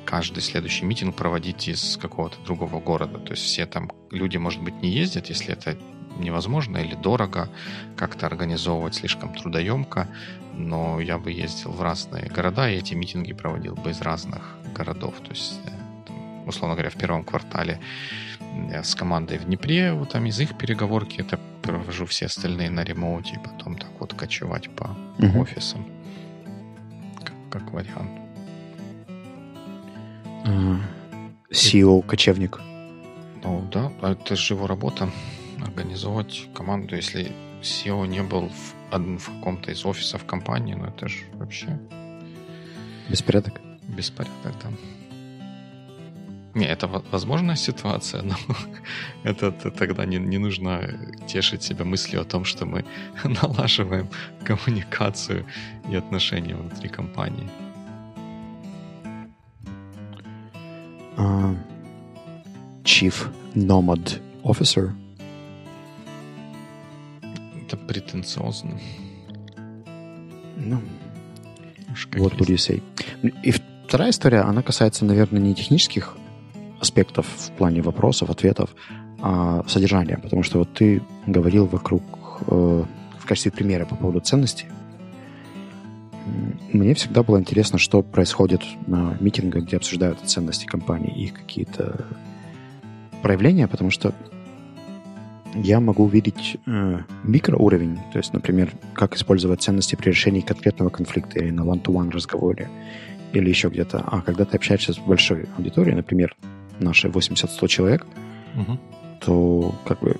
каждый 0.05 0.41
следующий 0.41 0.86
митинг 0.86 1.15
проводить 1.15 1.67
из 1.67 1.97
какого-то 1.97 2.38
другого 2.45 2.80
города. 2.80 3.17
То 3.19 3.32
есть 3.32 3.43
все 3.43 3.65
там 3.65 3.91
люди, 4.11 4.38
может 4.38 4.61
быть, 4.61 4.76
не 4.82 4.89
ездят, 4.89 5.28
если 5.28 5.51
это 5.51 5.78
невозможно 6.20 6.78
или 6.78 6.95
дорого 6.95 7.49
как-то 7.95 8.26
организовывать, 8.26 8.95
слишком 8.95 9.34
трудоемко, 9.34 10.07
но 10.53 10.99
я 10.99 11.18
бы 11.18 11.32
ездил 11.32 11.72
в 11.72 11.82
разные 11.82 12.30
города 12.30 12.70
и 12.70 12.78
эти 12.78 12.93
митинги 12.93 13.34
проводил 13.34 13.76
бы 13.76 13.91
из 13.91 14.01
разных 14.01 14.57
городов. 14.74 15.16
То 15.24 15.32
есть, 15.32 15.59
э, 15.66 16.47
условно 16.47 16.76
говоря, 16.76 16.89
в 16.89 16.95
первом 16.95 17.24
квартале 17.24 17.80
я 18.72 18.84
с 18.84 18.95
командой 18.95 19.38
в 19.38 19.45
Днепре, 19.45 19.93
вот 19.93 20.11
там 20.11 20.26
из 20.26 20.39
их 20.39 20.57
переговорки 20.57 21.20
это 21.20 21.39
провожу 21.61 22.05
все 22.05 22.28
остальные 22.28 22.70
на 22.70 22.84
ремоуте, 22.84 23.36
и 23.36 23.39
потом 23.39 23.78
так 23.78 23.89
вот 23.99 24.13
кочевать 24.13 24.70
по 24.70 24.95
угу. 25.18 25.41
офисам. 25.41 25.86
Как, 27.24 27.36
как 27.49 27.72
вариант. 27.72 28.11
CEO-кочевник. 31.49 32.59
Ну 33.43 33.68
да, 33.72 33.91
а 34.01 34.11
это 34.11 34.36
же 34.36 34.53
его 34.53 34.68
работа 34.68 35.09
организовать 35.66 36.47
команду, 36.53 36.95
если 36.95 37.32
SEO 37.61 38.07
не 38.07 38.24
был 38.24 38.49
в, 38.49 38.76
в 38.91 39.26
каком-то 39.26 39.72
из 39.72 39.86
офисов 39.86 40.26
компании, 40.26 40.76
ну 40.76 40.86
это 40.86 41.07
же 41.07 41.26
вообще... 41.34 41.80
Беспорядок? 43.09 43.61
Беспорядок, 43.84 44.53
да. 44.63 44.70
Не, 46.53 46.66
это 46.66 46.88
возможная 46.88 47.57
ситуация, 47.57 48.22
но 48.22 48.36
это, 49.24 49.47
это 49.47 49.72
тогда 49.72 50.05
не, 50.05 50.18
не 50.18 50.38
нужно 50.38 50.82
тешить 51.28 51.63
себя 51.63 51.84
мыслью 51.84 52.22
о 52.22 52.24
том, 52.24 52.45
что 52.45 52.66
мы 52.66 52.86
налаживаем 53.41 54.07
коммуникацию 54.45 55.45
и 55.91 55.95
отношения 55.95 56.55
внутри 56.55 56.89
компании. 56.89 57.49
Uh, 61.18 61.55
Chief 62.84 63.13
Nomad 63.55 64.22
Officer– 64.43 64.91
это 67.96 68.02
претенциозно. 68.02 68.80
Ну, 70.58 70.80
вот 72.18 72.34
what 72.34 72.39
would 72.39 72.50
you 72.50 72.56
say? 72.56 72.82
И 73.43 73.52
вторая 73.88 74.10
история, 74.10 74.41
она 74.41 74.62
касается, 74.62 75.06
наверное, 75.06 75.41
не 75.41 75.56
технических 75.56 76.18
аспектов 76.80 77.26
в 77.28 77.52
плане 77.52 77.82
вопросов, 77.82 78.30
ответов, 78.30 78.76
а 79.22 79.64
содержания. 79.68 80.18
Потому 80.18 80.43
что 80.43 80.60
вот 80.60 80.74
ты 80.74 81.02
говорил 81.26 81.66
вокруг, 81.66 82.04
э, 82.48 82.84
в 83.20 83.26
качестве 83.26 83.52
примера 83.52 83.86
по 83.86 83.96
поводу 83.96 84.20
ценностей. 84.20 84.68
Мне 86.74 86.93
всегда 86.96 87.22
было 87.24 87.39
интересно, 87.39 87.78
что 87.78 88.02
происходит 88.02 88.64
на 88.88 89.16
митингах, 89.20 89.64
где 89.66 89.78
обсуждают 89.78 90.20
ценности 90.22 90.66
компании, 90.66 91.14
их 91.16 91.34
какие-то 91.34 92.06
проявления, 93.22 93.68
потому 93.68 93.91
что 93.91 94.14
я 95.56 95.80
могу 95.80 96.03
увидеть 96.03 96.58
э, 96.66 96.99
микроуровень, 97.24 97.97
то 98.12 98.18
есть, 98.18 98.34
например, 98.34 98.74
как 98.93 99.16
использовать 99.16 99.62
ценности 99.62 99.95
при 99.95 100.10
решении 100.10 100.41
конкретного 100.41 100.89
конфликта 100.89 101.39
или 101.39 101.51
на 101.51 101.62
one-to-one 101.62 102.12
разговоре, 102.12 102.70
или 103.34 103.49
еще 103.49 103.70
где-то. 103.70 104.03
А 104.06 104.22
когда 104.22 104.45
ты 104.45 104.58
общаешься 104.58 104.93
с 104.93 104.97
большой 104.97 105.47
аудиторией, 105.58 105.95
например, 105.95 106.36
наши 106.80 107.08
80-100 107.08 107.68
человек, 107.68 108.06
угу. 108.56 108.78
то 109.22 109.76
как 109.86 110.01
бы 110.01 110.18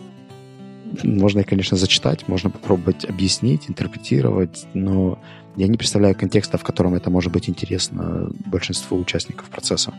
можно 1.04 1.40
их, 1.40 1.48
конечно, 1.48 1.78
зачитать, 1.78 2.28
можно 2.28 2.50
попробовать 2.50 3.06
объяснить, 3.06 3.70
интерпретировать, 3.70 4.66
но 4.74 5.20
я 5.56 5.68
не 5.68 5.78
представляю 5.78 6.16
контекста, 6.16 6.58
в 6.58 6.64
котором 6.64 6.94
это 6.94 7.10
может 7.10 7.32
быть 7.32 7.50
интересно 7.50 8.30
большинству 8.46 8.98
участников 8.98 9.50
процесса. 9.50 9.94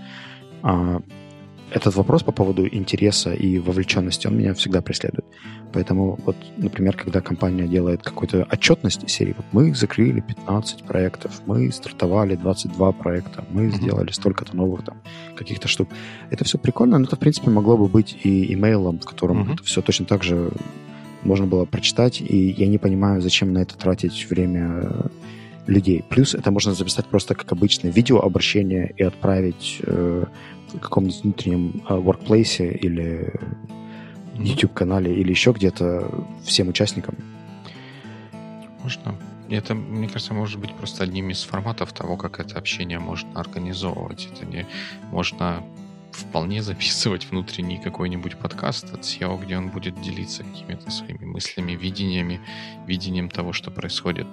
А 0.63 1.01
этот 1.71 1.95
вопрос 1.97 2.23
по 2.23 2.33
поводу 2.33 2.67
интереса 2.67 3.33
и 3.33 3.59
вовлеченности, 3.59 4.27
он 4.27 4.39
меня 4.39 4.55
всегда 4.55 4.81
преследует. 4.81 5.25
Поэтому 5.73 6.19
вот, 6.25 6.37
например, 6.57 6.97
когда 6.97 7.21
компания 7.21 7.67
делает 7.67 8.03
какую-то 8.03 8.47
отчетность 8.51 9.09
серии, 9.11 9.35
вот 9.37 9.47
мы 9.53 9.75
закрыли 9.75 10.21
15 10.21 10.85
проектов, 10.85 11.43
мы 11.47 11.71
стартовали 11.73 12.37
22 12.37 12.93
проекта, 12.93 13.45
мы 13.51 13.67
mm-hmm. 13.67 13.77
сделали 13.77 14.11
столько-то 14.13 14.57
новых 14.57 14.85
там 14.85 14.99
каких-то 15.35 15.69
штук. 15.69 15.89
Это 16.31 16.45
все 16.45 16.57
прикольно, 16.57 16.99
но 16.99 17.05
это, 17.05 17.17
в 17.17 17.19
принципе, 17.19 17.51
могло 17.51 17.77
бы 17.77 17.89
быть 17.89 18.17
и 18.23 18.53
имейлом, 18.55 19.01
в 19.01 19.05
котором 19.05 19.43
mm-hmm. 19.43 19.55
это 19.55 19.65
все 19.65 19.83
точно 19.83 20.07
так 20.07 20.23
же 20.23 20.51
можно 21.25 21.47
было 21.47 21.65
прочитать, 21.65 22.21
и 22.21 22.51
я 22.51 22.69
не 22.69 22.79
понимаю, 22.79 23.21
зачем 23.21 23.53
на 23.53 23.59
это 23.59 23.77
тратить 23.77 24.31
время 24.31 25.11
людей. 25.67 26.05
Плюс 26.09 26.35
это 26.35 26.51
можно 26.51 26.75
записать 26.75 27.07
просто 27.07 27.35
как 27.35 27.51
обычное 27.53 27.91
видеообращение 27.91 28.95
и 28.97 29.03
отправить 29.03 29.81
э, 29.83 30.25
каком-нибудь 30.81 31.23
внутреннем 31.23 31.83
э, 31.89 31.95
workplace 31.95 32.73
или 32.73 33.33
YouTube-канале 34.39 35.15
или 35.15 35.31
еще 35.31 35.53
где-то 35.53 36.11
всем 36.45 36.69
участникам. 36.69 37.17
Можно. 38.83 39.17
Это, 39.49 39.75
мне 39.75 40.09
кажется, 40.09 40.35
может 40.35 40.61
быть 40.61 40.75
просто 40.75 41.05
одним 41.05 41.31
из 41.31 41.43
форматов 41.43 41.93
того, 41.93 42.17
как 42.17 42.41
это 42.41 42.59
общение 42.59 42.99
можно 42.99 43.41
организовывать. 43.41 44.29
Это 44.33 44.45
не 44.45 44.67
можно 45.11 45.63
вполне 46.11 46.63
записывать 46.63 47.31
внутренний 47.31 47.79
какой-нибудь 47.79 48.37
подкаст 48.39 48.93
от 48.93 49.01
SEO, 49.01 49.43
где 49.43 49.57
он 49.57 49.69
будет 49.69 50.01
делиться 50.01 50.45
какими-то 50.45 50.91
своими 50.91 51.25
мыслями, 51.25 51.73
видениями, 51.73 52.41
видением 52.87 53.29
того, 53.29 53.53
что 53.53 53.71
происходит. 53.71 54.27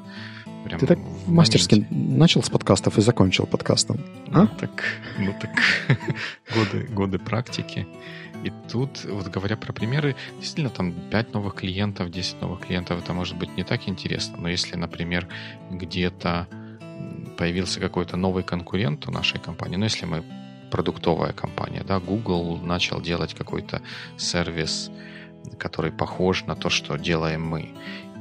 Прям 0.64 0.80
Ты 0.80 0.88
так 0.88 1.00
мастерски 1.28 1.86
начал 1.90 2.42
с 2.42 2.50
подкастов 2.50 2.98
и 2.98 3.02
закончил 3.02 3.46
подкастом. 3.46 4.00
Ну, 4.28 4.44
а? 4.44 4.48
так, 4.48 4.84
ну 5.20 5.36
так 5.40 5.52
годы, 6.56 6.88
годы 6.88 7.20
практики. 7.20 7.88
И 8.44 8.52
тут, 8.70 9.06
вот 9.06 9.28
говоря 9.28 9.56
про 9.56 9.74
примеры, 9.74 10.16
действительно, 10.40 10.70
там 10.70 10.94
5 11.12 11.34
новых 11.34 11.56
клиентов, 11.56 12.12
10 12.12 12.42
новых 12.42 12.62
клиентов, 12.62 13.02
это 13.02 13.14
может 13.14 13.38
быть 13.38 13.56
не 13.58 13.64
так 13.64 13.88
интересно. 13.88 14.38
Но 14.38 14.50
если, 14.50 14.76
например, 14.76 15.28
где-то 15.72 16.48
появился 17.38 17.80
какой-то 17.80 18.18
новый 18.18 18.44
конкурент 18.44 19.08
у 19.08 19.12
нашей 19.12 19.40
компании, 19.40 19.78
ну, 19.78 19.86
если 19.86 20.06
мы 20.06 20.24
продуктовая 20.72 21.34
компания, 21.34 21.84
да, 21.84 22.00
Google 22.00 22.58
начал 22.58 23.02
делать 23.02 23.34
какой-то 23.34 23.82
сервис, 24.18 24.92
который 25.58 25.92
похож 25.92 26.46
на 26.46 26.56
то, 26.56 26.70
что 26.70 26.98
делаем 26.98 27.46
мы. 27.46 27.70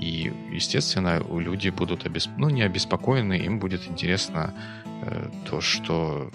И, 0.03 0.32
естественно, 0.50 1.22
у 1.28 1.38
людей 1.38 1.70
будут 1.70 2.07
обесп... 2.07 2.30
ну, 2.36 2.50
не 2.50 2.62
обеспокоены, 2.62 3.34
им 3.34 3.61
будет 3.61 3.88
интересно 3.88 4.53
э, 5.03 5.30
то, 5.48 5.61
что 5.61 6.28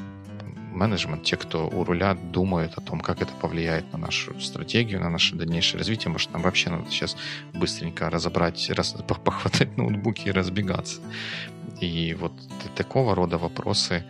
менеджмент, 0.72 1.24
те, 1.24 1.36
кто 1.36 1.68
у 1.68 1.84
руля 1.84 2.13
думают 2.13 2.78
о 2.78 2.82
том, 2.82 3.01
как 3.01 3.22
это 3.22 3.34
повлияет 3.34 3.91
на 3.91 3.97
нашу 3.97 4.39
стратегию, 4.39 5.01
на 5.01 5.09
наше 5.09 5.36
дальнейшее 5.36 5.80
развитие. 5.80 6.13
Может, 6.13 6.32
нам 6.32 6.43
вообще 6.43 6.70
надо 6.70 6.89
сейчас 6.89 7.18
быстренько 7.53 8.09
разобрать, 8.09 8.70
раз, 8.70 8.93
похватать 9.26 9.76
ноутбуки 9.78 10.30
и 10.30 10.32
разбегаться. 10.32 11.01
И 11.82 12.15
вот 12.18 12.32
такого 12.74 13.15
рода 13.15 13.38
вопросы 13.38 14.05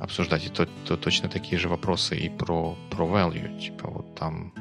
обсуждать. 0.00 0.46
И 0.46 0.48
то, 0.48 0.68
то 0.86 0.96
точно 0.96 1.28
такие 1.28 1.58
же 1.58 1.68
вопросы 1.68 2.16
и 2.16 2.28
про, 2.28 2.76
про 2.90 3.04
value. 3.04 3.58
Типа 3.58 3.90
вот 3.90 4.14
там 4.14 4.52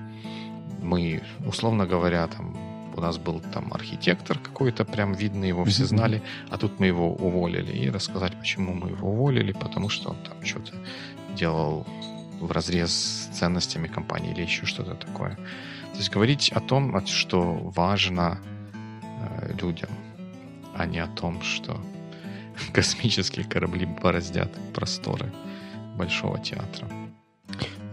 мы, 0.81 1.21
условно 1.45 1.85
говоря, 1.85 2.25
там 2.25 2.70
у 2.95 3.01
нас 3.01 3.17
был 3.17 3.41
там 3.53 3.73
архитектор 3.73 4.37
какой-то, 4.37 4.85
прям 4.85 5.13
видно, 5.13 5.45
его 5.45 5.63
все 5.65 5.85
знали, 5.85 6.21
а 6.49 6.57
тут 6.57 6.79
мы 6.79 6.87
его 6.87 7.13
уволили. 7.13 7.71
И 7.71 7.89
рассказать, 7.89 8.37
почему 8.39 8.73
мы 8.73 8.89
его 8.89 9.11
уволили, 9.11 9.51
потому 9.51 9.89
что 9.89 10.09
он 10.11 10.17
там 10.17 10.43
что-то 10.45 10.73
делал 11.35 11.85
в 12.39 12.51
разрез 12.51 12.91
с 12.91 13.37
ценностями 13.37 13.87
компании 13.87 14.31
или 14.31 14.41
еще 14.41 14.65
что-то 14.65 14.95
такое. 14.95 15.35
То 15.91 15.97
есть 15.97 16.11
говорить 16.11 16.51
о 16.51 16.59
том, 16.59 17.05
что 17.05 17.57
важно 17.75 18.39
э, 19.03 19.53
людям, 19.61 19.89
а 20.75 20.85
не 20.85 20.99
о 20.99 21.07
том, 21.07 21.41
что 21.41 21.79
космические 22.73 23.45
корабли 23.45 23.85
бороздят 23.85 24.51
просторы 24.73 25.31
большого 25.97 26.39
театра. 26.39 26.87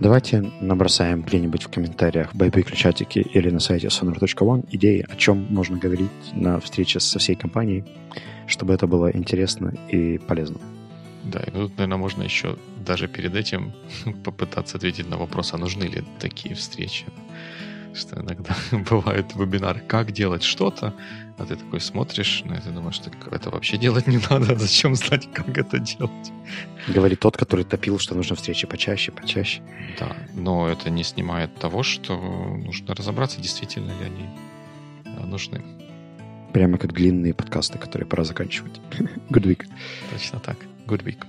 Давайте 0.01 0.43
набросаем 0.61 1.23
где-нибудь 1.23 1.65
в 1.65 1.69
комментариях 1.71 2.33
в 2.33 2.37
байбеклю-чатике 2.37 3.21
или 3.21 3.51
на 3.51 3.59
сайте 3.59 3.89
sonar.one 3.89 4.69
идеи, 4.71 5.05
о 5.09 5.17
чем 5.17 5.49
можно 5.51 5.77
говорить 5.77 6.11
на 6.35 6.61
встрече 6.61 7.01
со 7.01 7.19
всей 7.19 7.35
компанией, 7.35 7.85
чтобы 8.47 8.75
это 8.75 8.87
было 8.87 9.11
интересно 9.11 9.75
и 9.89 10.19
полезно. 10.19 10.61
Да, 11.25 11.41
и 11.41 11.51
тут, 11.51 11.77
наверное, 11.77 11.99
можно 11.99 12.23
еще 12.23 12.57
даже 12.87 13.09
перед 13.09 13.35
этим 13.35 13.73
попытаться 14.25 14.77
ответить 14.77 15.11
на 15.11 15.17
вопрос, 15.17 15.53
а 15.53 15.59
нужны 15.59 15.85
ли 15.85 16.05
такие 16.21 16.55
встречи. 16.55 17.05
Что 17.93 18.21
иногда 18.21 18.55
бывают 18.91 19.35
вебинары, 19.35 19.81
как 19.81 20.13
делать 20.13 20.45
что-то, 20.45 20.95
а 21.39 21.45
ты 21.45 21.57
такой 21.57 21.81
смотришь 21.81 22.43
на 22.45 22.55
это 22.55 22.71
и 22.71 22.73
думаешь, 22.73 22.97
что 22.97 23.11
это 23.31 23.51
вообще 23.51 23.79
делать 23.79 24.07
не 24.07 24.19
надо, 24.31 24.57
зачем 24.59 24.95
знать, 24.95 25.29
как 25.33 25.57
это 25.57 25.79
делать? 25.79 26.33
Говорит 26.89 27.21
тот, 27.21 27.37
который 27.37 27.65
топил, 27.65 27.99
что 27.99 28.15
нужно 28.15 28.35
встречи 28.35 28.67
почаще, 28.67 29.13
почаще. 29.13 29.63
Да, 29.99 30.17
но 30.35 30.69
это 30.69 30.91
не 30.91 31.05
снимает 31.05 31.55
того, 31.55 31.83
что 31.83 32.17
нужно 32.17 32.95
разобраться, 32.95 33.41
действительно 33.41 33.93
ли 34.01 34.05
они 34.05 34.27
э, 35.05 35.25
нужны. 35.25 35.63
Прямо 36.53 36.79
как 36.79 36.93
длинные 36.93 37.35
подкасты, 37.35 37.79
которые 37.79 38.09
пора 38.09 38.25
заканчивать. 38.25 38.81
Good 39.31 39.45
week. 39.45 39.67
Точно 40.11 40.41
так. 40.41 40.57
Good 40.87 41.05
week. 41.05 41.25